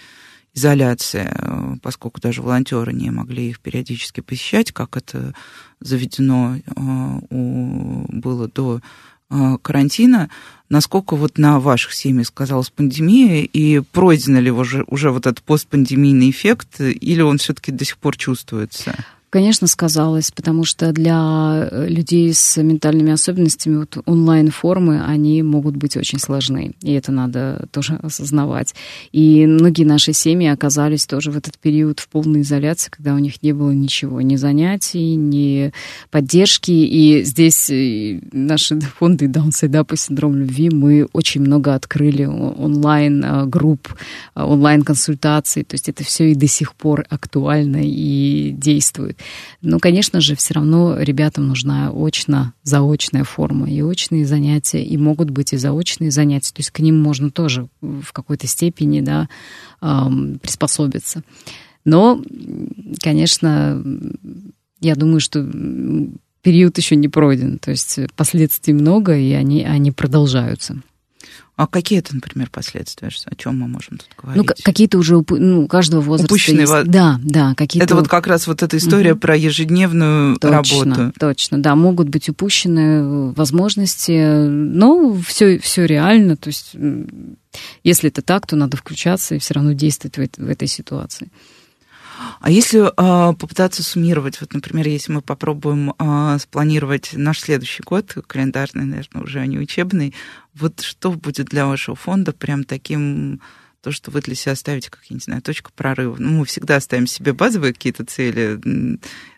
изоляции, 0.53 1.34
поскольку 1.82 2.22
даже 2.22 2.43
волонтеры 2.43 2.93
не 2.93 3.09
могли 3.09 3.49
их 3.49 3.59
периодически 3.59 4.22
посещать, 4.22 4.72
как 4.72 4.97
это 4.97 5.34
заведено 5.80 6.57
было 6.76 8.47
до 8.47 8.82
карантина, 9.61 10.29
насколько 10.69 11.15
вот 11.15 11.38
на 11.38 11.59
ваших 11.59 11.93
семьях 11.93 12.27
сказалась 12.27 12.69
пандемия, 12.69 13.43
и 13.43 13.79
пройден 13.79 14.38
ли 14.38 14.51
уже, 14.51 14.84
уже 14.88 15.11
вот 15.11 15.27
этот 15.27 15.41
постпандемийный 15.43 16.29
эффект, 16.29 16.79
или 16.79 17.21
он 17.21 17.38
все-таки 17.38 17.71
до 17.71 17.86
сих 17.86 17.97
пор 17.97 18.17
чувствуется? 18.17 18.95
Конечно, 19.32 19.65
сказалось, 19.67 20.29
потому 20.29 20.65
что 20.65 20.91
для 20.91 21.69
э, 21.71 21.88
людей 21.88 22.34
с 22.34 22.61
ментальными 22.61 23.13
особенностями 23.13 23.77
вот 23.77 23.97
онлайн-формы, 24.05 25.01
они 25.05 25.41
могут 25.41 25.77
быть 25.77 25.95
очень 25.95 26.19
сложны, 26.19 26.73
и 26.82 26.91
это 26.91 27.13
надо 27.13 27.65
тоже 27.71 27.97
осознавать. 28.03 28.75
И 29.13 29.45
многие 29.47 29.86
наши 29.86 30.11
семьи 30.11 30.49
оказались 30.49 31.05
тоже 31.05 31.32
в 31.32 31.38
этот 31.38 31.57
период 31.57 32.01
в 32.01 32.09
полной 32.09 32.41
изоляции, 32.41 32.89
когда 32.89 33.13
у 33.13 33.19
них 33.19 33.41
не 33.41 33.53
было 33.53 33.71
ничего, 33.71 34.19
ни 34.19 34.36
занятий, 34.36 35.15
ни 35.15 35.71
поддержки, 36.09 36.71
и 36.71 37.23
здесь 37.23 37.69
э, 37.69 38.19
наши 38.34 38.82
фонды 38.82 39.29
Даунсайда 39.29 39.86
по 39.86 39.95
синдрому 39.95 40.39
любви, 40.39 40.69
мы 40.69 41.07
очень 41.13 41.39
много 41.39 41.73
открыли 41.73 42.25
онлайн-групп, 42.25 43.88
э, 44.36 44.43
онлайн-консультаций, 44.43 45.63
то 45.63 45.75
есть 45.75 45.88
это 45.88 46.03
все 46.03 46.34
и 46.34 46.36
до 46.36 46.47
сих 46.47 46.75
пор 46.75 47.05
актуально 47.09 47.79
и 47.82 48.51
действует. 48.51 49.20
Но, 49.61 49.80
конечно 49.80 50.22
же, 50.22 50.36
все 50.36 50.53
равно 50.55 50.97
ребятам 50.99 51.47
нужна 51.47 51.91
очно-заочная 51.91 53.24
форма 53.24 53.69
и 53.69 53.82
очные 53.82 54.26
занятия, 54.26 54.84
и 54.84 54.97
могут 54.97 55.30
быть 55.30 55.53
и 55.53 55.57
заочные 55.57 56.11
занятия. 56.11 56.53
То 56.53 56.59
есть 56.59 56.72
к 56.72 56.80
ним 56.80 57.01
можно 57.01 57.32
тоже 57.32 57.67
в 57.82 58.11
какой-то 58.13 58.47
степени 58.47 59.01
да, 59.01 59.30
приспособиться. 60.41 61.24
Но, 61.86 62.22
конечно, 63.01 63.84
я 64.80 64.95
думаю, 64.95 65.19
что 65.19 65.47
период 66.41 66.78
еще 66.78 66.95
не 66.95 67.07
пройден, 67.07 67.59
то 67.59 67.72
есть 67.72 67.99
последствий 68.15 68.74
много, 68.74 69.17
и 69.17 69.32
они, 69.34 69.63
они 69.63 69.91
продолжаются. 69.91 70.82
А 71.58 71.68
какие 71.68 71.99
это, 71.99 72.16
например, 72.16 72.49
последствия? 72.49 73.10
О 73.26 73.36
чем 73.36 73.60
мы 73.60 73.68
можем 73.68 73.97
тут 73.97 74.08
ну, 74.18 74.24
говорить? 74.24 74.43
Ну, 74.58 74.64
какие-то 74.64 74.97
уже 74.97 75.24
ну, 75.30 75.64
у 75.64 75.68
каждого 75.68 76.02
возраста 76.02 76.34
Упущенные 76.34 76.62
есть. 76.62 76.86
Да, 76.86 77.20
да, 77.24 77.54
какие-то. 77.56 77.86
Это 77.86 77.95
вот 77.95 78.08
как 78.08 78.28
раз 78.28 78.47
вот 78.47 78.64
эта 78.64 78.78
история 78.78 79.14
угу. 79.14 79.20
про 79.20 79.36
ежедневную 79.36 80.38
точно, 80.38 80.95
работу. 80.95 81.20
Точно, 81.20 81.62
да, 81.62 81.76
могут 81.76 82.10
быть 82.10 82.30
упущены 82.30 83.32
возможности, 83.34 84.47
но 84.47 85.16
все, 85.28 85.60
все 85.60 85.86
реально. 85.86 86.38
То 86.38 86.47
есть, 86.47 86.76
если 87.84 88.10
это 88.10 88.22
так, 88.22 88.47
то 88.47 88.56
надо 88.56 88.78
включаться 88.78 89.36
и 89.36 89.39
все 89.39 89.54
равно 89.54 89.74
действовать 89.74 90.16
в, 90.38 90.45
в 90.45 90.49
этой 90.49 90.68
ситуации. 90.68 91.30
А 92.39 92.49
если 92.49 92.82
э, 92.82 93.34
попытаться 93.36 93.84
суммировать, 93.84 94.39
вот, 94.41 94.53
например, 94.53 94.88
если 94.88 95.11
мы 95.11 95.22
попробуем 95.22 95.93
э, 95.97 96.38
спланировать 96.39 97.11
наш 97.13 97.39
следующий 97.39 97.84
год, 97.84 98.15
календарный, 98.28 98.86
наверное, 98.86 99.24
уже 99.24 99.45
не 99.47 99.59
учебный, 99.59 100.13
вот 100.53 100.82
что 100.82 101.11
будет 101.11 101.47
для 101.47 101.65
вашего 101.65 101.95
фонда 101.95 102.34
прям 102.34 102.63
таким 102.63 103.41
то, 103.82 103.91
что 103.91 104.11
вы 104.11 104.22
для 104.22 104.36
себя 104.36 104.55
ставите, 104.55 104.89
как, 104.89 105.01
я 105.05 105.15
не 105.15 105.19
знаю, 105.19 105.41
точку 105.41 105.72
прорыва. 105.76 106.15
Ну, 106.19 106.39
мы 106.39 106.45
всегда 106.45 106.80
ставим 106.80 107.07
себе 107.07 107.34
базовые 107.34 107.74
какие-то 107.74 108.05
цели, 108.05 108.59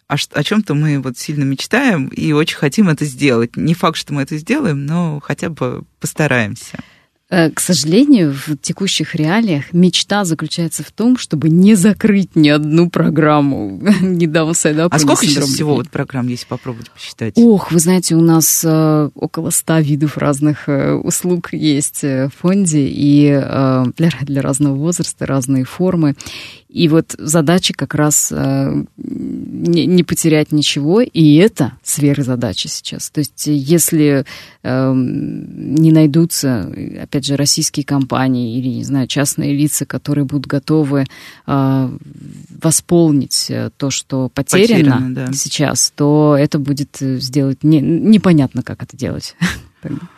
а 0.08 0.16
о 0.34 0.44
чем-то 0.44 0.74
мы 0.74 1.00
вот 1.00 1.18
сильно 1.18 1.44
мечтаем 1.44 2.08
и 2.08 2.34
очень 2.34 2.58
хотим 2.58 2.90
это 2.90 3.06
сделать. 3.06 3.56
Не 3.56 3.74
факт, 3.74 3.98
что 3.98 4.14
мы 4.14 4.22
это 4.22 4.38
сделаем, 4.38 4.86
но 4.86 5.20
хотя 5.22 5.50
бы 5.50 5.86
постараемся. 6.00 6.80
Э, 7.34 7.50
к 7.50 7.60
сожалению, 7.60 8.32
в 8.32 8.58
текущих 8.58 9.16
реалиях 9.16 9.74
мечта 9.74 10.24
заключается 10.24 10.84
в 10.84 10.92
том, 10.92 11.18
чтобы 11.18 11.50
не 11.50 11.74
закрыть 11.74 12.36
ни 12.36 12.50
одну 12.50 12.92
программу. 12.92 13.82
Недавно 14.02 14.54
сайда 14.54 14.86
А 14.92 15.00
сколько 15.00 15.26
сейчас 15.26 15.46
всего 15.46 15.74
вот 15.74 15.90
программ, 15.90 16.28
если 16.28 16.46
попробовать 16.46 16.92
посчитать? 16.92 17.34
Ох, 17.38 17.72
вы 17.72 17.80
знаете, 17.80 18.14
у 18.14 18.22
нас 18.22 18.64
э, 18.64 19.10
около 19.16 19.50
ста 19.50 19.82
видов 19.82 20.20
разных 20.20 20.70
э, 20.70 20.94
услуг 20.94 21.54
есть 21.54 22.04
в 22.04 22.30
фонде, 22.40 22.86
и 22.88 23.24
для, 23.98 24.12
для 24.22 24.42
разного 24.44 24.76
возраста, 24.76 25.26
разные 25.26 25.64
формы. 25.64 26.16
И 26.74 26.88
вот 26.88 27.14
задача 27.20 27.76
как 27.76 27.94
раз 27.94 28.32
э, 28.32 28.84
не, 28.98 29.86
не 29.86 30.04
потерять 30.04 30.52
ничего, 30.52 31.02
и 31.02 31.36
это 31.36 31.74
сверхзадача 31.84 32.68
сейчас. 32.68 33.12
То 33.12 33.20
есть 33.20 33.46
если 33.46 34.26
э, 34.64 34.94
не 34.96 35.92
найдутся, 35.92 36.74
опять 37.00 37.26
же, 37.26 37.36
российские 37.36 37.86
компании 37.86 38.58
или, 38.58 38.70
не 38.70 38.84
знаю, 38.84 39.06
частные 39.06 39.56
лица, 39.56 39.86
которые 39.86 40.26
будут 40.26 40.48
готовы 40.48 41.06
э, 41.46 41.90
восполнить 42.60 43.52
то, 43.78 43.92
что 43.92 44.30
потеряно, 44.30 44.96
потеряно 44.96 45.16
да. 45.16 45.34
сейчас, 45.34 45.94
то 45.96 46.36
это 46.40 46.58
будет 46.58 46.98
сделать 47.00 47.64
не, 47.64 47.82
непонятно, 47.82 48.64
как 48.64 48.82
это 48.82 48.98
делать. 48.98 49.36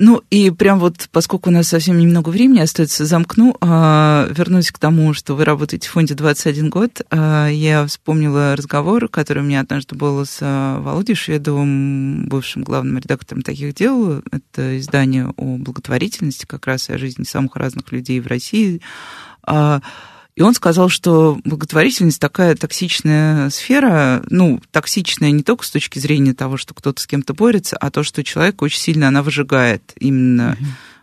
Ну 0.00 0.22
и 0.30 0.50
прям 0.52 0.78
вот, 0.78 1.08
поскольку 1.10 1.50
у 1.50 1.52
нас 1.52 1.66
совсем 1.66 1.98
немного 1.98 2.28
времени 2.28 2.60
остается, 2.60 3.04
замкну, 3.04 3.56
а, 3.60 4.28
вернусь 4.30 4.70
к 4.70 4.78
тому, 4.78 5.12
что 5.12 5.34
вы 5.34 5.44
работаете 5.44 5.88
в 5.88 5.90
фонде 5.90 6.14
21 6.14 6.70
год. 6.70 7.02
А, 7.10 7.48
я 7.48 7.84
вспомнила 7.84 8.54
разговор, 8.54 9.08
который 9.08 9.42
у 9.42 9.46
меня 9.46 9.60
однажды 9.60 9.96
был 9.96 10.24
с 10.24 10.38
а, 10.40 10.80
Володей 10.80 11.16
Шведовым, 11.16 12.28
бывшим 12.28 12.62
главным 12.62 12.98
редактором 12.98 13.42
таких 13.42 13.74
дел. 13.74 14.22
Это 14.30 14.78
издание 14.78 15.34
о 15.36 15.56
благотворительности, 15.56 16.46
как 16.46 16.68
раз 16.68 16.88
о 16.90 16.96
жизни 16.96 17.24
самых 17.24 17.56
разных 17.56 17.90
людей 17.90 18.20
в 18.20 18.28
России. 18.28 18.80
И 20.38 20.40
он 20.40 20.54
сказал, 20.54 20.88
что 20.88 21.36
благотворительность 21.42 22.20
такая 22.20 22.54
токсичная 22.54 23.50
сфера, 23.50 24.22
ну, 24.30 24.60
токсичная 24.70 25.32
не 25.32 25.42
только 25.42 25.64
с 25.64 25.70
точки 25.70 25.98
зрения 25.98 26.32
того, 26.32 26.56
что 26.56 26.74
кто-то 26.74 27.02
с 27.02 27.08
кем-то 27.08 27.34
борется, 27.34 27.76
а 27.76 27.90
то, 27.90 28.04
что 28.04 28.22
человек 28.22 28.62
очень 28.62 28.78
сильно 28.78 29.08
она 29.08 29.24
выжигает. 29.24 29.82
Именно 29.98 30.56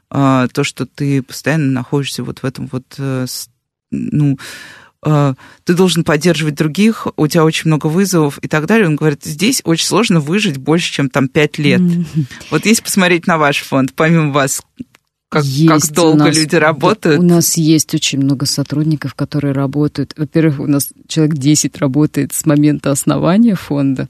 mm-hmm. 0.10 0.52
то, 0.54 0.64
что 0.64 0.86
ты 0.86 1.22
постоянно 1.22 1.70
находишься 1.70 2.24
вот 2.24 2.40
в 2.40 2.46
этом 2.46 2.70
вот, 2.72 2.86
э, 2.98 3.26
ну, 3.92 4.40
а, 5.02 5.34
ты 5.66 5.74
должен 5.74 6.06
поддерживать 6.06 6.56
других, 6.56 7.06
у 7.18 7.28
тебя 7.28 7.44
очень 7.44 7.68
много 7.68 7.88
вызовов 7.88 8.40
и 8.42 8.48
так 8.48 8.68
далее. 8.68 8.88
Он 8.88 8.96
говорит, 8.96 9.26
здесь 9.26 9.62
очень 9.66 9.86
сложно 9.86 10.22
выжить 10.22 10.56
больше, 10.56 10.94
чем 10.94 11.10
там 11.10 11.28
пять 11.28 11.58
лет. 11.58 11.82
Mm-hmm. 11.82 12.26
Вот 12.52 12.66
если 12.66 12.84
посмотреть 12.84 13.28
на 13.28 13.38
ваш 13.38 13.64
фонд, 13.64 13.92
помимо 13.98 14.32
вас, 14.32 14.62
как, 15.36 15.44
есть 15.44 15.88
как 15.88 15.96
долго 15.96 16.26
нас, 16.26 16.36
люди 16.38 16.56
работают? 16.56 17.20
У 17.20 17.24
нас 17.24 17.58
есть 17.58 17.94
очень 17.94 18.20
много 18.20 18.46
сотрудников, 18.46 19.16
которые 19.16 19.52
работают. 19.52 20.14
Во-первых, 20.16 20.62
у 20.62 20.68
нас 20.68 20.90
человек 21.08 21.36
10 21.36 21.78
работает 21.78 22.34
с 22.34 22.46
момента 22.46 22.92
основания 22.92 23.56
фонда, 23.56 24.08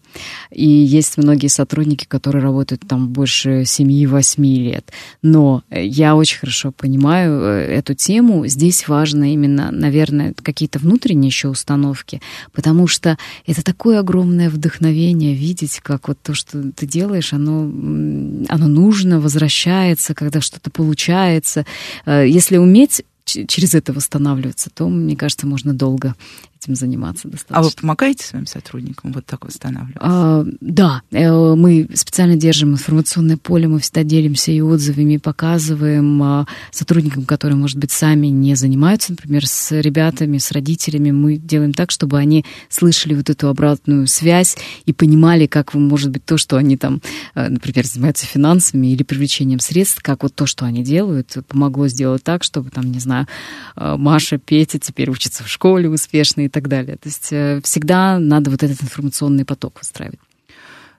и 0.51 0.67
есть 0.67 1.17
многие 1.17 1.47
сотрудники, 1.47 2.05
которые 2.05 2.43
работают 2.43 2.83
там 2.87 3.07
больше 3.07 3.63
7-8 3.63 4.41
лет. 4.43 4.91
Но 5.23 5.63
я 5.71 6.15
очень 6.15 6.37
хорошо 6.37 6.71
понимаю 6.71 7.41
э, 7.41 7.77
эту 7.77 7.95
тему. 7.95 8.45
Здесь 8.45 8.87
важно 8.87 9.33
именно, 9.33 9.71
наверное, 9.71 10.35
какие-то 10.39 10.77
внутренние 10.77 11.29
еще 11.29 11.47
установки, 11.47 12.21
потому 12.53 12.85
что 12.85 13.17
это 13.47 13.63
такое 13.63 13.99
огромное 13.99 14.51
вдохновение 14.51 15.33
видеть, 15.33 15.79
как 15.81 16.07
вот 16.07 16.19
то, 16.21 16.35
что 16.35 16.71
ты 16.71 16.85
делаешь, 16.85 17.33
оно, 17.33 17.61
оно 17.63 18.67
нужно, 18.67 19.19
возвращается, 19.19 20.13
когда 20.13 20.39
что-то 20.39 20.69
получается 20.69 21.14
получается. 21.15 21.65
Э, 22.05 22.25
если 22.27 22.57
уметь 22.57 23.03
через 23.25 23.73
это 23.73 23.91
восстанавливаться, 23.93 24.69
то, 24.69 24.87
мне 24.87 25.15
кажется, 25.15 25.47
можно 25.47 25.73
долго 25.73 26.13
этим 26.59 26.75
заниматься 26.75 27.27
достаточно. 27.27 27.57
А 27.57 27.61
вы 27.61 27.69
помогаете 27.71 28.25
своим 28.25 28.45
сотрудникам 28.45 29.11
вот 29.11 29.25
так 29.25 29.45
восстанавливаться? 29.45 29.99
А, 30.01 30.45
да, 30.61 31.01
э, 31.11 31.55
мы 31.55 31.89
специально 31.93 32.35
держим 32.35 32.73
информационное 32.73 33.37
поле, 33.37 33.67
мы 33.67 33.79
всегда 33.79 34.03
делимся 34.03 34.51
и 34.51 34.61
отзывами, 34.61 35.13
и 35.13 35.17
показываем 35.17 36.21
а, 36.23 36.47
сотрудникам, 36.71 37.25
которые, 37.25 37.57
может 37.57 37.77
быть, 37.77 37.91
сами 37.91 38.27
не 38.27 38.55
занимаются, 38.55 39.11
например, 39.11 39.45
с 39.47 39.71
ребятами, 39.79 40.37
с 40.37 40.51
родителями, 40.51 41.11
мы 41.11 41.37
делаем 41.37 41.73
так, 41.73 41.91
чтобы 41.91 42.17
они 42.17 42.45
слышали 42.69 43.15
вот 43.15 43.29
эту 43.29 43.47
обратную 43.47 44.07
связь 44.07 44.57
и 44.85 44.93
понимали, 44.93 45.47
как, 45.47 45.73
может 45.73 46.11
быть, 46.11 46.25
то, 46.25 46.37
что 46.37 46.57
они 46.57 46.77
там, 46.77 47.01
э, 47.35 47.49
например, 47.49 47.85
занимаются 47.85 48.25
финансами 48.25 48.87
или 48.87 49.03
привлечением 49.03 49.59
средств, 49.59 50.01
как 50.01 50.23
вот 50.23 50.35
то, 50.35 50.45
что 50.45 50.65
они 50.65 50.83
делают, 50.83 51.37
помогло 51.47 51.87
сделать 51.87 52.23
так, 52.23 52.43
чтобы 52.43 52.69
там, 52.69 52.91
не 52.91 52.99
знаю, 52.99 53.27
э, 53.75 53.95
Маша, 53.97 54.37
Петя 54.37 54.79
теперь 54.79 55.09
учатся 55.09 55.43
в 55.43 55.49
школе 55.49 55.89
успешно 55.89 56.44
и 56.45 56.49
так 56.49 56.67
далее. 56.67 56.97
То 56.97 57.09
есть 57.09 57.27
э, 57.31 57.61
всегда 57.63 58.19
надо 58.19 58.51
вот 58.51 58.63
этот 58.63 58.81
информационный 58.81 59.45
поток 59.45 59.79
выстраивать. 59.79 60.19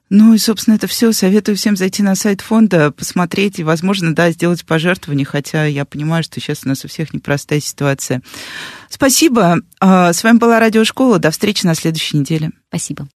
Ну 0.09 0.35
и, 0.35 0.39
собственно, 0.39 0.77
это 0.77 0.87
все. 0.87 1.13
Советую 1.13 1.57
всем 1.57 1.77
зайти 1.77 2.03
на 2.03 2.15
сайт 2.15 2.41
фонда, 2.41 2.93
посмотреть 2.93 3.59
и, 3.59 3.65
возможно, 3.65 4.15
да, 4.15 4.31
сделать 4.31 4.65
пожертвование, 4.65 5.27
хотя 5.27 5.65
я 5.65 5.85
понимаю, 5.85 6.23
что 6.23 6.41
сейчас 6.41 6.61
у 6.65 6.69
нас 6.69 6.85
у 6.85 6.89
всех 6.89 7.13
непростая 7.13 7.61
ситуация. 7.61 8.23
Спасибо. 8.89 9.59
А, 9.81 10.13
с 10.13 10.23
вами 10.23 10.39
была 10.39 10.61
Радиошкола. 10.61 11.19
До 11.19 11.33
встречи 11.33 11.67
на 11.67 11.75
следующей 11.75 12.19
неделе. 12.19 12.53
Спасибо. 12.69 13.09